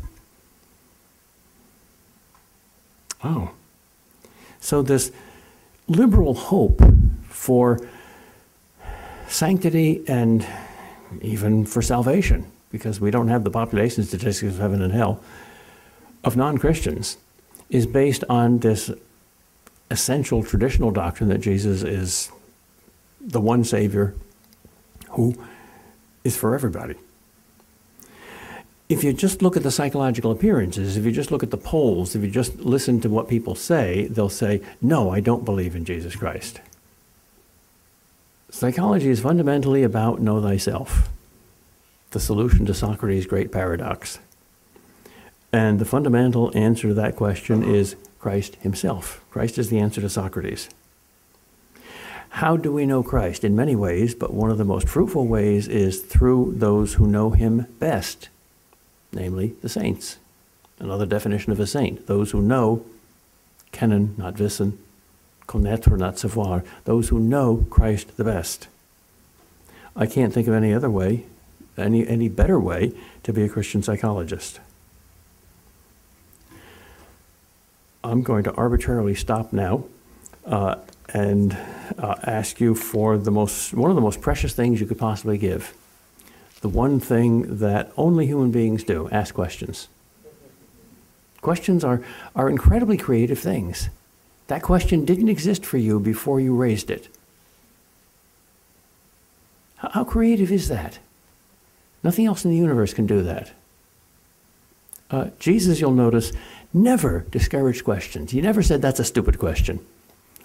Oh. 3.23 3.51
So, 4.59 4.81
this 4.81 5.11
liberal 5.87 6.33
hope 6.33 6.81
for 7.29 7.79
sanctity 9.27 10.03
and 10.07 10.45
even 11.21 11.65
for 11.65 11.81
salvation, 11.81 12.51
because 12.71 12.99
we 12.99 13.11
don't 13.11 13.27
have 13.27 13.43
the 13.43 13.49
population 13.49 14.03
statistics 14.03 14.53
of 14.53 14.59
heaven 14.59 14.81
and 14.81 14.93
hell, 14.93 15.21
of 16.23 16.35
non 16.35 16.57
Christians, 16.57 17.17
is 17.69 17.85
based 17.85 18.23
on 18.29 18.59
this 18.59 18.91
essential 19.89 20.43
traditional 20.43 20.91
doctrine 20.91 21.29
that 21.29 21.39
Jesus 21.39 21.83
is 21.83 22.31
the 23.21 23.39
one 23.39 23.63
Savior 23.63 24.13
who 25.11 25.35
is 26.23 26.35
for 26.35 26.55
everybody. 26.55 26.95
If 28.89 29.03
you 29.03 29.11
just 29.11 29.41
look 29.41 29.57
at 29.57 29.63
the 29.63 29.71
psychological 29.71 30.31
appearances, 30.31 30.95
if 30.95 31.03
you 31.03 31.11
just 31.11 31.31
look 31.31 31.43
at 31.43 31.51
the 31.51 31.57
polls, 31.57 32.15
if 32.15 32.23
you 32.23 32.29
just 32.29 32.57
listen 32.59 33.01
to 33.01 33.09
what 33.09 33.27
people 33.27 33.53
say, 33.53 34.07
they'll 34.07 34.29
say, 34.29 34.61
No, 34.81 35.09
I 35.09 35.19
don't 35.19 35.43
believe 35.43 35.75
in 35.75 35.83
Jesus 35.83 36.15
Christ. 36.15 36.61
Psychology 38.49 39.09
is 39.09 39.19
fundamentally 39.19 39.83
about 39.83 40.21
know 40.21 40.41
thyself, 40.41 41.09
the 42.11 42.19
solution 42.19 42.65
to 42.65 42.73
Socrates' 42.73 43.25
great 43.25 43.51
paradox. 43.51 44.19
And 45.51 45.79
the 45.79 45.85
fundamental 45.85 46.55
answer 46.57 46.87
to 46.87 46.93
that 46.93 47.17
question 47.17 47.63
is 47.63 47.97
Christ 48.19 48.55
himself. 48.55 49.23
Christ 49.31 49.57
is 49.57 49.69
the 49.69 49.79
answer 49.79 49.99
to 49.99 50.09
Socrates. 50.09 50.69
How 52.29 52.55
do 52.55 52.71
we 52.71 52.85
know 52.85 53.03
Christ? 53.03 53.43
In 53.43 53.55
many 53.55 53.75
ways, 53.75 54.15
but 54.15 54.33
one 54.33 54.51
of 54.51 54.57
the 54.57 54.65
most 54.65 54.87
fruitful 54.87 55.27
ways 55.27 55.67
is 55.67 56.01
through 56.01 56.53
those 56.57 56.95
who 56.95 57.07
know 57.07 57.31
him 57.31 57.65
best, 57.79 58.29
namely 59.11 59.55
the 59.61 59.69
saints. 59.69 60.17
Another 60.79 61.05
definition 61.05 61.51
of 61.51 61.59
a 61.59 61.67
saint 61.67 62.05
those 62.07 62.31
who 62.31 62.41
know, 62.41 62.85
kennen, 63.71 64.17
not 64.17 64.35
wissen, 64.35 64.77
connaître, 65.47 65.97
not 65.97 66.19
savoir, 66.19 66.63
those 66.85 67.09
who 67.09 67.19
know 67.19 67.65
Christ 67.69 68.15
the 68.17 68.23
best. 68.23 68.67
I 69.95 70.05
can't 70.05 70.33
think 70.33 70.47
of 70.47 70.53
any 70.53 70.73
other 70.73 70.89
way, 70.89 71.25
any, 71.77 72.07
any 72.07 72.29
better 72.29 72.59
way 72.59 72.93
to 73.23 73.33
be 73.33 73.43
a 73.43 73.49
Christian 73.49 73.81
psychologist. 73.81 74.59
I'm 78.03 78.21
going 78.21 78.43
to 78.43 78.53
arbitrarily 78.53 79.15
stop 79.15 79.51
now 79.51 79.85
uh, 80.45 80.75
and 81.13 81.57
uh, 81.97 82.15
ask 82.23 82.59
you 82.59 82.75
for 82.75 83.17
the 83.17 83.31
most, 83.31 83.73
one 83.73 83.89
of 83.89 83.95
the 83.95 84.01
most 84.01 84.21
precious 84.21 84.53
things 84.53 84.79
you 84.79 84.85
could 84.85 84.99
possibly 84.99 85.37
give. 85.37 85.73
The 86.61 86.69
one 86.69 86.99
thing 86.99 87.57
that 87.57 87.91
only 87.97 88.25
human 88.25 88.51
beings 88.51 88.83
do 88.83 89.07
ask 89.11 89.33
questions. 89.33 89.87
Questions 91.41 91.83
are, 91.83 92.01
are 92.35 92.49
incredibly 92.49 92.97
creative 92.97 93.39
things. 93.39 93.89
That 94.47 94.63
question 94.63 95.05
didn't 95.05 95.29
exist 95.29 95.65
for 95.65 95.77
you 95.77 95.99
before 95.99 96.39
you 96.39 96.55
raised 96.55 96.89
it. 96.89 97.09
How, 99.77 99.89
how 99.89 100.03
creative 100.03 100.51
is 100.51 100.67
that? 100.69 100.99
Nothing 102.03 102.25
else 102.25 102.43
in 102.43 102.51
the 102.51 102.57
universe 102.57 102.93
can 102.93 103.05
do 103.05 103.21
that. 103.23 103.51
Uh, 105.09 105.29
Jesus, 105.39 105.79
you'll 105.79 105.91
notice, 105.91 106.31
never 106.73 107.25
discouraged 107.31 107.83
questions. 107.83 108.31
He 108.31 108.41
never 108.41 108.61
said 108.61 108.81
that's 108.81 108.99
a 108.99 109.05
stupid 109.05 109.39
question 109.39 109.79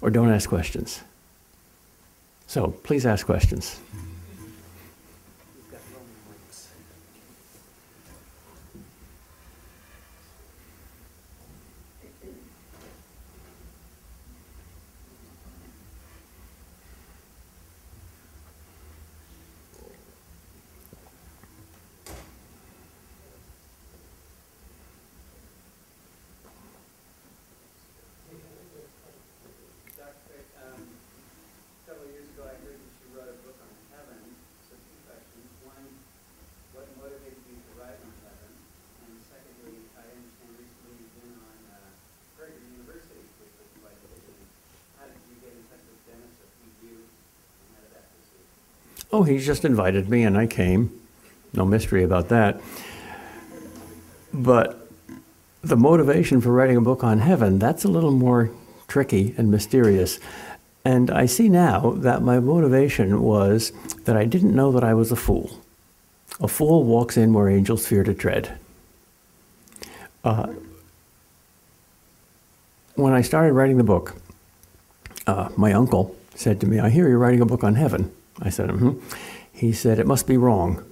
or 0.01 0.11
don't 0.11 0.31
ask 0.31 0.49
questions. 0.49 1.01
So 2.47 2.69
please 2.83 3.07
ask 3.07 3.25
questions. 3.25 3.81
Oh, 49.13 49.25
he 49.25 49.39
just 49.39 49.65
invited 49.65 50.09
me 50.09 50.23
and 50.23 50.39
I 50.39 50.47
came. 50.47 50.91
No 51.53 51.67
mystery 51.67 52.03
about 52.03 52.29
that. 52.31 52.61
But 54.33 54.89
the 55.61 55.77
motivation 55.77 56.41
for 56.41 56.51
writing 56.51 56.79
a 56.79 56.81
book 56.81 57.05
on 57.05 57.19
heaven, 57.19 57.59
that's 57.59 57.85
a 57.85 57.89
little 57.89 58.11
more 58.11 58.51
tricky 58.89 59.35
and 59.37 59.51
mysterious. 59.51 60.19
And 60.85 61.11
I 61.11 61.27
see 61.27 61.49
now 61.49 61.91
that 61.99 62.23
my 62.23 62.41
motivation 62.41 63.23
was 63.23 63.73
that 64.05 64.17
I 64.17 64.25
didn't 64.25 64.55
know 64.55 64.73
that 64.73 64.83
I 64.83 64.95
was 64.95 65.13
a 65.13 65.17
fool. 65.17 65.61
A 66.41 66.49
fool 66.49 66.85
walks 66.85 67.17
in 67.19 67.35
where 67.35 67.49
angels 67.49 67.87
fear 67.87 68.03
to 68.05 68.15
tread. 68.15 68.59
Uh, 70.25 70.55
when 72.95 73.13
I 73.13 73.21
started 73.21 73.53
writing 73.53 73.77
the 73.77 73.85
book, 73.85 74.17
uh, 75.27 75.51
my 75.57 75.73
uncle 75.73 76.17
said 76.35 76.61
to 76.61 76.67
me, 76.67 76.81
I 76.81 76.89
hear 76.89 77.09
you're 77.09 77.19
writing 77.19 77.43
a 77.43 77.47
book 77.47 77.63
on 77.63 77.75
heaven. 77.75 78.11
I 78.43 78.51
said, 78.51 78.69
mm-hmm. 78.71 78.99
He 79.53 79.73
said, 79.73 79.99
It 79.99 80.07
must 80.07 80.27
be 80.27 80.37
wrong. 80.37 80.85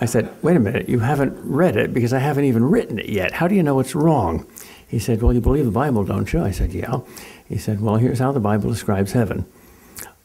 I 0.00 0.06
said, 0.06 0.34
Wait 0.42 0.56
a 0.56 0.60
minute, 0.60 0.88
you 0.88 0.98
haven't 0.98 1.38
read 1.44 1.76
it 1.76 1.94
because 1.94 2.12
I 2.12 2.18
haven't 2.18 2.44
even 2.44 2.64
written 2.64 2.98
it 2.98 3.08
yet. 3.08 3.32
How 3.32 3.46
do 3.46 3.54
you 3.54 3.62
know 3.62 3.78
it's 3.80 3.94
wrong? 3.94 4.46
He 4.88 4.98
said, 4.98 5.22
Well, 5.22 5.32
you 5.32 5.40
believe 5.40 5.64
the 5.64 5.70
Bible, 5.70 6.04
don't 6.04 6.32
you? 6.32 6.42
I 6.42 6.50
said, 6.50 6.72
Yeah. 6.72 7.00
He 7.48 7.58
said, 7.58 7.80
Well, 7.80 7.96
here's 7.96 8.18
how 8.18 8.32
the 8.32 8.40
Bible 8.40 8.70
describes 8.70 9.12
heaven. 9.12 9.46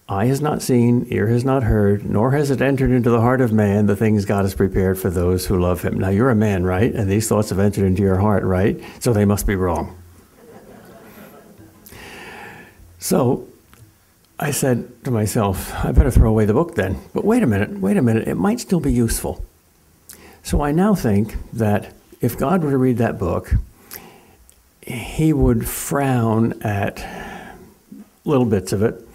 Eye 0.08 0.26
has 0.26 0.42
not 0.42 0.64
seen, 0.64 1.06
ear 1.12 1.28
has 1.28 1.46
not 1.46 1.62
heard, 1.62 2.10
nor 2.10 2.32
has 2.32 2.50
it 2.50 2.62
entered 2.62 2.90
into 2.90 3.12
the 3.12 3.22
heart 3.22 3.42
of 3.42 3.54
man 3.54 3.86
the 3.86 3.96
things 3.96 4.26
God 4.26 4.42
has 4.42 4.56
prepared 4.56 4.98
for 4.98 5.12
those 5.12 5.46
who 5.46 5.60
love 5.60 5.84
him. 5.84 6.00
Now, 6.00 6.10
you're 6.10 6.32
a 6.32 6.36
man, 6.36 6.64
right? 6.64 6.92
And 6.92 7.08
these 7.08 7.28
thoughts 7.28 7.50
have 7.50 7.60
entered 7.60 7.86
into 7.86 8.02
your 8.02 8.18
heart, 8.18 8.44
right? 8.44 8.82
So 9.00 9.14
they 9.14 9.26
must 9.26 9.46
be 9.46 9.56
wrong. 9.56 9.96
So 12.98 13.48
I 14.42 14.52
said 14.52 15.04
to 15.04 15.12
myself, 15.12 15.74
I 15.84 15.92
better 15.92 16.10
throw 16.10 16.30
away 16.30 16.46
the 16.46 16.54
book 16.54 16.76
then. 16.76 16.98
But 17.14 17.26
wait 17.26 17.44
a 17.44 17.48
minute, 17.48 17.80
wait 17.80 17.98
a 17.98 18.02
minute, 18.02 18.26
it 18.28 18.36
might 18.36 18.62
still 18.62 18.80
be 18.80 18.92
useful. 18.92 19.44
So 20.44 20.62
I 20.62 20.72
now 20.72 20.96
think 20.96 21.36
that 21.52 21.94
if 22.22 22.38
God 22.38 22.64
were 22.64 22.72
to 22.72 22.78
read 22.78 22.98
that 23.00 23.20
book, 23.20 23.52
he 24.82 25.34
would 25.34 25.68
frown 25.68 26.62
at 26.62 27.06
little 28.24 28.46
bits 28.46 28.72
of 28.72 28.82
it, 28.82 29.06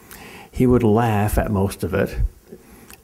he 0.50 0.66
would 0.66 0.82
laugh 0.82 1.38
at 1.38 1.50
most 1.50 1.82
of 1.84 1.94
it, 1.94 2.18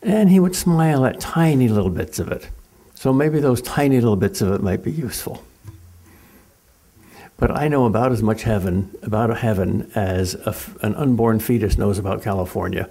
and 0.03 0.29
he 0.29 0.39
would 0.39 0.55
smile 0.55 1.07
at 1.07 1.21
tiny 1.21 1.69
little 1.69 1.91
bits 1.91 2.19
of 2.19 2.31
it. 2.31 2.51
So 2.95 3.15
maybe 3.15 3.41
those 3.41 3.63
tiny 3.63 3.99
little 3.99 4.17
bits 4.17 4.43
of 4.43 4.53
it 4.53 4.63
might 4.63 4.85
be 4.85 4.93
useful. 4.93 5.43
But 7.41 7.51
I 7.51 7.69
know 7.69 7.87
about 7.87 8.13
as 8.13 8.23
much 8.23 8.43
heaven, 8.43 8.95
about 9.03 9.35
heaven, 9.39 9.91
as 9.95 10.35
a 10.35 10.55
an 10.83 10.95
unborn 10.95 11.41
fetus 11.41 11.79
knows 11.79 11.99
about 11.99 12.23
California. 12.23 12.91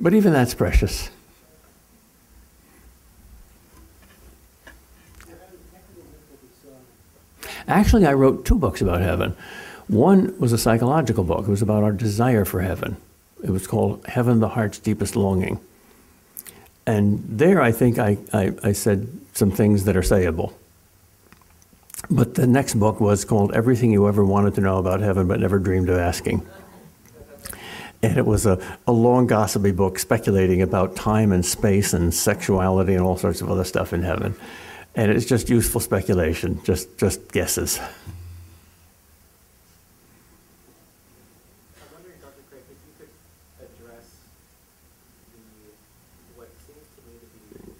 But 0.00 0.14
even 0.14 0.32
that's 0.32 0.54
precious. 0.54 1.10
Actually, 7.66 8.06
I 8.06 8.12
wrote 8.12 8.44
two 8.44 8.54
books 8.54 8.80
about 8.80 9.00
heaven. 9.00 9.36
One 9.88 10.38
was 10.38 10.52
a 10.52 10.58
psychological 10.58 11.24
book, 11.24 11.48
it 11.48 11.50
was 11.50 11.62
about 11.62 11.82
our 11.82 11.92
desire 11.92 12.44
for 12.44 12.60
heaven. 12.60 12.96
It 13.42 13.50
was 13.50 13.66
called 13.66 14.06
Heaven, 14.06 14.38
the 14.38 14.48
Heart's 14.48 14.78
Deepest 14.78 15.16
Longing. 15.16 15.60
And 16.86 17.22
there, 17.28 17.60
I 17.60 17.72
think 17.72 17.98
I, 17.98 18.18
I, 18.32 18.52
I 18.62 18.72
said 18.72 19.08
some 19.38 19.50
things 19.50 19.84
that 19.84 19.96
are 19.96 20.02
sayable. 20.02 20.52
But 22.10 22.34
the 22.34 22.46
next 22.46 22.74
book 22.74 23.00
was 23.00 23.24
called 23.24 23.54
Everything 23.54 23.90
You 23.92 24.08
Ever 24.08 24.24
Wanted 24.24 24.54
to 24.56 24.60
Know 24.60 24.78
About 24.78 25.00
Heaven 25.00 25.26
But 25.28 25.40
Never 25.40 25.58
Dreamed 25.58 25.88
of 25.88 25.96
Asking. 25.98 26.46
And 28.02 28.16
it 28.18 28.26
was 28.26 28.46
a, 28.46 28.60
a 28.86 28.92
long, 28.92 29.26
gossipy 29.26 29.72
book 29.72 29.98
speculating 29.98 30.62
about 30.62 30.94
time 30.94 31.32
and 31.32 31.44
space 31.44 31.92
and 31.92 32.14
sexuality 32.14 32.94
and 32.94 33.02
all 33.02 33.16
sorts 33.16 33.40
of 33.40 33.50
other 33.50 33.64
stuff 33.64 33.92
in 33.92 34.02
heaven. 34.02 34.36
And 34.94 35.10
it's 35.12 35.26
just 35.26 35.48
useful 35.48 35.80
speculation, 35.80 36.60
just, 36.64 36.96
just 36.98 37.30
guesses. 37.32 37.78
I'm 37.78 37.86
wondering, 41.92 42.18
Dr. 42.18 42.42
Kreeft, 42.50 42.66
if 42.66 42.78
you 42.82 42.92
could 42.98 43.12
address 43.62 44.06
the, 45.30 45.38
what 46.34 46.50
seems 46.66 46.82
to 46.82 47.00
me 47.06 47.14
to 47.22 47.28
be 47.30 47.78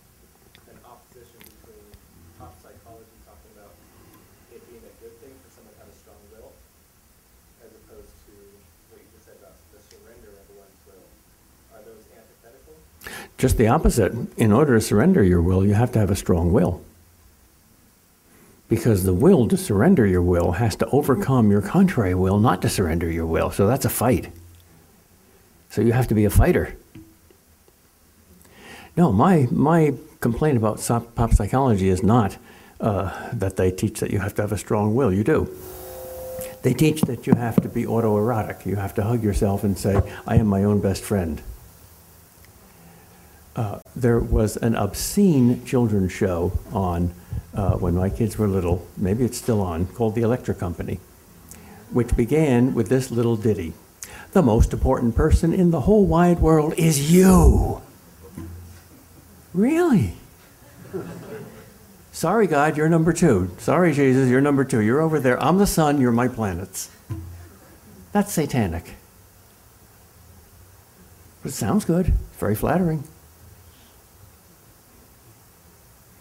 an 0.71 0.79
opposition 0.87 1.43
between 1.43 1.91
pop 2.39 2.55
psychology 2.63 3.19
talking 3.27 3.51
about 3.59 3.75
it 4.55 4.63
being 4.71 4.83
a 4.87 4.95
good 5.03 5.15
thing 5.19 5.35
for 5.43 5.51
someone 5.59 5.75
to 5.75 5.81
have 5.83 5.91
a 5.91 5.99
strong 5.99 6.23
will, 6.31 6.55
as 7.67 7.75
opposed 7.75 8.15
to 8.31 8.35
what 8.95 9.03
you 9.03 9.11
just 9.11 9.27
said 9.27 9.43
about 9.43 9.59
the 9.75 9.83
surrender 9.91 10.39
of 10.39 10.47
one's 10.55 10.83
will. 10.87 11.03
Are 11.75 11.83
those 11.83 12.07
antithetical? 12.15 12.79
Just 13.39 13.57
the 13.57 13.69
opposite. 13.69 14.13
In 14.37 14.53
order 14.53 14.75
to 14.75 14.81
surrender 14.81 15.23
your 15.23 15.41
will, 15.41 15.65
you 15.65 15.75
have 15.75 15.93
to 15.93 15.99
have 15.99 16.11
a 16.11 16.17
strong 16.17 16.53
will. 16.53 16.83
Because 18.69 19.05
the 19.05 19.15
will 19.15 19.49
to 19.49 19.57
surrender 19.57 20.07
your 20.07 20.21
will 20.21 20.53
has 20.53 20.77
to 20.77 20.87
overcome 20.91 21.51
your 21.51 21.63
contrary 21.63 22.15
will 22.15 22.39
not 22.39 22.61
to 22.63 22.69
surrender 22.69 23.11
your 23.11 23.25
will. 23.25 23.51
So 23.51 23.67
that's 23.67 23.85
a 23.85 23.89
fight. 23.89 24.31
So 25.71 25.81
you 25.81 25.93
have 25.93 26.09
to 26.09 26.15
be 26.15 26.25
a 26.25 26.31
fighter. 26.31 26.77
No, 28.97 29.13
my, 29.13 29.47
my 29.51 29.95
complaint 30.21 30.57
about 30.57 30.85
pop 31.15 31.33
psychology 31.33 31.89
is 31.89 32.03
not 32.03 32.37
uh, 32.81 33.31
that 33.33 33.57
they 33.57 33.71
teach 33.71 34.01
that 34.01 34.11
you 34.11 34.19
have 34.19 34.35
to 34.35 34.43
have 34.43 34.53
a 34.53 34.59
strong 34.59 34.95
will. 34.95 35.13
You 35.13 35.23
do. 35.23 35.49
They 36.63 36.75
teach 36.75 37.03
that 37.03 37.27
you 37.27 37.35
have 37.35 37.57
to 37.63 37.69
be 37.69 37.85
autoerotic. 37.85 38.67
You 38.67 38.77
have 38.77 38.95
to 38.95 39.05
hug 39.05 39.23
yourself 39.23 39.63
and 39.63 39.79
say, 39.79 40.03
I 40.27 40.37
am 40.37 40.49
my 40.49 40.65
own 40.65 40.81
best 40.81 41.05
friend. 41.05 41.41
Uh, 43.59 43.81
there 43.97 44.21
was 44.21 44.57
an 44.59 44.77
obscene 44.77 45.65
children's 45.65 46.13
show 46.13 46.53
on 46.73 47.13
uh, 47.57 47.73
when 47.73 47.93
my 47.93 48.09
kids 48.09 48.39
were 48.39 48.47
little, 48.47 48.87
maybe 48.97 49.25
it's 49.25 49.37
still 49.37 49.61
on, 49.61 49.85
called 49.85 50.15
The 50.15 50.23
Electric 50.23 50.61
Company, 50.61 51.01
which 51.91 52.17
began 52.17 52.73
with 52.73 52.89
this 52.89 53.11
little 53.11 53.35
ditty 53.35 53.73
The 54.31 54.43
most 54.43 54.73
important 54.73 55.17
person 55.17 55.53
in 55.53 55.73
the 55.73 55.81
whole 55.81 56.07
wide 56.07 56.39
world 56.39 56.75
is 56.77 57.11
you. 57.11 57.83
Really? 59.53 60.15
Sorry, 62.13 62.47
God, 62.47 62.77
you're 62.77 62.89
number 62.89 63.13
two. 63.13 63.51
Sorry, 63.59 63.93
Jesus, 63.93 64.29
you're 64.29 64.41
number 64.41 64.63
two. 64.63 64.81
You're 64.81 65.01
over 65.01 65.19
there. 65.19 65.43
I'm 65.43 65.59
the 65.59 65.67
sun, 65.67 66.01
you're 66.01 66.13
my 66.13 66.29
planets. 66.29 66.93
That's 68.13 68.33
satanic. 68.33 68.95
But 71.43 71.51
it 71.51 71.55
sounds 71.55 71.85
good, 71.85 72.07
it's 72.07 72.39
very 72.39 72.55
flattering. 72.55 73.03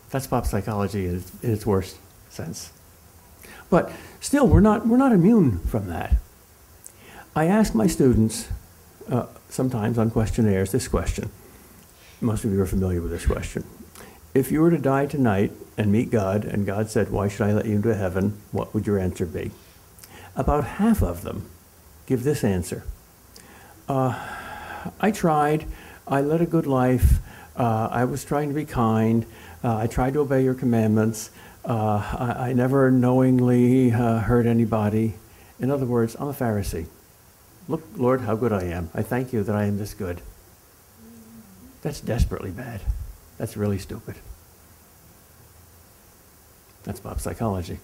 That's 0.10 0.28
pop 0.28 0.46
psychology 0.46 1.08
in 1.08 1.24
its, 1.44 1.66
worst 1.66 1.98
sense. 2.30 2.72
But 3.70 3.92
still, 4.22 4.48
we're 4.48 4.62
not, 4.62 4.88
we're 4.88 4.98
not 4.98 5.12
immune 5.12 5.60
from 5.60 5.88
that. 5.88 6.16
I 7.36 7.46
ask 7.46 7.76
my 7.76 7.88
students 7.88 8.48
uh, 9.10 9.28
sometimes 9.50 9.98
on 9.98 10.12
questionnaires 10.12 10.72
this 10.72 10.88
question. 10.88 11.30
Most 12.22 12.46
of 12.46 12.52
you 12.52 12.62
are 12.62 12.66
familiar 12.66 13.02
with 13.02 13.12
this 13.12 13.26
question. 13.26 13.64
If 14.34 14.52
you 14.52 14.62
were 14.62 14.72
to 14.72 14.78
die 14.78 15.06
tonight 15.06 15.52
and 15.78 15.92
meet 15.92 16.10
God, 16.10 16.46
and 16.46 16.66
God 16.66 16.90
said, 16.90 17.12
Why 17.12 17.28
should 17.28 17.42
I 17.48 17.54
let 17.54 17.66
you 17.66 17.76
into 17.76 17.94
heaven? 17.94 18.40
What 18.52 18.74
would 18.74 18.88
your 18.88 18.98
answer 18.98 19.26
be? 19.26 19.52
About 20.36 20.64
half 20.64 21.04
of 21.04 21.24
them 21.24 21.50
give 22.06 22.24
this 22.24 22.44
answer 22.44 22.84
uh, 23.90 24.14
I 25.00 25.12
tried, 25.12 25.66
I 26.08 26.22
led 26.22 26.42
a 26.42 26.46
good 26.46 26.68
life, 26.68 27.20
uh, 27.56 27.90
I 27.92 28.06
was 28.06 28.24
trying 28.24 28.50
to 28.50 28.56
be 28.56 28.66
kind, 28.66 29.26
uh, 29.64 29.78
I 29.78 29.88
tried 29.88 30.14
to 30.14 30.20
obey 30.20 30.44
your 30.44 30.54
commandments. 30.54 31.32
Uh, 31.66 32.02
I, 32.18 32.50
I, 32.50 32.54
never 32.54 32.90
knowingly 32.90 33.92
uh, 33.92 34.20
hurt 34.20 34.46
anybody. 34.46 35.16
In 35.60 35.70
other 35.70 35.86
words, 35.86 36.16
I'm 36.18 36.30
a 36.30 36.34
Pharisee. 36.34 36.86
Look, 37.68 37.84
Lord, 37.98 38.22
how 38.22 38.36
good 38.36 38.54
I 38.54 38.64
am. 38.64 38.90
I 38.94 39.02
thank 39.02 39.34
you 39.34 39.44
that 39.44 39.56
I 39.56 39.66
am 39.66 39.78
this 39.78 39.94
good. 39.94 40.22
That's 41.82 42.00
desperately 42.00 42.52
bad. 42.52 42.82
That's 43.38 43.58
really 43.58 43.78
stupid. 43.78 44.16
That's 46.84 47.02
pop 47.02 47.20
psychology. 47.20 47.80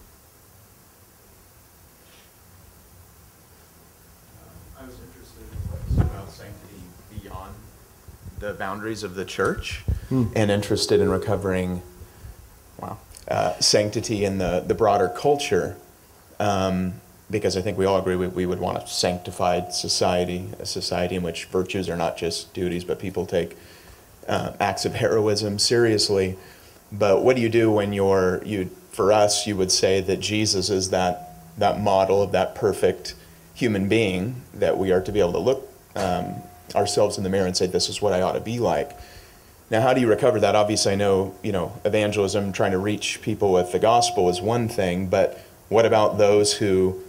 I 4.80 4.86
was 4.86 4.94
interested 4.94 5.42
in 5.42 5.58
what 5.70 5.80
you 5.88 5.96
said 5.96 6.06
about 6.06 6.30
sanctity 6.30 6.82
beyond 7.20 7.54
the 8.44 8.52
boundaries 8.52 9.02
of 9.02 9.14
the 9.14 9.24
church 9.24 9.82
Hmm. 10.10 10.24
and 10.36 10.50
interested 10.50 11.00
in 11.00 11.08
recovering, 11.08 11.80
wow, 12.78 12.98
uh, 13.26 13.58
sanctity 13.58 14.22
in 14.24 14.36
the, 14.36 14.62
the 14.66 14.74
broader 14.74 15.08
culture. 15.08 15.76
Um, 16.38 17.00
because 17.30 17.56
I 17.56 17.62
think 17.62 17.78
we 17.78 17.86
all 17.86 17.98
agree 17.98 18.16
we, 18.16 18.28
we 18.28 18.44
would 18.44 18.60
want 18.60 18.76
a 18.76 18.86
sanctified 18.86 19.72
society, 19.72 20.50
a 20.60 20.66
society 20.66 21.16
in 21.16 21.22
which 21.22 21.46
virtues 21.46 21.88
are 21.88 21.96
not 21.96 22.18
just 22.18 22.52
duties, 22.52 22.84
but 22.84 22.98
people 22.98 23.24
take 23.24 23.56
uh, 24.28 24.52
acts 24.60 24.84
of 24.84 24.92
heroism 24.92 25.58
seriously. 25.58 26.36
But 26.92 27.22
what 27.22 27.36
do 27.36 27.40
you 27.42 27.48
do 27.48 27.70
when 27.70 27.94
you're, 27.94 28.42
you, 28.44 28.66
for 28.92 29.10
us, 29.10 29.46
you 29.46 29.56
would 29.56 29.72
say 29.72 30.02
that 30.02 30.20
Jesus 30.20 30.68
is 30.68 30.90
that, 30.90 31.30
that 31.56 31.80
model 31.80 32.20
of 32.22 32.32
that 32.32 32.54
perfect 32.54 33.14
human 33.54 33.88
being 33.88 34.42
that 34.52 34.76
we 34.76 34.92
are 34.92 35.00
to 35.00 35.10
be 35.10 35.20
able 35.20 35.32
to 35.32 35.38
look 35.38 35.66
um, 35.96 36.34
ourselves 36.74 37.16
in 37.16 37.24
the 37.24 37.30
mirror 37.30 37.46
and 37.46 37.56
say, 37.56 37.66
this 37.66 37.88
is 37.88 38.02
what 38.02 38.12
I 38.12 38.20
ought 38.20 38.32
to 38.32 38.40
be 38.40 38.58
like. 38.58 38.96
Now, 39.70 39.80
how 39.80 39.94
do 39.94 40.00
you 40.00 40.08
recover 40.08 40.40
that? 40.40 40.54
Obviously, 40.54 40.92
I 40.92 40.94
know, 40.96 41.34
you 41.42 41.52
know, 41.52 41.72
evangelism, 41.84 42.52
trying 42.52 42.72
to 42.72 42.78
reach 42.78 43.22
people 43.22 43.52
with 43.52 43.72
the 43.72 43.78
gospel 43.78 44.28
is 44.28 44.40
one 44.40 44.68
thing, 44.68 45.08
but 45.08 45.40
what 45.68 45.86
about 45.86 46.18
those 46.18 46.54
who, 46.54 47.00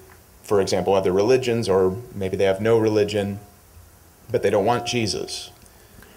for 0.42 0.62
example, 0.62 0.94
other 0.94 1.12
religions 1.12 1.68
or 1.68 1.98
maybe 2.14 2.38
they 2.38 2.46
have 2.46 2.62
no 2.62 2.78
religion, 2.78 3.40
but 4.32 4.42
they 4.42 4.50
don't 4.50 4.66
want 4.66 4.86
Jesus? 4.86 5.52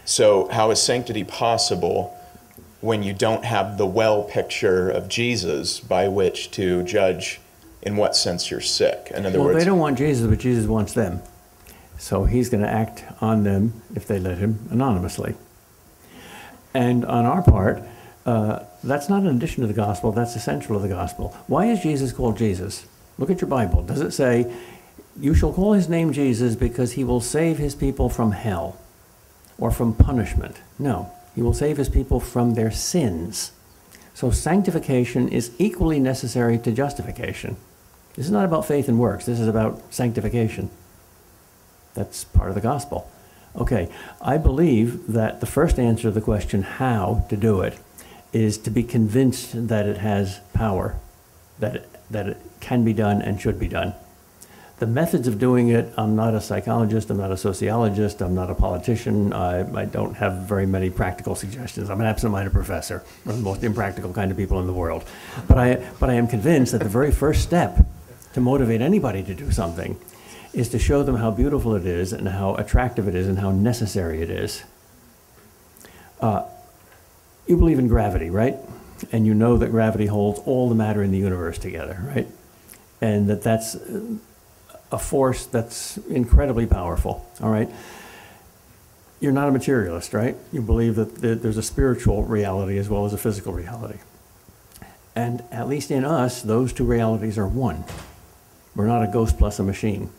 So, 0.05 0.49
how 0.49 0.70
is 0.70 0.80
sanctity 0.80 1.24
possible 1.24 2.16
when 2.80 3.03
you 3.03 3.12
don't 3.12 3.44
have 3.44 3.76
the 3.76 3.86
well 3.86 4.22
picture 4.22 4.88
of 4.88 5.09
Jesus 5.09 5.80
by 5.80 6.09
which 6.09 6.51
to 6.53 6.82
judge 6.84 7.40
in 7.82 7.96
what 7.96 8.16
sense 8.16 8.51
you're 8.51 8.61
sick? 8.61 9.11
In 9.14 9.26
other 9.26 9.38
well, 9.38 9.49
words, 9.49 9.59
they 9.59 9.64
don't 9.64 9.78
want 9.78 9.99
Jesus, 9.99 10.26
but 10.26 10.38
Jesus 10.38 10.66
wants 10.66 10.92
them. 10.92 11.20
So 11.99 12.24
he's 12.24 12.49
going 12.49 12.62
to 12.62 12.70
act 12.70 13.05
on 13.20 13.42
them, 13.42 13.82
if 13.94 14.07
they 14.07 14.18
let 14.18 14.38
him, 14.38 14.66
anonymously. 14.70 15.34
And 16.72 17.05
on 17.05 17.26
our 17.26 17.42
part, 17.42 17.82
uh, 18.24 18.64
that's 18.84 19.09
not 19.09 19.22
an 19.22 19.28
addition 19.28 19.62
to 19.62 19.66
the 19.66 19.74
gospel, 19.74 20.12
that's 20.12 20.36
essential 20.36 20.76
to 20.76 20.82
the 20.82 20.94
gospel. 20.94 21.36
Why 21.49 21.66
is 21.66 21.80
Jesus 21.82 22.12
called 22.12 22.38
Jesus? 22.38 22.86
Look 23.18 23.30
at 23.30 23.40
your 23.40 23.49
Bible. 23.49 23.82
Does 23.82 24.01
it 24.01 24.12
say, 24.12 24.53
You 25.18 25.34
shall 25.34 25.53
call 25.53 25.72
his 25.72 25.88
name 25.88 26.12
Jesus 26.12 26.55
because 26.55 26.92
he 26.92 27.05
will 27.05 27.20
save 27.20 27.59
his 27.59 27.74
people 27.74 28.09
from 28.09 28.32
hell 28.32 28.78
or 29.59 29.72
from 29.72 29.92
punishment? 29.92 30.61
No, 30.78 31.11
he 31.34 31.42
will 31.42 31.55
save 31.55 31.78
his 31.78 31.88
people 31.88 32.20
from 32.20 32.55
their 32.55 32.70
sins. 32.70 33.53
So 34.14 34.30
sanctification 34.30 35.28
is 35.28 35.51
equally 35.59 35.99
necessary 35.99 36.59
to 36.59 36.72
justification. 36.72 37.57
This 38.14 38.26
is 38.26 38.32
not 38.32 38.44
about 38.44 38.66
faith 38.66 38.88
and 38.88 38.99
works, 38.99 39.26
this 39.26 39.40
is 39.40 39.49
about 39.49 39.82
sanctification. 39.90 40.70
That's 41.99 42.22
part 42.22 42.49
of 42.49 42.55
the 42.55 42.61
gospel. 42.61 43.11
Okay, 43.57 43.88
I 44.22 44.38
believe 44.38 45.09
that 45.09 45.40
the 45.40 45.46
first 45.46 45.80
answer 45.80 46.03
to 46.03 46.11
the 46.12 46.20
question, 46.20 46.62
how 46.62 47.26
to 47.28 47.36
do 47.36 47.61
it, 47.62 47.76
is 48.32 48.57
to 48.59 48.70
be 48.70 48.84
convinced 48.84 49.66
that 49.66 49.84
it 49.86 49.96
has 49.96 50.38
power, 50.55 50.94
that 51.59 51.74
it, 51.74 51.90
that 52.09 52.28
it 52.28 52.36
can 52.61 52.84
be 52.84 52.92
done 52.92 53.20
and 53.20 53.40
should 53.40 53.59
be 53.59 53.66
done. 53.66 53.94
The 54.78 54.86
methods 54.86 55.26
of 55.26 55.40
doing 55.40 55.70
it, 55.70 55.92
I'm 55.96 56.14
not 56.14 56.34
a 56.34 56.40
psychologist, 56.40 57.11
I'm 57.11 57.16
not 57.16 57.32
a 57.32 57.36
sociologist, 57.36 58.20
I'm 58.20 58.36
not 58.36 58.49
a 58.49 58.55
politician, 58.55 59.32
I, 59.32 59.68
I 59.76 59.84
don't 59.86 60.14
have 60.14 60.46
very 60.46 60.66
many 60.66 60.90
practical 60.90 61.34
suggestions. 61.34 61.90
I'm 61.90 62.01
an 62.01 62.07
absent-minded 62.07 62.53
professor, 62.53 63.03
one 63.24 63.34
of 63.34 63.40
the 63.40 63.44
most 63.44 63.64
impractical 63.64 64.12
kind 64.12 64.30
of 64.30 64.36
people 64.36 64.61
in 64.61 64.68
the 64.68 64.72
world. 64.72 65.05
But 65.49 65.59
I, 65.59 65.84
but 65.99 66.11
I 66.11 66.14
am 66.14 66.28
convinced 66.28 66.70
that 66.70 66.82
the 66.84 66.88
very 66.88 67.11
first 67.11 67.42
step 67.42 67.84
to 68.34 68.40
motivate 68.40 68.82
anybody 68.82 69.24
to 69.24 69.34
do 69.34 69.51
something 69.51 69.99
is 70.59 70.68
to 70.70 70.78
show 70.78 71.04
them 71.04 71.14
how 71.16 71.30
beautiful 71.30 71.76
it 71.76 71.86
is 71.86 72.12
and 72.12 72.28
how 72.28 72.56
attractive 72.56 73.06
it 73.06 73.14
is 73.14 73.28
and 73.28 73.38
how 73.38 73.52
necessary 73.52 74.22
it 74.22 74.28
is. 74.28 74.64
Uh, 76.20 76.44
you 77.46 77.56
believe 77.56 77.78
in 77.78 77.86
gravity, 77.86 78.28
right? 78.28 78.56
And 79.12 79.24
you 79.24 79.34
know 79.34 79.56
that 79.59 79.70
gravity 79.70 80.06
holds 80.06 80.40
all 80.40 80.68
the 80.68 80.74
matter 80.74 81.00
in 81.00 81.12
the 81.12 81.18
universe 81.18 81.59
together, 81.59 82.04
right? 82.12 82.26
And 83.00 83.30
that 83.30 83.42
that's 83.42 83.76
uh, 83.76 84.16
a 84.90 84.98
force 84.98 85.46
that's 85.46 85.96
incredibly 86.09 86.66
powerful, 86.66 87.24
all 87.40 87.50
right? 87.50 87.70
You're 89.20 89.32
not 89.32 89.48
a 89.48 89.52
materialist, 89.52 90.12
right? 90.12 90.36
You 90.52 90.61
believe 90.61 90.96
that 90.96 91.14
there's 91.20 91.56
a 91.56 91.62
spiritual 91.62 92.24
reality 92.24 92.78
as 92.78 92.88
well 92.88 93.06
as 93.06 93.12
a 93.12 93.18
physical 93.18 93.52
reality. 93.52 94.00
And 95.14 95.44
at 95.52 95.68
least 95.68 95.92
in 95.92 96.04
us, 96.04 96.42
those 96.42 96.72
two 96.72 96.84
realities 96.84 97.38
are 97.38 97.46
one. 97.46 97.84
We're 98.74 98.86
not 98.86 99.04
a 99.04 99.12
ghost 99.12 99.38
plus 99.38 99.61
a 99.61 99.62
machine. 99.62 100.11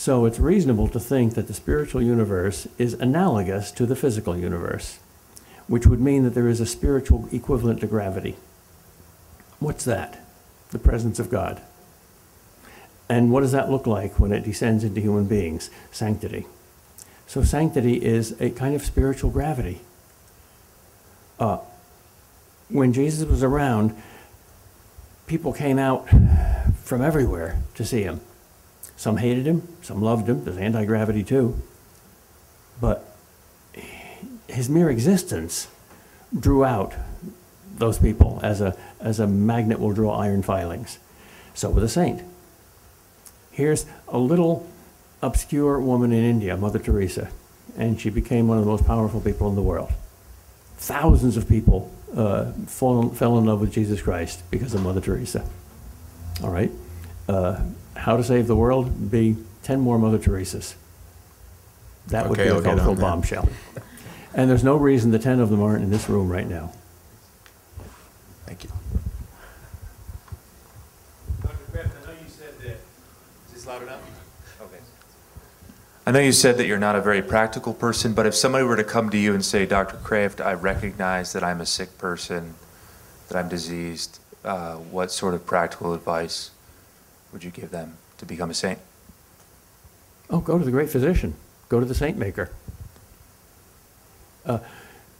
So 0.00 0.24
it's 0.24 0.38
reasonable 0.38 0.88
to 0.88 0.98
think 0.98 1.34
that 1.34 1.46
the 1.46 1.52
spiritual 1.52 2.00
universe 2.00 2.66
is 2.78 2.94
analogous 2.94 3.70
to 3.72 3.84
the 3.84 3.94
physical 3.94 4.34
universe, 4.34 4.98
which 5.66 5.86
would 5.86 6.00
mean 6.00 6.22
that 6.22 6.30
there 6.30 6.48
is 6.48 6.58
a 6.58 6.64
spiritual 6.64 7.28
equivalent 7.30 7.80
to 7.80 7.86
gravity. 7.86 8.36
What's 9.58 9.84
that? 9.84 10.18
The 10.70 10.78
presence 10.78 11.18
of 11.18 11.28
God. 11.28 11.60
And 13.10 13.30
what 13.30 13.42
does 13.42 13.52
that 13.52 13.70
look 13.70 13.86
like 13.86 14.18
when 14.18 14.32
it 14.32 14.42
descends 14.42 14.84
into 14.84 15.02
human 15.02 15.26
beings? 15.26 15.68
Sanctity. 15.90 16.46
So, 17.26 17.44
sanctity 17.44 18.02
is 18.02 18.40
a 18.40 18.48
kind 18.48 18.74
of 18.74 18.82
spiritual 18.82 19.28
gravity. 19.28 19.82
Uh, 21.38 21.58
when 22.70 22.94
Jesus 22.94 23.28
was 23.28 23.42
around, 23.42 23.94
people 25.26 25.52
came 25.52 25.78
out 25.78 26.08
from 26.82 27.02
everywhere 27.02 27.60
to 27.74 27.84
see 27.84 28.02
him. 28.02 28.22
Some 29.00 29.16
hated 29.16 29.46
him, 29.46 29.66
some 29.80 30.02
loved 30.02 30.28
him. 30.28 30.44
There's 30.44 30.58
anti 30.58 30.84
gravity 30.84 31.24
too. 31.24 31.58
But 32.82 33.16
his 34.46 34.68
mere 34.68 34.90
existence 34.90 35.68
drew 36.38 36.66
out 36.66 36.92
those 37.74 37.98
people 37.98 38.40
as 38.42 38.60
a, 38.60 38.76
as 39.00 39.18
a 39.18 39.26
magnet 39.26 39.80
will 39.80 39.94
draw 39.94 40.12
iron 40.18 40.42
filings. 40.42 40.98
So 41.54 41.70
with 41.70 41.82
a 41.82 41.88
saint. 41.88 42.20
Here's 43.50 43.86
a 44.06 44.18
little 44.18 44.68
obscure 45.22 45.80
woman 45.80 46.12
in 46.12 46.22
India, 46.22 46.54
Mother 46.58 46.78
Teresa, 46.78 47.30
and 47.78 47.98
she 47.98 48.10
became 48.10 48.48
one 48.48 48.58
of 48.58 48.66
the 48.66 48.70
most 48.70 48.84
powerful 48.84 49.22
people 49.22 49.48
in 49.48 49.54
the 49.54 49.62
world. 49.62 49.90
Thousands 50.76 51.38
of 51.38 51.48
people 51.48 51.90
uh, 52.14 52.52
fall, 52.66 53.08
fell 53.08 53.38
in 53.38 53.46
love 53.46 53.62
with 53.62 53.72
Jesus 53.72 54.02
Christ 54.02 54.42
because 54.50 54.74
of 54.74 54.82
Mother 54.82 55.00
Teresa. 55.00 55.42
All 56.42 56.50
right? 56.50 56.70
Uh, 57.26 57.62
how 58.00 58.16
to 58.16 58.24
save 58.24 58.46
the 58.46 58.56
world? 58.56 59.10
Be 59.10 59.36
10 59.62 59.80
more 59.80 59.98
Mother 59.98 60.18
Teresas. 60.18 60.74
That 62.08 62.28
would 62.28 62.38
Okay, 62.38 62.48
be 62.48 62.50
a 62.50 62.54
I'll 62.54 62.60
get 62.62 62.70
on 62.70 62.76
cultural 62.78 62.96
bombshell. 62.96 63.48
And 64.32 64.48
there's 64.48 64.64
no 64.64 64.76
reason 64.76 65.10
the 65.10 65.18
10 65.18 65.38
of 65.38 65.50
them 65.50 65.62
aren't 65.62 65.84
in 65.84 65.90
this 65.90 66.08
room 66.08 66.30
right 66.30 66.48
now. 66.48 66.72
Thank 68.46 68.64
you. 68.64 68.70
Dr. 71.42 71.56
Kreeft, 71.72 71.90
I 72.02 72.06
know 72.06 72.12
you 72.12 72.28
said 72.28 72.58
that, 72.60 72.78
is 73.48 73.52
this 73.52 73.66
loud 73.66 73.82
enough? 73.82 74.00
Okay. 74.62 74.78
I 76.06 76.12
know 76.12 76.20
you 76.20 76.32
said 76.32 76.56
that 76.56 76.66
you're 76.66 76.78
not 76.78 76.96
a 76.96 77.02
very 77.02 77.20
practical 77.22 77.74
person, 77.74 78.14
but 78.14 78.24
if 78.24 78.34
somebody 78.34 78.64
were 78.64 78.76
to 78.76 78.84
come 78.84 79.10
to 79.10 79.18
you 79.18 79.34
and 79.34 79.44
say, 79.44 79.66
Dr. 79.66 79.96
Kreeft, 79.98 80.44
I 80.44 80.54
recognize 80.54 81.34
that 81.34 81.44
I'm 81.44 81.60
a 81.60 81.66
sick 81.66 81.98
person, 81.98 82.54
that 83.28 83.36
I'm 83.36 83.48
diseased, 83.48 84.20
uh, 84.42 84.76
what 84.76 85.12
sort 85.12 85.34
of 85.34 85.44
practical 85.44 85.92
advice 85.92 86.50
would 87.32 87.44
you 87.44 87.50
give 87.50 87.70
them 87.70 87.96
to 88.18 88.26
become 88.26 88.50
a 88.50 88.54
saint? 88.54 88.78
Oh, 90.28 90.40
go 90.40 90.58
to 90.58 90.64
the 90.64 90.70
great 90.70 90.90
physician. 90.90 91.34
Go 91.68 91.80
to 91.80 91.86
the 91.86 91.94
saint 91.94 92.16
maker. 92.16 92.50
Uh, 94.44 94.58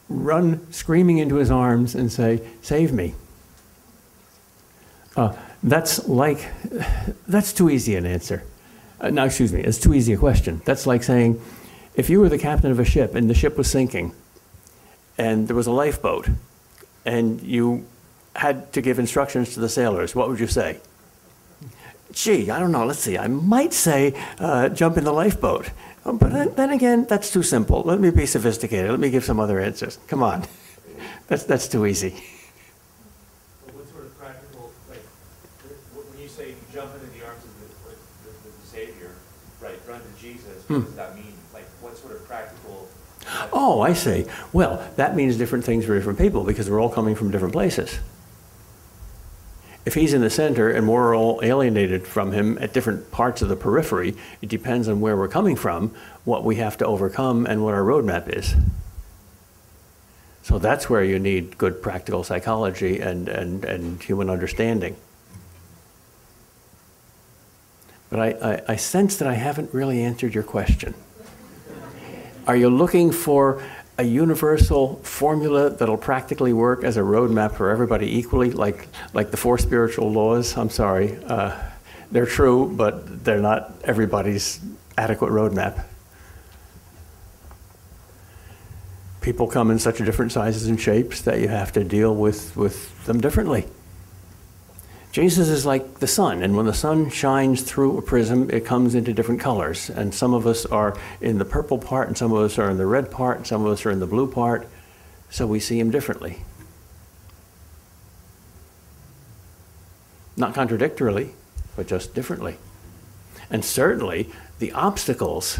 run 0.08 0.72
screaming 0.72 1.18
into 1.18 1.36
his 1.36 1.50
arms 1.50 1.94
and 1.94 2.10
say, 2.10 2.40
Save 2.62 2.92
me. 2.92 3.14
Uh, 5.16 5.34
that's 5.62 6.08
like, 6.08 6.48
that's 7.28 7.52
too 7.52 7.70
easy 7.70 7.96
an 7.96 8.06
answer. 8.06 8.44
Uh, 9.00 9.10
no, 9.10 9.24
excuse 9.24 9.52
me, 9.52 9.60
it's 9.60 9.78
too 9.78 9.94
easy 9.94 10.12
a 10.12 10.16
question. 10.16 10.60
That's 10.64 10.86
like 10.86 11.02
saying, 11.02 11.40
if 11.94 12.10
you 12.10 12.20
were 12.20 12.28
the 12.28 12.38
captain 12.38 12.70
of 12.70 12.78
a 12.78 12.84
ship 12.84 13.14
and 13.14 13.28
the 13.28 13.34
ship 13.34 13.56
was 13.56 13.70
sinking 13.70 14.12
and 15.18 15.48
there 15.48 15.56
was 15.56 15.66
a 15.66 15.72
lifeboat 15.72 16.28
and 17.04 17.40
you 17.42 17.86
had 18.36 18.72
to 18.72 18.80
give 18.80 18.98
instructions 18.98 19.54
to 19.54 19.60
the 19.60 19.68
sailors, 19.68 20.14
what 20.14 20.28
would 20.28 20.38
you 20.38 20.46
say? 20.46 20.80
Gee, 22.12 22.50
I 22.50 22.58
don't 22.58 22.72
know. 22.72 22.84
Let's 22.84 23.00
see. 23.00 23.16
I 23.16 23.28
might 23.28 23.72
say 23.72 24.14
uh, 24.38 24.68
jump 24.68 24.96
in 24.96 25.04
the 25.04 25.12
lifeboat. 25.12 25.70
Um, 26.04 26.18
But 26.18 26.32
then, 26.32 26.54
then 26.54 26.70
again, 26.70 27.06
that's 27.08 27.30
too 27.30 27.42
simple. 27.42 27.82
Let 27.82 28.00
me 28.00 28.10
be 28.10 28.26
sophisticated. 28.26 28.90
Let 28.90 29.00
me 29.00 29.10
give 29.10 29.24
some 29.24 29.38
other 29.38 29.60
answers. 29.60 29.98
Come 30.08 30.22
on. 30.22 30.44
That's, 31.28 31.44
that's 31.44 31.68
too 31.68 31.86
easy. 31.86 32.10
What 33.72 33.88
sort 33.88 34.04
of 34.06 34.18
practical, 34.18 34.72
like, 34.88 35.02
when 35.94 36.20
you 36.20 36.28
say 36.28 36.54
jump 36.72 36.92
into 36.94 37.06
the 37.16 37.24
arms 37.24 37.44
of 37.44 37.52
the, 37.60 37.66
the, 38.24 38.60
the 38.60 38.66
Savior, 38.66 39.12
right, 39.60 39.78
run 39.86 40.00
to 40.00 40.20
Jesus, 40.20 40.68
what 40.68 40.84
does 40.84 40.94
that 40.96 41.14
mean? 41.14 41.34
Like, 41.54 41.66
what 41.80 41.96
sort 41.96 42.16
of 42.16 42.26
practical? 42.26 42.88
Oh, 43.52 43.80
I 43.80 43.92
see. 43.92 44.26
Well, 44.52 44.82
that 44.96 45.14
means 45.14 45.36
different 45.36 45.64
things 45.64 45.84
for 45.84 45.94
different 45.94 46.18
people 46.18 46.42
because 46.42 46.68
we're 46.68 46.80
all 46.80 46.88
coming 46.90 47.14
from 47.14 47.30
different 47.30 47.52
places. 47.52 48.00
If 49.86 49.94
he's 49.94 50.12
in 50.12 50.20
the 50.20 50.30
center 50.30 50.70
and 50.70 50.88
we're 50.88 51.16
all 51.16 51.40
alienated 51.42 52.06
from 52.06 52.32
him 52.32 52.58
at 52.58 52.72
different 52.72 53.10
parts 53.10 53.40
of 53.40 53.48
the 53.48 53.56
periphery, 53.56 54.14
it 54.42 54.48
depends 54.48 54.88
on 54.88 55.00
where 55.00 55.16
we're 55.16 55.28
coming 55.28 55.56
from, 55.56 55.94
what 56.24 56.44
we 56.44 56.56
have 56.56 56.76
to 56.78 56.86
overcome, 56.86 57.46
and 57.46 57.64
what 57.64 57.72
our 57.72 57.82
roadmap 57.82 58.28
is. 58.36 58.54
So 60.42 60.58
that's 60.58 60.90
where 60.90 61.02
you 61.02 61.18
need 61.18 61.56
good 61.56 61.82
practical 61.82 62.24
psychology 62.24 63.00
and, 63.00 63.28
and, 63.28 63.64
and 63.64 64.02
human 64.02 64.28
understanding. 64.28 64.96
But 68.10 68.20
I, 68.20 68.28
I, 68.28 68.62
I 68.68 68.76
sense 68.76 69.16
that 69.18 69.28
I 69.28 69.34
haven't 69.34 69.72
really 69.72 70.02
answered 70.02 70.34
your 70.34 70.42
question. 70.42 70.94
Are 72.46 72.56
you 72.56 72.68
looking 72.68 73.12
for 73.12 73.62
a 74.00 74.02
universal 74.02 74.96
formula 75.02 75.68
that'll 75.68 75.98
practically 75.98 76.54
work 76.54 76.84
as 76.84 76.96
a 76.96 77.00
roadmap 77.00 77.54
for 77.54 77.68
everybody 77.68 78.16
equally, 78.18 78.50
like, 78.50 78.88
like 79.12 79.30
the 79.30 79.36
four 79.36 79.58
spiritual 79.58 80.10
laws? 80.10 80.56
I'm 80.56 80.70
sorry. 80.70 81.22
Uh, 81.26 81.54
they're 82.10 82.24
true, 82.24 82.72
but 82.74 83.24
they're 83.24 83.42
not 83.42 83.74
everybody's 83.84 84.58
adequate 84.96 85.30
roadmap. 85.30 85.84
People 89.20 89.46
come 89.46 89.70
in 89.70 89.78
such 89.78 89.98
different 89.98 90.32
sizes 90.32 90.66
and 90.66 90.80
shapes 90.80 91.20
that 91.20 91.38
you 91.38 91.48
have 91.48 91.70
to 91.72 91.84
deal 91.84 92.14
with, 92.14 92.56
with 92.56 93.04
them 93.04 93.20
differently. 93.20 93.66
Jesus 95.12 95.48
is 95.48 95.66
like 95.66 95.98
the 95.98 96.06
sun, 96.06 96.42
and 96.42 96.56
when 96.56 96.66
the 96.66 96.74
sun 96.74 97.10
shines 97.10 97.62
through 97.62 97.98
a 97.98 98.02
prism, 98.02 98.48
it 98.50 98.64
comes 98.64 98.94
into 98.94 99.12
different 99.12 99.40
colors. 99.40 99.90
And 99.90 100.14
some 100.14 100.34
of 100.34 100.46
us 100.46 100.64
are 100.66 100.96
in 101.20 101.38
the 101.38 101.44
purple 101.44 101.78
part, 101.78 102.06
and 102.06 102.16
some 102.16 102.32
of 102.32 102.38
us 102.38 102.58
are 102.58 102.70
in 102.70 102.76
the 102.76 102.86
red 102.86 103.10
part, 103.10 103.38
and 103.38 103.46
some 103.46 103.66
of 103.66 103.72
us 103.72 103.84
are 103.84 103.90
in 103.90 103.98
the 103.98 104.06
blue 104.06 104.30
part, 104.30 104.68
so 105.28 105.48
we 105.48 105.58
see 105.58 105.80
him 105.80 105.90
differently. 105.90 106.44
Not 110.36 110.54
contradictorily, 110.54 111.34
but 111.74 111.88
just 111.88 112.14
differently. 112.14 112.56
And 113.50 113.64
certainly, 113.64 114.30
the 114.60 114.70
obstacles 114.72 115.58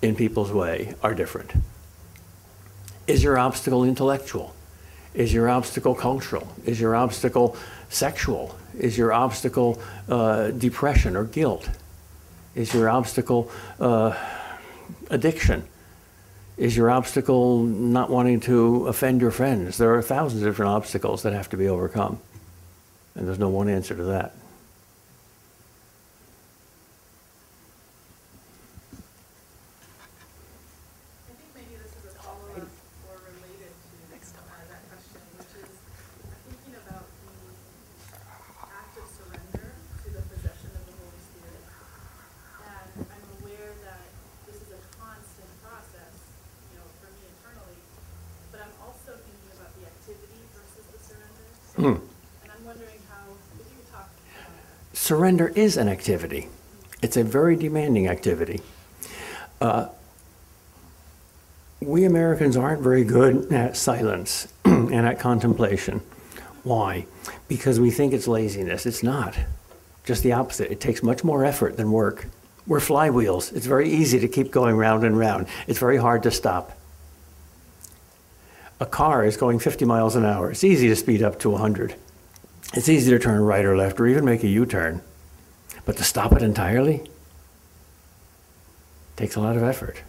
in 0.00 0.16
people's 0.16 0.52
way 0.52 0.94
are 1.02 1.14
different. 1.14 1.52
Is 3.06 3.22
your 3.22 3.36
obstacle 3.36 3.84
intellectual? 3.84 4.54
Is 5.12 5.34
your 5.34 5.50
obstacle 5.50 5.94
cultural? 5.94 6.48
Is 6.64 6.80
your 6.80 6.96
obstacle 6.96 7.56
sexual? 7.90 8.56
Is 8.78 8.96
your 8.96 9.12
obstacle 9.12 9.80
uh, 10.08 10.50
depression 10.50 11.16
or 11.16 11.24
guilt? 11.24 11.68
Is 12.54 12.74
your 12.74 12.88
obstacle 12.88 13.50
uh, 13.78 14.16
addiction? 15.10 15.64
Is 16.56 16.76
your 16.76 16.90
obstacle 16.90 17.62
not 17.62 18.10
wanting 18.10 18.40
to 18.40 18.86
offend 18.86 19.22
your 19.22 19.30
friends? 19.30 19.78
There 19.78 19.94
are 19.94 20.02
thousands 20.02 20.42
of 20.42 20.48
different 20.48 20.72
obstacles 20.72 21.22
that 21.22 21.32
have 21.32 21.48
to 21.50 21.56
be 21.56 21.68
overcome. 21.68 22.18
And 23.14 23.26
there's 23.26 23.38
no 23.38 23.48
one 23.48 23.68
answer 23.68 23.94
to 23.94 24.04
that. 24.04 24.34
I 30.30 31.32
think 31.32 31.48
maybe 31.56 31.80
this 31.80 31.96
is 31.96 32.12
a 32.12 32.14
follow-up 32.20 32.68
or 33.08 33.16
related 33.24 33.72
to 33.72 34.20
uh, 34.36 34.52
that 34.68 34.82
question, 34.92 35.20
which 35.40 35.64
is 35.64 35.72
thinking 36.44 36.76
about 36.76 37.08
the 37.08 38.68
act 38.68 39.00
of 39.00 39.08
surrender 39.16 39.72
to 39.74 40.08
the 40.12 40.22
possession 40.28 40.70
of 40.76 40.84
the 40.86 40.92
Holy 40.92 41.20
Spirit. 41.24 41.60
surrender 55.10 55.48
is 55.60 55.76
an 55.76 55.88
activity. 55.88 56.48
It's 57.02 57.16
a 57.16 57.22
very 57.22 57.54
demanding 57.54 58.08
activity. 58.08 58.62
Uh, 59.60 59.88
we 61.80 62.04
Americans 62.04 62.56
aren't 62.56 62.82
very 62.82 63.04
good 63.04 63.52
at 63.52 63.76
silence 63.76 64.48
and 64.64 65.06
at 65.06 65.18
contemplation. 65.18 66.00
Why? 66.62 67.06
Because 67.46 67.78
we 67.78 67.90
think 67.90 68.12
it's 68.12 68.26
laziness. 68.26 68.86
It's 68.86 69.02
not. 69.02 69.36
Just 70.04 70.22
the 70.22 70.32
opposite. 70.32 70.70
It 70.72 70.80
takes 70.80 71.02
much 71.02 71.22
more 71.24 71.44
effort 71.44 71.76
than 71.76 71.92
work. 71.92 72.26
We're 72.66 72.80
flywheels. 72.80 73.54
It's 73.54 73.66
very 73.66 73.88
easy 73.90 74.18
to 74.20 74.28
keep 74.28 74.50
going 74.50 74.76
round 74.76 75.04
and 75.04 75.18
round. 75.18 75.46
It's 75.66 75.78
very 75.78 75.98
hard 75.98 76.22
to 76.22 76.30
stop. 76.30 76.76
A 78.78 78.86
car 78.86 79.24
is 79.26 79.36
going 79.36 79.58
50 79.58 79.84
miles 79.84 80.16
an 80.16 80.24
hour. 80.24 80.50
It's 80.50 80.64
easy 80.64 80.88
to 80.88 80.96
speed 80.96 81.22
up 81.22 81.38
to 81.40 81.50
100. 81.50 81.94
It's 82.72 82.88
easy 82.88 83.10
to 83.10 83.18
turn 83.18 83.40
right 83.40 83.64
or 83.64 83.76
left 83.76 84.00
or 84.00 84.06
even 84.06 84.24
make 84.24 84.42
a 84.42 84.48
U 84.48 84.64
turn. 84.64 85.02
But 85.90 85.96
to 85.96 86.04
stop 86.04 86.32
it 86.34 86.42
entirely 86.42 87.02
takes 89.16 89.34
a 89.34 89.40
lot 89.40 89.56
of 89.56 89.64
effort. 89.64 90.04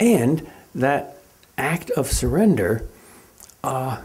And 0.00 0.50
that 0.74 1.18
act 1.56 1.90
of 1.90 2.08
surrender 2.08 2.88
uh, 3.62 4.00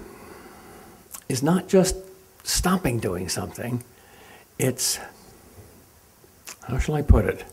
is 1.28 1.42
not 1.42 1.68
just 1.68 1.96
stopping 2.44 3.00
doing 3.00 3.30
something, 3.30 3.84
it's, 4.60 5.00
how 6.68 6.78
shall 6.78 6.94
I 6.94 7.02
put 7.02 7.26
it? 7.26 7.44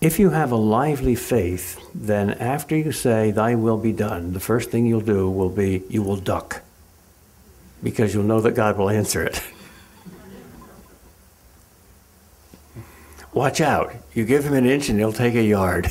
If 0.00 0.18
you 0.18 0.30
have 0.30 0.52
a 0.52 0.56
lively 0.56 1.16
faith, 1.16 1.78
then 1.94 2.30
after 2.30 2.74
you 2.74 2.92
say, 2.92 3.30
Thy 3.30 3.56
will 3.56 3.76
be 3.76 3.92
done, 3.92 4.32
the 4.32 4.40
first 4.40 4.70
thing 4.70 4.86
you'll 4.86 5.02
do 5.02 5.28
will 5.28 5.50
be 5.50 5.82
you 5.90 6.02
will 6.02 6.16
duck 6.16 6.62
because 7.82 8.14
you'll 8.14 8.24
know 8.24 8.40
that 8.40 8.54
God 8.54 8.78
will 8.78 8.88
answer 8.88 9.22
it. 9.24 9.42
Watch 13.32 13.60
out. 13.60 13.94
You 14.12 14.24
give 14.24 14.44
him 14.44 14.52
an 14.52 14.66
inch 14.66 14.88
and 14.88 14.98
he'll 14.98 15.12
take 15.12 15.34
a 15.34 15.42
yard. 15.42 15.90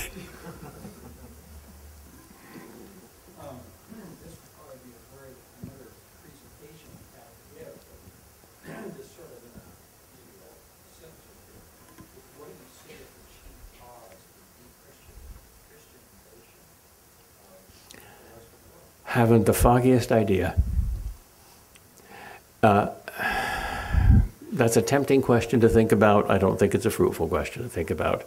Haven't 19.04 19.46
the 19.46 19.54
foggiest 19.54 20.12
idea. 20.12 20.56
Uh, 22.64 22.90
that's 24.52 24.78
a 24.78 24.82
tempting 24.82 25.22
question 25.22 25.60
to 25.62 25.70
think 25.70 25.92
about. 25.92 26.30
I 26.30 26.38
don't 26.38 26.60
think 26.60 26.76
it's 26.76 26.86
a 26.86 26.92
fruitful 26.92 27.28
question 27.28 27.64
to 27.64 27.70
think 27.70 27.90
about. 27.90 28.26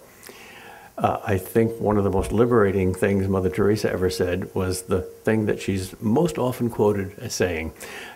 Uh, 0.97 1.19
I 1.25 1.39
think 1.39 1.81
one 1.81 1.99
of 1.99 2.05
the 2.05 2.11
most 2.11 2.31
liberating 2.31 2.95
things 2.95 3.27
Mother 3.27 3.51
Teresa 3.51 3.91
ever 3.93 4.09
said 4.09 4.55
was 4.55 4.83
the 4.83 5.03
thing 5.03 5.47
that 5.47 5.61
she's 5.61 6.01
most 6.01 6.39
often 6.39 6.71
quoted 6.71 7.19
as 7.19 7.35
saying 7.35 7.73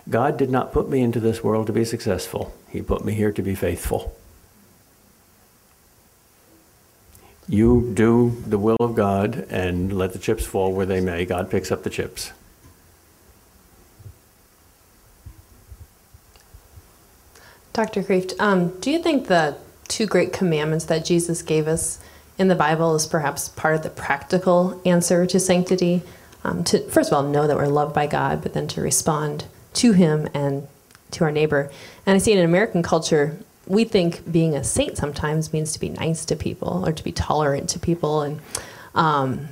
God 0.09 0.37
did 0.37 0.49
not 0.49 0.71
put 0.71 0.89
me 0.89 1.01
into 1.01 1.19
this 1.19 1.43
world 1.43 1.67
to 1.67 1.73
be 1.73 1.83
successful, 1.83 2.53
He 2.69 2.81
put 2.81 3.03
me 3.03 3.13
here 3.13 3.33
to 3.33 3.41
be 3.41 3.53
faithful. 3.53 4.15
You 7.49 7.91
do 7.93 8.41
the 8.45 8.59
will 8.59 8.77
of 8.79 8.95
God 8.95 9.47
and 9.49 9.91
let 9.91 10.13
the 10.13 10.19
chips 10.19 10.45
fall 10.45 10.71
where 10.71 10.85
they 10.85 11.01
may. 11.01 11.25
God 11.25 11.49
picks 11.49 11.71
up 11.71 11.83
the 11.83 11.89
chips. 11.89 12.31
Dr. 17.79 18.03
Kreeft, 18.03 18.33
um, 18.41 18.77
do 18.81 18.91
you 18.91 19.01
think 19.01 19.27
the 19.27 19.55
two 19.87 20.05
great 20.05 20.33
commandments 20.33 20.83
that 20.83 21.05
Jesus 21.05 21.41
gave 21.41 21.65
us 21.65 21.97
in 22.37 22.49
the 22.49 22.55
Bible 22.55 22.93
is 22.93 23.05
perhaps 23.05 23.47
part 23.47 23.73
of 23.73 23.83
the 23.83 23.89
practical 23.89 24.81
answer 24.83 25.25
to 25.25 25.39
sanctity? 25.39 26.01
Um, 26.43 26.65
to 26.65 26.81
first 26.89 27.09
of 27.09 27.15
all 27.15 27.23
know 27.23 27.47
that 27.47 27.55
we're 27.55 27.67
loved 27.67 27.95
by 27.95 28.05
God, 28.05 28.41
but 28.41 28.51
then 28.51 28.67
to 28.67 28.81
respond 28.81 29.45
to 29.75 29.93
Him 29.93 30.27
and 30.33 30.67
to 31.11 31.23
our 31.23 31.31
neighbor. 31.31 31.71
And 32.05 32.15
I 32.15 32.17
see 32.17 32.33
in 32.33 32.43
American 32.43 32.83
culture, 32.83 33.37
we 33.65 33.85
think 33.85 34.29
being 34.29 34.55
a 34.55 34.63
saint 34.65 34.97
sometimes 34.97 35.53
means 35.53 35.71
to 35.71 35.79
be 35.79 35.87
nice 35.87 36.25
to 36.25 36.35
people 36.35 36.85
or 36.85 36.91
to 36.91 37.01
be 37.01 37.13
tolerant 37.13 37.69
to 37.69 37.79
people, 37.79 38.23
and 38.23 38.41
um, 38.93 39.47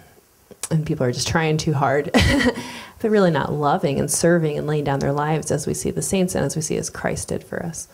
and 0.69 0.85
people 0.85 1.05
are 1.05 1.13
just 1.13 1.29
trying 1.29 1.55
too 1.55 1.71
hard, 1.71 2.11
but 2.99 3.09
really 3.09 3.31
not 3.31 3.53
loving 3.53 4.01
and 4.01 4.11
serving 4.11 4.57
and 4.57 4.67
laying 4.67 4.83
down 4.83 4.99
their 4.99 5.13
lives 5.13 5.49
as 5.49 5.65
we 5.65 5.73
see 5.73 5.91
the 5.91 6.01
saints 6.01 6.35
and 6.35 6.43
as 6.43 6.57
we 6.57 6.61
see 6.61 6.75
as 6.75 6.89
Christ 6.89 7.29
did 7.29 7.41
for 7.41 7.65
us. 7.65 7.87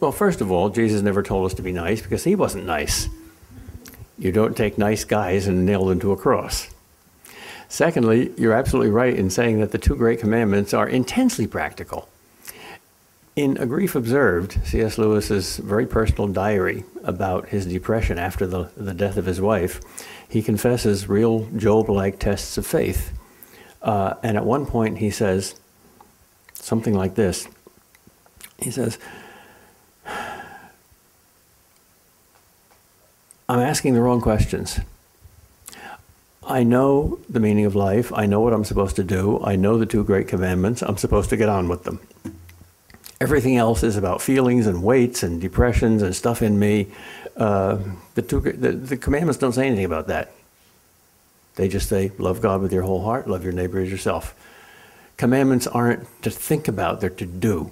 Well, 0.00 0.12
first 0.12 0.40
of 0.40 0.50
all, 0.50 0.70
Jesus 0.70 1.02
never 1.02 1.22
told 1.22 1.46
us 1.46 1.54
to 1.54 1.62
be 1.62 1.72
nice 1.72 2.02
because 2.02 2.24
he 2.24 2.34
wasn't 2.34 2.66
nice. 2.66 3.08
You 4.18 4.32
don't 4.32 4.56
take 4.56 4.78
nice 4.78 5.04
guys 5.04 5.46
and 5.46 5.64
nail 5.64 5.86
them 5.86 6.00
to 6.00 6.12
a 6.12 6.16
cross. 6.16 6.68
Secondly, 7.68 8.32
you're 8.36 8.54
absolutely 8.54 8.90
right 8.90 9.14
in 9.14 9.30
saying 9.30 9.60
that 9.60 9.72
the 9.72 9.78
two 9.78 9.94
great 9.94 10.18
commandments 10.18 10.72
are 10.72 10.88
intensely 10.88 11.46
practical. 11.46 12.08
In 13.36 13.56
A 13.58 13.66
Grief 13.66 13.94
Observed, 13.94 14.58
C.S. 14.64 14.98
Lewis's 14.98 15.58
very 15.58 15.86
personal 15.86 16.26
diary 16.26 16.82
about 17.04 17.50
his 17.50 17.66
depression 17.66 18.18
after 18.18 18.46
the, 18.46 18.70
the 18.76 18.94
death 18.94 19.16
of 19.16 19.26
his 19.26 19.40
wife, 19.40 19.80
he 20.28 20.42
confesses 20.42 21.08
real 21.08 21.46
Job 21.56 21.88
like 21.88 22.18
tests 22.18 22.58
of 22.58 22.66
faith. 22.66 23.12
Uh, 23.80 24.14
and 24.24 24.36
at 24.36 24.44
one 24.44 24.66
point, 24.66 24.98
he 24.98 25.10
says 25.10 25.54
something 26.54 26.94
like 26.94 27.14
this 27.14 27.46
He 28.58 28.72
says, 28.72 28.98
I'm 33.48 33.60
asking 33.60 33.94
the 33.94 34.02
wrong 34.02 34.20
questions. 34.20 34.80
I 36.46 36.64
know 36.64 37.18
the 37.30 37.40
meaning 37.40 37.64
of 37.64 37.74
life. 37.74 38.12
I 38.14 38.26
know 38.26 38.40
what 38.40 38.52
I'm 38.52 38.64
supposed 38.64 38.96
to 38.96 39.04
do. 39.04 39.40
I 39.42 39.56
know 39.56 39.78
the 39.78 39.86
two 39.86 40.04
great 40.04 40.28
commandments. 40.28 40.82
I'm 40.82 40.98
supposed 40.98 41.30
to 41.30 41.36
get 41.36 41.48
on 41.48 41.68
with 41.68 41.84
them. 41.84 42.00
Everything 43.20 43.56
else 43.56 43.82
is 43.82 43.96
about 43.96 44.20
feelings 44.20 44.66
and 44.66 44.82
weights 44.82 45.22
and 45.22 45.40
depressions 45.40 46.02
and 46.02 46.14
stuff 46.14 46.42
in 46.42 46.58
me. 46.58 46.88
Uh, 47.36 47.78
the, 48.14 48.22
two, 48.22 48.40
the, 48.40 48.72
the 48.72 48.96
commandments 48.96 49.38
don't 49.38 49.52
say 49.52 49.66
anything 49.66 49.86
about 49.86 50.08
that. 50.08 50.32
They 51.56 51.68
just 51.68 51.88
say, 51.88 52.12
love 52.18 52.40
God 52.42 52.60
with 52.60 52.72
your 52.72 52.82
whole 52.82 53.02
heart, 53.02 53.28
love 53.28 53.44
your 53.44 53.52
neighbor 53.52 53.80
as 53.80 53.90
yourself. 53.90 54.34
Commandments 55.16 55.66
aren't 55.66 56.06
to 56.22 56.30
think 56.30 56.68
about, 56.68 57.00
they're 57.00 57.10
to 57.10 57.26
do. 57.26 57.70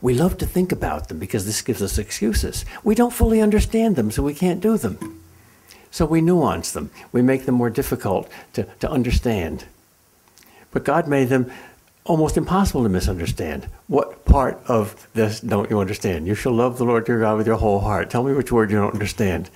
We 0.00 0.14
love 0.14 0.38
to 0.38 0.46
think 0.46 0.72
about 0.72 1.08
them 1.08 1.18
because 1.18 1.44
this 1.44 1.62
gives 1.62 1.82
us 1.82 1.98
excuses. 1.98 2.64
We 2.84 2.94
don't 2.94 3.12
fully 3.12 3.40
understand 3.40 3.96
them, 3.96 4.10
so 4.10 4.22
we 4.22 4.34
can't 4.34 4.60
do 4.60 4.76
them. 4.76 5.20
So 5.90 6.06
we 6.06 6.20
nuance 6.20 6.72
them. 6.72 6.90
We 7.12 7.20
make 7.20 7.44
them 7.44 7.54
more 7.54 7.70
difficult 7.70 8.30
to, 8.54 8.64
to 8.80 8.90
understand. 8.90 9.66
But 10.70 10.84
God 10.84 11.06
made 11.06 11.28
them 11.28 11.50
almost 12.04 12.36
impossible 12.36 12.82
to 12.82 12.88
misunderstand. 12.88 13.68
What 13.86 14.24
part 14.24 14.60
of 14.66 15.06
this 15.14 15.40
don't 15.40 15.70
you 15.70 15.78
understand? 15.80 16.26
You 16.26 16.34
shall 16.34 16.52
love 16.52 16.78
the 16.78 16.84
Lord 16.84 17.06
your 17.08 17.20
God 17.20 17.36
with 17.36 17.46
your 17.46 17.56
whole 17.56 17.80
heart. 17.80 18.10
Tell 18.10 18.24
me 18.24 18.32
which 18.32 18.50
word 18.50 18.70
you 18.70 18.78
don't 18.78 18.94
understand. 18.94 19.50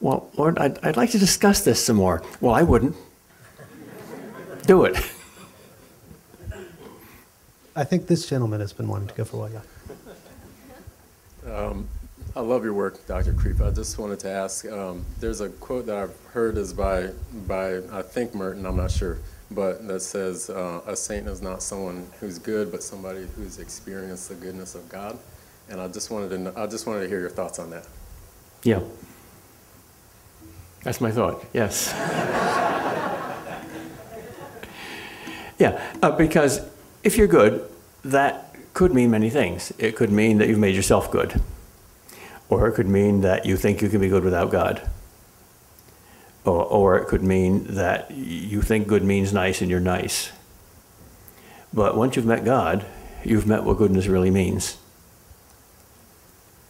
Well, 0.00 0.30
Lord, 0.36 0.58
I'd, 0.58 0.78
I'd 0.84 0.96
like 0.96 1.10
to 1.10 1.18
discuss 1.18 1.62
this 1.62 1.84
some 1.84 1.96
more. 1.96 2.22
Well, 2.40 2.54
I 2.54 2.62
wouldn't. 2.62 2.96
Do 4.66 4.84
it. 4.84 4.96
I 7.74 7.84
think 7.84 8.06
this 8.06 8.28
gentleman 8.28 8.60
has 8.60 8.72
been 8.72 8.88
wanting 8.88 9.08
to 9.08 9.14
go 9.14 9.24
for 9.24 9.36
a 9.36 9.40
while. 9.40 9.50
Yeah. 9.50 9.62
I 12.34 12.40
love 12.40 12.64
your 12.64 12.72
work, 12.72 13.06
Dr. 13.06 13.34
Kreeft. 13.34 13.60
I 13.60 13.70
just 13.70 13.98
wanted 13.98 14.18
to 14.20 14.30
ask, 14.30 14.64
um, 14.64 15.04
there's 15.20 15.42
a 15.42 15.50
quote 15.50 15.84
that 15.84 15.96
I've 15.96 16.18
heard 16.32 16.56
is 16.56 16.72
by, 16.72 17.10
by, 17.46 17.76
I 17.92 18.00
think 18.00 18.34
Merton, 18.34 18.64
I'm 18.64 18.76
not 18.76 18.90
sure, 18.90 19.18
but 19.50 19.86
that 19.86 20.00
says, 20.00 20.48
uh, 20.48 20.80
a 20.86 20.96
saint 20.96 21.28
is 21.28 21.42
not 21.42 21.62
someone 21.62 22.06
who's 22.20 22.38
good, 22.38 22.72
but 22.72 22.82
somebody 22.82 23.26
who's 23.36 23.58
experienced 23.58 24.30
the 24.30 24.34
goodness 24.34 24.74
of 24.74 24.88
God. 24.88 25.18
And 25.68 25.78
I 25.78 25.88
just 25.88 26.10
wanted 26.10 26.30
to, 26.30 26.38
know, 26.38 26.54
I 26.56 26.66
just 26.66 26.86
wanted 26.86 27.02
to 27.02 27.08
hear 27.08 27.20
your 27.20 27.28
thoughts 27.28 27.58
on 27.58 27.68
that. 27.68 27.86
Yeah. 28.62 28.80
That's 30.84 31.02
my 31.02 31.10
thought, 31.10 31.44
yes. 31.52 31.92
yeah, 35.58 35.82
uh, 36.00 36.12
because 36.12 36.71
if 37.02 37.16
you're 37.16 37.26
good, 37.26 37.68
that 38.04 38.56
could 38.74 38.94
mean 38.94 39.10
many 39.10 39.30
things. 39.30 39.72
It 39.78 39.96
could 39.96 40.10
mean 40.10 40.38
that 40.38 40.48
you've 40.48 40.58
made 40.58 40.74
yourself 40.74 41.10
good, 41.10 41.40
or 42.48 42.68
it 42.68 42.72
could 42.72 42.88
mean 42.88 43.20
that 43.22 43.44
you 43.46 43.56
think 43.56 43.82
you 43.82 43.88
can 43.88 44.00
be 44.00 44.08
good 44.08 44.24
without 44.24 44.50
God. 44.50 44.88
Or, 46.44 46.64
or 46.64 46.98
it 46.98 47.06
could 47.06 47.22
mean 47.22 47.64
that 47.74 48.10
you 48.10 48.62
think 48.62 48.88
good 48.88 49.04
means 49.04 49.32
nice 49.32 49.60
and 49.60 49.70
you're 49.70 49.80
nice. 49.80 50.32
But 51.72 51.96
once 51.96 52.16
you've 52.16 52.26
met 52.26 52.44
God, 52.44 52.84
you've 53.24 53.46
met 53.46 53.62
what 53.62 53.78
goodness 53.78 54.06
really 54.06 54.30
means. 54.30 54.76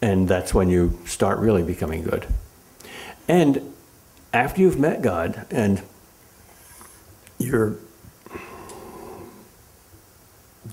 And 0.03 0.29
that's 0.29 0.53
when 0.53 0.69
you 0.69 0.99
start 1.07 1.39
really 1.39 1.63
becoming 1.63 2.03
good. 2.03 2.27
And 3.29 3.73
after 4.33 4.61
you've 4.61 4.79
met 4.79 5.01
God 5.01 5.47
and 5.51 5.83
you're 7.39 7.77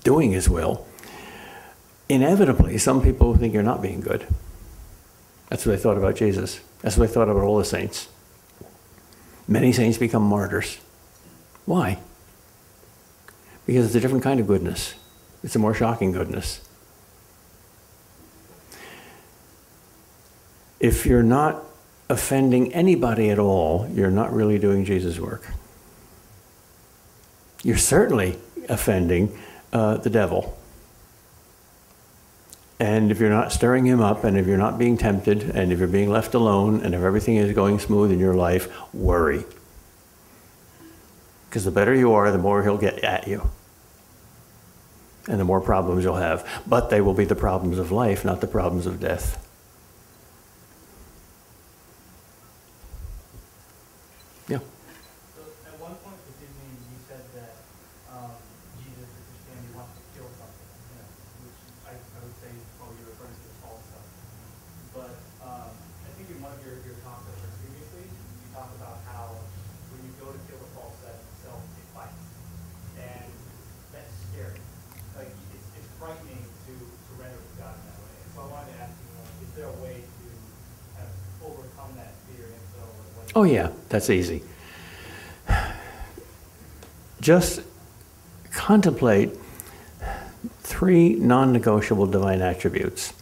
doing 0.04 0.32
His 0.32 0.48
will, 0.48 0.86
inevitably, 2.08 2.78
some 2.78 3.02
people 3.02 3.34
think 3.36 3.54
you're 3.54 3.62
not 3.62 3.82
being 3.82 4.00
good. 4.00 4.26
That's 5.48 5.66
what 5.66 5.72
they 5.76 5.82
thought 5.82 5.96
about 5.96 6.16
Jesus. 6.16 6.60
That's 6.80 6.96
what 6.96 7.08
they 7.08 7.14
thought 7.14 7.28
about 7.28 7.42
all 7.42 7.58
the 7.58 7.64
saints. 7.64 8.08
Many 9.48 9.72
saints 9.72 9.98
become 9.98 10.22
martyrs. 10.22 10.78
Why? 11.66 11.98
Because 13.66 13.86
it's 13.86 13.94
a 13.94 14.00
different 14.00 14.22
kind 14.22 14.40
of 14.40 14.46
goodness. 14.46 14.94
It's 15.42 15.56
a 15.56 15.58
more 15.58 15.74
shocking 15.74 16.12
goodness. 16.12 16.60
If 20.78 21.04
you're 21.04 21.22
not 21.22 21.62
offending 22.08 22.72
anybody 22.72 23.30
at 23.30 23.38
all, 23.38 23.88
you're 23.92 24.10
not 24.10 24.32
really 24.32 24.58
doing 24.58 24.84
Jesus' 24.84 25.18
work. 25.18 25.46
You're 27.62 27.76
certainly 27.76 28.38
offending 28.68 29.36
uh, 29.72 29.96
the 29.98 30.10
devil. 30.10 30.56
And 32.78 33.10
if 33.10 33.20
you're 33.20 33.30
not 33.30 33.52
stirring 33.52 33.84
him 33.84 34.00
up, 34.00 34.24
and 34.24 34.38
if 34.38 34.46
you're 34.46 34.56
not 34.56 34.78
being 34.78 34.96
tempted, 34.96 35.42
and 35.50 35.70
if 35.72 35.78
you're 35.78 35.88
being 35.88 36.10
left 36.10 36.34
alone, 36.34 36.80
and 36.82 36.94
if 36.94 37.02
everything 37.02 37.36
is 37.36 37.52
going 37.52 37.78
smooth 37.78 38.10
in 38.10 38.18
your 38.18 38.34
life, 38.34 38.68
worry. 38.94 39.44
Because 41.48 41.64
the 41.64 41.70
better 41.70 41.94
you 41.94 42.12
are, 42.14 42.30
the 42.30 42.38
more 42.38 42.62
he'll 42.62 42.78
get 42.78 43.00
at 43.00 43.28
you. 43.28 43.50
And 45.28 45.38
the 45.38 45.44
more 45.44 45.60
problems 45.60 46.04
you'll 46.04 46.16
have. 46.16 46.48
But 46.66 46.88
they 46.88 47.00
will 47.02 47.12
be 47.12 47.26
the 47.26 47.36
problems 47.36 47.78
of 47.78 47.92
life, 47.92 48.24
not 48.24 48.40
the 48.40 48.46
problems 48.46 48.86
of 48.86 48.98
death. 48.98 49.46
Yeah. 54.48 54.58
So 55.36 55.42
at 55.68 55.78
one 55.78 55.94
point 56.02 56.16
this 56.26 56.42
evening, 56.42 56.74
you 56.90 56.98
said 57.06 57.22
that 57.38 57.54
um, 58.10 58.34
Jesus 58.82 59.06
or 59.06 59.22
Christianity 59.30 59.70
wants 59.76 59.94
to 59.94 60.02
kill 60.16 60.26
something, 60.40 60.70
you 60.90 60.96
know, 60.98 61.06
which 61.46 61.60
I, 61.86 61.94
I 61.94 62.18
would 62.24 62.34
say 62.42 62.50
is 62.50 62.66
probably 62.74 62.98
referring 63.06 63.36
to 63.36 63.46
the 63.46 63.58
false 63.62 63.84
stuff. 63.86 64.06
But 64.90 65.14
um, 65.46 65.70
I 65.70 66.10
think 66.18 66.34
in 66.34 66.42
one 66.42 66.50
of 66.50 66.58
your, 66.66 66.82
your 66.82 66.98
talks 67.06 67.30
that 67.30 67.38
were 67.38 67.54
previously, 67.62 68.10
you 68.10 68.46
talked 68.50 68.74
about 68.74 68.98
how 69.06 69.38
when 69.94 70.02
you 70.02 70.10
go 70.18 70.34
to 70.34 70.40
kill 70.50 70.58
the 70.58 70.70
false 70.74 70.98
self, 70.98 71.22
self, 71.46 71.62
it 71.78 71.86
fights. 71.94 72.26
And 72.98 73.30
that's 73.94 74.10
scary. 74.34 74.58
Like, 75.14 75.30
it's, 75.54 75.68
it's 75.78 75.90
frightening 75.94 76.42
to 76.42 76.72
surrender 77.06 77.38
to 77.38 77.54
God 77.54 77.78
in 77.78 77.86
that 77.86 77.98
way. 78.02 78.18
And 78.18 78.30
so 78.34 78.38
I 78.42 78.48
wanted 78.50 78.74
to 78.74 78.82
ask 78.82 78.98
you, 78.98 79.14
like, 79.14 79.38
is 79.46 79.52
there 79.54 79.70
a 79.70 79.78
way 79.78 80.02
to 80.02 80.26
kind 80.98 81.06
of 81.06 81.14
overcome 81.46 81.94
that 82.02 82.18
fear? 82.26 82.50
And 82.50 82.66
so, 82.74 82.82
what? 83.14 83.19
Oh, 83.34 83.44
yeah, 83.44 83.70
that's 83.88 84.10
easy. 84.10 84.42
Just 87.20 87.62
contemplate 88.52 89.30
three 90.60 91.14
non 91.14 91.52
negotiable 91.52 92.06
divine 92.06 92.40
attributes. 92.40 93.12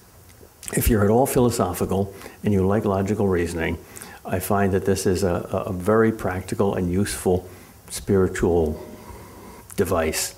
If 0.73 0.89
you're 0.89 1.05
at 1.05 1.11
all 1.11 1.27
philosophical 1.27 2.15
and 2.45 2.53
you 2.53 2.67
like 2.67 2.85
logical 2.85 3.27
reasoning, 3.27 3.79
I 4.25 4.39
find 4.39 4.73
that 4.73 4.85
this 4.85 5.07
is 5.07 5.25
a, 5.25 5.35
a 5.67 5.73
very 5.73 6.13
practical 6.13 6.75
and 6.75 6.93
useful 6.93 7.49
spiritual 7.89 8.85
device. 9.77 10.35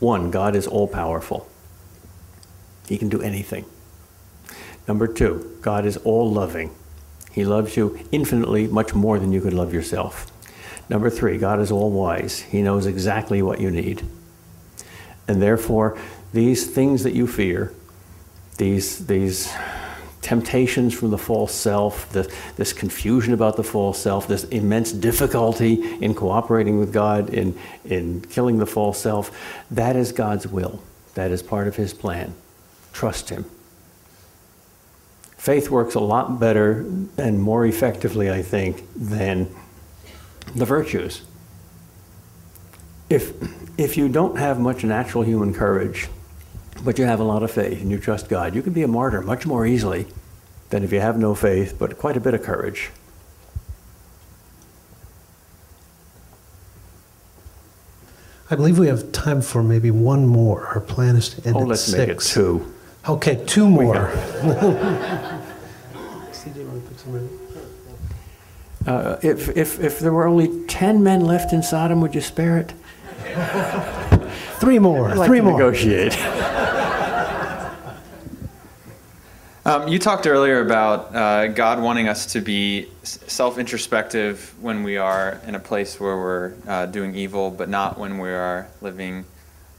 One, 0.00 0.30
God 0.30 0.56
is 0.56 0.66
all 0.66 0.88
powerful, 0.88 1.48
He 2.88 2.98
can 2.98 3.08
do 3.08 3.22
anything. 3.22 3.64
Number 4.88 5.06
two, 5.06 5.56
God 5.62 5.86
is 5.86 5.96
all 5.98 6.30
loving. 6.30 6.74
He 7.32 7.44
loves 7.44 7.76
you 7.76 7.98
infinitely, 8.10 8.66
much 8.66 8.94
more 8.94 9.18
than 9.18 9.32
you 9.32 9.40
could 9.40 9.52
love 9.52 9.72
yourself. 9.72 10.30
Number 10.88 11.08
three, 11.08 11.38
God 11.38 11.60
is 11.60 11.70
all 11.70 11.90
wise. 11.90 12.40
He 12.40 12.62
knows 12.62 12.86
exactly 12.86 13.42
what 13.42 13.60
you 13.60 13.70
need. 13.70 14.04
And 15.28 15.40
therefore, 15.40 15.96
these 16.32 16.66
things 16.66 17.04
that 17.04 17.14
you 17.14 17.28
fear, 17.28 17.72
these, 18.58 19.06
these 19.06 19.52
temptations 20.22 20.92
from 20.92 21.10
the 21.10 21.18
false 21.18 21.54
self, 21.54 22.10
the, 22.12 22.32
this 22.56 22.72
confusion 22.72 23.32
about 23.32 23.56
the 23.56 23.62
false 23.64 23.98
self, 23.98 24.26
this 24.26 24.44
immense 24.44 24.92
difficulty 24.92 25.74
in 26.02 26.14
cooperating 26.14 26.78
with 26.78 26.92
God, 26.92 27.30
in, 27.30 27.56
in 27.84 28.20
killing 28.22 28.58
the 28.58 28.66
false 28.66 28.98
self, 28.98 29.30
that 29.70 29.96
is 29.96 30.12
God's 30.12 30.46
will. 30.46 30.82
That 31.14 31.30
is 31.30 31.42
part 31.42 31.68
of 31.68 31.76
His 31.76 31.94
plan. 31.94 32.34
Trust 32.92 33.30
Him. 33.30 33.44
Faith 35.40 35.70
works 35.70 35.94
a 35.94 36.00
lot 36.00 36.38
better 36.38 36.84
and 37.16 37.40
more 37.40 37.64
effectively, 37.64 38.30
I 38.30 38.42
think, 38.42 38.84
than 38.94 39.48
the 40.54 40.66
virtues. 40.66 41.22
If, 43.08 43.32
if 43.78 43.96
you 43.96 44.10
don't 44.10 44.36
have 44.36 44.60
much 44.60 44.84
natural 44.84 45.24
human 45.24 45.54
courage, 45.54 46.08
but 46.84 46.98
you 46.98 47.06
have 47.06 47.20
a 47.20 47.24
lot 47.24 47.42
of 47.42 47.50
faith 47.50 47.80
and 47.80 47.90
you 47.90 47.96
trust 47.96 48.28
God, 48.28 48.54
you 48.54 48.60
can 48.60 48.74
be 48.74 48.82
a 48.82 48.86
martyr 48.86 49.22
much 49.22 49.46
more 49.46 49.64
easily 49.64 50.06
than 50.68 50.84
if 50.84 50.92
you 50.92 51.00
have 51.00 51.16
no 51.18 51.34
faith, 51.34 51.74
but 51.78 51.96
quite 51.96 52.18
a 52.18 52.20
bit 52.20 52.34
of 52.34 52.42
courage. 52.42 52.90
I 58.50 58.56
believe 58.56 58.78
we 58.78 58.88
have 58.88 59.10
time 59.12 59.40
for 59.40 59.62
maybe 59.62 59.90
one 59.90 60.26
more. 60.26 60.66
Our 60.66 60.80
plan 60.80 61.16
is 61.16 61.30
to 61.30 61.46
end 61.46 61.56
Oh, 61.56 61.62
at 61.62 61.68
let's 61.68 61.80
six. 61.80 61.96
make 61.96 62.08
it 62.10 62.20
two. 62.20 62.74
Okay, 63.08 63.42
two 63.46 63.68
more. 63.68 64.12
Uh, 68.86 69.18
if, 69.22 69.54
if, 69.56 69.78
if 69.78 69.98
there 69.98 70.12
were 70.12 70.26
only 70.26 70.64
10 70.66 71.02
men 71.02 71.20
left 71.20 71.52
in 71.52 71.62
Sodom, 71.62 72.00
would 72.00 72.14
you 72.14 72.22
spare 72.22 72.56
it? 72.56 72.72
Three 74.58 74.78
more. 74.78 75.10
I'd 75.10 75.18
like 75.18 75.28
three 75.28 75.38
to 75.38 75.44
more. 75.44 75.52
negotiate. 75.52 76.16
Um, 79.62 79.88
you 79.88 79.98
talked 79.98 80.26
earlier 80.26 80.62
about 80.62 81.14
uh, 81.14 81.48
God 81.48 81.82
wanting 81.82 82.08
us 82.08 82.24
to 82.32 82.40
be 82.40 82.88
self-introspective 83.02 84.54
when 84.58 84.82
we 84.82 84.96
are 84.96 85.38
in 85.46 85.54
a 85.54 85.60
place 85.60 86.00
where 86.00 86.16
we're 86.16 86.54
uh, 86.66 86.86
doing 86.86 87.14
evil, 87.14 87.50
but 87.50 87.68
not 87.68 87.98
when 87.98 88.18
we 88.18 88.30
are 88.30 88.68
living 88.80 89.26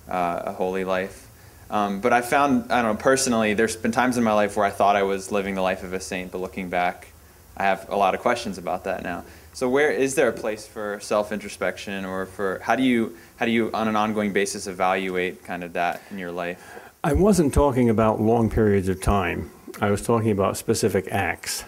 uh, 0.08 0.44
a 0.46 0.54
holy 0.54 0.84
life. 0.84 1.28
Um, 1.72 2.02
but 2.02 2.12
I 2.12 2.22
found, 2.22 2.70
I 2.70 2.82
don't 2.82 2.96
know, 2.96 3.02
personally, 3.02 3.54
there's 3.54 3.78
been 3.78 3.94
times 3.94 4.18
in 4.18 4.26
my 4.26 4.34
life 4.34 4.58
where 4.58 4.66
I 4.66 4.72
thought 4.72 4.98
I 4.98 5.04
was 5.04 5.32
living 5.32 5.56
the 5.56 5.62
life 5.62 5.84
of 5.84 5.94
a 5.94 6.02
saint, 6.02 6.34
but 6.34 6.40
looking 6.40 6.70
back, 6.70 7.08
I 7.56 7.64
have 7.64 7.90
a 7.90 7.96
lot 7.96 8.14
of 8.14 8.20
questions 8.20 8.58
about 8.58 8.84
that 8.84 9.04
now. 9.04 9.24
So 9.54 9.70
where 9.70 9.90
is 9.90 10.16
there 10.16 10.28
a 10.28 10.34
place 10.34 10.68
for 10.68 11.00
self-introspection, 11.00 12.06
or 12.06 12.26
for 12.26 12.60
how 12.60 12.76
do 12.76 12.84
you 12.84 13.18
how 13.38 13.46
do 13.46 13.52
you 13.52 13.72
on 13.74 13.88
an 13.88 13.96
ongoing 13.96 14.32
basis 14.34 14.68
evaluate 14.68 15.44
kind 15.44 15.64
of 15.64 15.74
that 15.74 16.02
in 16.10 16.18
your 16.18 16.32
life? 16.32 16.80
I 17.04 17.14
wasn't 17.14 17.54
talking 17.54 17.90
about 17.90 18.22
long 18.22 18.50
periods 18.50 18.88
of 18.88 19.02
time. 19.02 19.50
I 19.82 19.92
was 19.92 20.02
talking 20.02 20.32
about 20.32 20.58
specific 20.58 21.08
acts. 21.10 21.64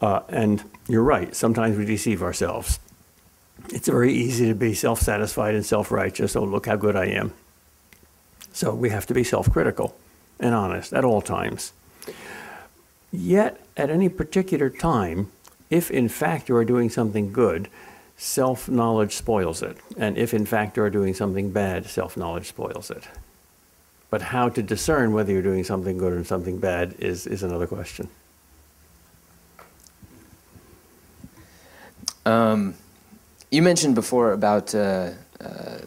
Uh, 0.00 0.22
and 0.28 0.64
you're 0.88 1.02
right, 1.04 1.34
sometimes 1.36 1.76
we 1.76 1.84
deceive 1.84 2.22
ourselves. 2.22 2.80
It's 3.68 3.88
very 3.88 4.12
easy 4.12 4.46
to 4.48 4.54
be 4.54 4.74
self 4.74 5.00
satisfied 5.00 5.54
and 5.54 5.64
self 5.64 5.90
righteous. 5.92 6.34
Oh, 6.34 6.44
look 6.44 6.66
how 6.66 6.76
good 6.76 6.96
I 6.96 7.06
am. 7.06 7.32
So 8.52 8.74
we 8.74 8.90
have 8.90 9.06
to 9.06 9.14
be 9.14 9.24
self 9.24 9.50
critical 9.50 9.96
and 10.38 10.54
honest 10.54 10.92
at 10.92 11.04
all 11.04 11.22
times. 11.22 11.72
Yet, 13.10 13.60
at 13.76 13.90
any 13.90 14.08
particular 14.08 14.70
time, 14.70 15.30
if 15.70 15.90
in 15.90 16.08
fact 16.08 16.48
you 16.48 16.56
are 16.56 16.64
doing 16.64 16.90
something 16.90 17.32
good, 17.32 17.68
self 18.16 18.68
knowledge 18.68 19.14
spoils 19.14 19.62
it. 19.62 19.76
And 19.96 20.16
if 20.16 20.34
in 20.34 20.46
fact 20.46 20.76
you 20.76 20.82
are 20.82 20.90
doing 20.90 21.14
something 21.14 21.50
bad, 21.50 21.86
self 21.86 22.16
knowledge 22.16 22.48
spoils 22.48 22.90
it. 22.90 23.04
But 24.10 24.22
how 24.22 24.50
to 24.50 24.62
discern 24.62 25.12
whether 25.12 25.32
you're 25.32 25.42
doing 25.42 25.64
something 25.64 25.96
good 25.96 26.12
or 26.12 26.22
something 26.24 26.58
bad 26.58 26.96
is, 26.98 27.26
is 27.26 27.42
another 27.42 27.66
question. 27.66 28.08
Um, 32.26 32.74
you 33.50 33.62
mentioned 33.62 33.94
before 33.94 34.32
about 34.32 34.74
uh, 34.74 35.12
uh, 35.40 35.78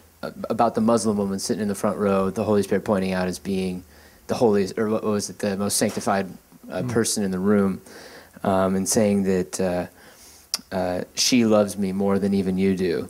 about 0.50 0.76
the 0.76 0.82
Muslim 0.82 1.18
woman 1.18 1.40
sitting 1.40 1.62
in 1.62 1.68
the 1.68 1.76
front 1.76 1.98
row, 1.98 2.30
the 2.30 2.44
Holy 2.44 2.64
Spirit 2.64 2.86
pointing 2.86 3.14
out 3.14 3.28
as 3.28 3.40
being 3.40 3.84
the 4.28 4.36
holiest, 4.36 4.78
or 4.78 4.90
what 4.90 5.04
was 5.04 5.30
it, 5.30 5.40
the 5.40 5.56
most 5.58 5.78
sanctified 5.78 6.28
uh, 6.72 6.84
person 6.84 7.24
in 7.24 7.32
the 7.32 7.40
room, 7.40 7.82
um, 8.44 8.76
and 8.76 8.88
saying 8.88 9.24
that 9.24 9.60
uh, 9.62 9.88
uh, 10.76 11.04
she 11.16 11.46
loves 11.46 11.78
me 11.78 11.92
more 11.92 12.20
than 12.20 12.34
even 12.34 12.58
you 12.58 12.76
do. 12.76 13.10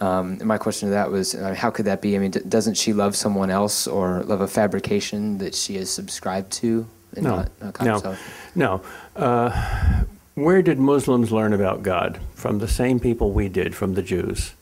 Um, 0.00 0.32
and 0.32 0.46
my 0.46 0.56
question 0.56 0.88
to 0.88 0.92
that 0.94 1.10
was, 1.10 1.34
uh, 1.34 1.54
how 1.54 1.70
could 1.70 1.84
that 1.84 2.00
be? 2.00 2.16
I 2.16 2.18
mean, 2.18 2.30
d- 2.30 2.40
doesn't 2.48 2.74
she 2.74 2.92
love 2.92 3.14
someone 3.14 3.50
else 3.50 3.86
or 3.86 4.22
love 4.22 4.40
a 4.40 4.48
fabrication 4.48 5.38
that 5.38 5.54
she 5.54 5.76
is 5.76 5.90
subscribed 5.90 6.52
to 6.52 6.86
and 7.14 7.24
No, 7.24 7.36
not, 7.36 7.50
not 7.60 8.04
no, 8.04 8.16
no. 8.54 8.82
Uh, 9.16 10.04
where 10.34 10.62
did 10.62 10.78
Muslims 10.78 11.32
learn 11.32 11.52
about 11.52 11.82
God? 11.82 12.20
From 12.34 12.58
the 12.58 12.68
same 12.68 13.00
people 13.00 13.32
we 13.32 13.48
did, 13.48 13.74
from 13.74 13.94
the 13.94 14.02
Jews. 14.02 14.54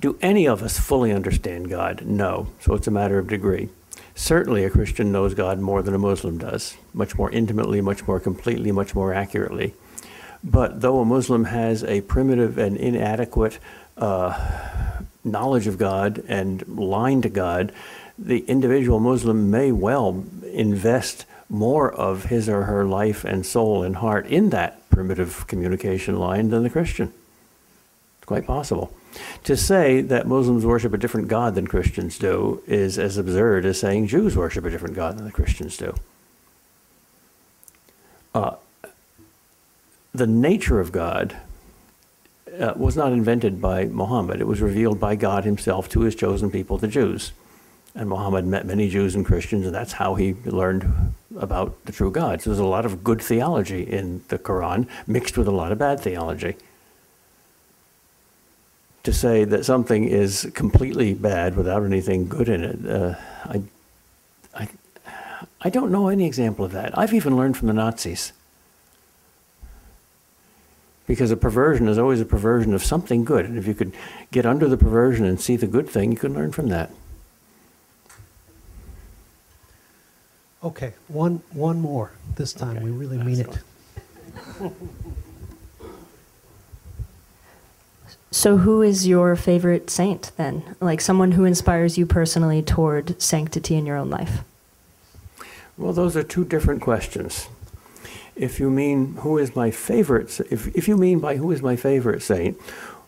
Do 0.00 0.18
any 0.22 0.46
of 0.46 0.62
us 0.62 0.78
fully 0.78 1.12
understand 1.12 1.70
God? 1.70 2.02
No. 2.04 2.48
So 2.60 2.74
it's 2.74 2.86
a 2.86 2.92
matter 2.92 3.18
of 3.18 3.28
degree. 3.28 3.68
Certainly, 4.14 4.64
a 4.64 4.70
Christian 4.70 5.12
knows 5.12 5.34
God 5.34 5.58
more 5.58 5.82
than 5.82 5.94
a 5.94 5.98
Muslim 5.98 6.38
does, 6.38 6.76
much 6.94 7.16
more 7.16 7.30
intimately, 7.30 7.80
much 7.80 8.06
more 8.06 8.18
completely, 8.18 8.72
much 8.72 8.94
more 8.94 9.12
accurately. 9.12 9.74
But 10.42 10.80
though 10.80 11.00
a 11.00 11.04
Muslim 11.04 11.44
has 11.44 11.84
a 11.84 12.00
primitive 12.02 12.56
and 12.56 12.76
inadequate 12.76 13.58
uh, 13.96 15.00
knowledge 15.24 15.66
of 15.66 15.76
God 15.76 16.22
and 16.28 16.66
line 16.68 17.20
to 17.22 17.28
God, 17.28 17.72
the 18.18 18.40
individual 18.46 19.00
Muslim 19.00 19.50
may 19.50 19.72
well 19.72 20.24
invest 20.50 21.26
more 21.48 21.92
of 21.92 22.24
his 22.24 22.48
or 22.48 22.64
her 22.64 22.84
life 22.84 23.24
and 23.24 23.44
soul 23.44 23.82
and 23.82 23.96
heart 23.96 24.26
in 24.26 24.50
that 24.50 24.88
primitive 24.88 25.46
communication 25.46 26.18
line 26.18 26.48
than 26.48 26.62
the 26.62 26.70
Christian. 26.70 27.12
It's 28.18 28.26
quite 28.26 28.46
possible. 28.46 28.96
To 29.44 29.56
say 29.56 30.00
that 30.00 30.26
Muslims 30.26 30.64
worship 30.64 30.92
a 30.92 30.98
different 30.98 31.28
God 31.28 31.54
than 31.54 31.66
Christians 31.66 32.18
do 32.18 32.62
is 32.66 32.98
as 32.98 33.16
absurd 33.16 33.64
as 33.64 33.80
saying 33.80 34.08
Jews 34.08 34.36
worship 34.36 34.64
a 34.64 34.70
different 34.70 34.94
God 34.96 35.18
than 35.18 35.24
the 35.24 35.32
Christians 35.32 35.76
do. 35.76 35.94
Uh, 38.34 38.56
the 40.12 40.26
nature 40.26 40.80
of 40.80 40.92
God 40.92 41.36
uh, 42.58 42.72
was 42.76 42.96
not 42.96 43.12
invented 43.12 43.60
by 43.60 43.84
Muhammad. 43.86 44.40
It 44.40 44.46
was 44.46 44.60
revealed 44.60 44.98
by 44.98 45.16
God 45.16 45.44
himself 45.44 45.88
to 45.90 46.00
his 46.00 46.14
chosen 46.14 46.50
people, 46.50 46.78
the 46.78 46.88
Jews. 46.88 47.32
And 47.94 48.08
Muhammad 48.08 48.46
met 48.46 48.66
many 48.66 48.88
Jews 48.88 49.14
and 49.14 49.24
Christians, 49.24 49.64
and 49.64 49.74
that's 49.74 49.92
how 49.92 50.14
he 50.16 50.34
learned 50.44 51.14
about 51.38 51.84
the 51.86 51.92
true 51.92 52.10
God. 52.10 52.42
So 52.42 52.50
there's 52.50 52.60
a 52.60 52.64
lot 52.64 52.84
of 52.84 53.02
good 53.02 53.22
theology 53.22 53.82
in 53.82 54.22
the 54.28 54.38
Quran 54.38 54.86
mixed 55.06 55.38
with 55.38 55.48
a 55.48 55.52
lot 55.52 55.72
of 55.72 55.78
bad 55.78 56.00
theology. 56.00 56.56
To 59.06 59.12
say 59.12 59.44
that 59.44 59.64
something 59.64 60.02
is 60.02 60.50
completely 60.52 61.14
bad 61.14 61.56
without 61.56 61.84
anything 61.84 62.26
good 62.26 62.48
in 62.48 62.64
it, 62.64 62.90
uh, 62.90 63.14
I, 63.44 63.62
I, 64.52 64.68
I 65.60 65.70
don't 65.70 65.92
know 65.92 66.08
any 66.08 66.26
example 66.26 66.64
of 66.64 66.72
that. 66.72 66.98
I've 66.98 67.14
even 67.14 67.36
learned 67.36 67.56
from 67.56 67.68
the 67.68 67.72
Nazis. 67.72 68.32
Because 71.06 71.30
a 71.30 71.36
perversion 71.36 71.86
is 71.86 71.98
always 71.98 72.20
a 72.20 72.24
perversion 72.24 72.74
of 72.74 72.82
something 72.82 73.24
good. 73.24 73.44
And 73.44 73.56
if 73.56 73.68
you 73.68 73.74
could 73.74 73.94
get 74.32 74.44
under 74.44 74.66
the 74.66 74.76
perversion 74.76 75.24
and 75.24 75.40
see 75.40 75.54
the 75.54 75.68
good 75.68 75.88
thing, 75.88 76.10
you 76.10 76.18
can 76.18 76.34
learn 76.34 76.50
from 76.50 76.66
that. 76.70 76.90
Okay, 80.64 80.94
one, 81.06 81.44
one 81.52 81.80
more. 81.80 82.10
This 82.34 82.52
time, 82.52 82.82
we 82.82 82.90
really 82.90 83.18
mean 83.18 83.38
it. 83.38 83.58
So, 88.36 88.58
who 88.58 88.82
is 88.82 89.08
your 89.08 89.34
favorite 89.34 89.88
saint 89.88 90.30
then? 90.36 90.76
Like 90.78 91.00
someone 91.00 91.32
who 91.32 91.46
inspires 91.46 91.96
you 91.96 92.04
personally 92.04 92.60
toward 92.60 93.18
sanctity 93.20 93.76
in 93.76 93.86
your 93.86 93.96
own 93.96 94.10
life? 94.10 94.40
Well, 95.78 95.94
those 95.94 96.18
are 96.18 96.22
two 96.22 96.44
different 96.44 96.82
questions. 96.82 97.48
If 98.36 98.60
you 98.60 98.68
mean 98.68 99.14
who 99.16 99.38
is 99.38 99.56
my 99.56 99.70
favorite, 99.70 100.38
if, 100.50 100.66
if 100.76 100.86
you 100.86 100.98
mean 100.98 101.18
by 101.18 101.36
who 101.36 101.50
is 101.50 101.62
my 101.62 101.76
favorite 101.76 102.22
saint, 102.22 102.60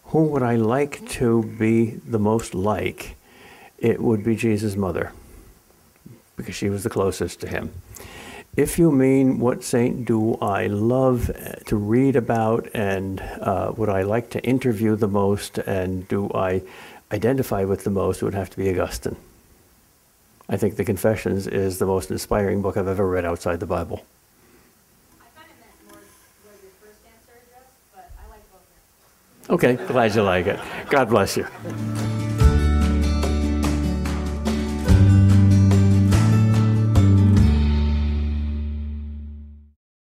who 0.04 0.22
would 0.28 0.42
I 0.42 0.56
like 0.56 1.06
to 1.20 1.42
be 1.42 2.00
the 2.06 2.18
most 2.18 2.54
like, 2.54 3.14
it 3.76 4.00
would 4.00 4.24
be 4.24 4.34
Jesus' 4.34 4.76
mother, 4.76 5.12
because 6.36 6.54
she 6.54 6.70
was 6.70 6.84
the 6.84 6.90
closest 6.90 7.38
to 7.40 7.48
him. 7.48 7.74
If 8.58 8.76
you 8.76 8.90
mean 8.90 9.38
what 9.38 9.62
saint 9.62 10.04
do 10.04 10.34
I 10.42 10.66
love 10.66 11.30
uh, 11.30 11.52
to 11.66 11.76
read 11.76 12.16
about 12.16 12.68
and 12.74 13.20
uh, 13.20 13.72
would 13.76 13.88
I 13.88 14.02
like 14.02 14.30
to 14.30 14.42
interview 14.42 14.96
the 14.96 15.06
most 15.06 15.58
and 15.58 16.08
do 16.08 16.28
I 16.34 16.62
identify 17.12 17.62
with 17.62 17.84
the 17.84 17.90
most, 17.90 18.20
it 18.20 18.24
would 18.24 18.34
have 18.34 18.50
to 18.50 18.56
be 18.56 18.68
Augustine. 18.68 19.14
I 20.48 20.56
think 20.56 20.74
the 20.74 20.84
Confessions 20.84 21.46
is 21.46 21.78
the 21.78 21.86
most 21.86 22.10
inspiring 22.10 22.60
book 22.60 22.76
I've 22.76 22.88
ever 22.88 23.08
read 23.08 23.24
outside 23.24 23.60
the 23.60 23.66
Bible. 23.66 24.04
Okay, 29.48 29.76
glad 29.86 30.16
you 30.16 30.22
like 30.24 30.48
it. 30.48 30.58
God 30.90 31.08
bless 31.08 31.36
you. 31.36 31.46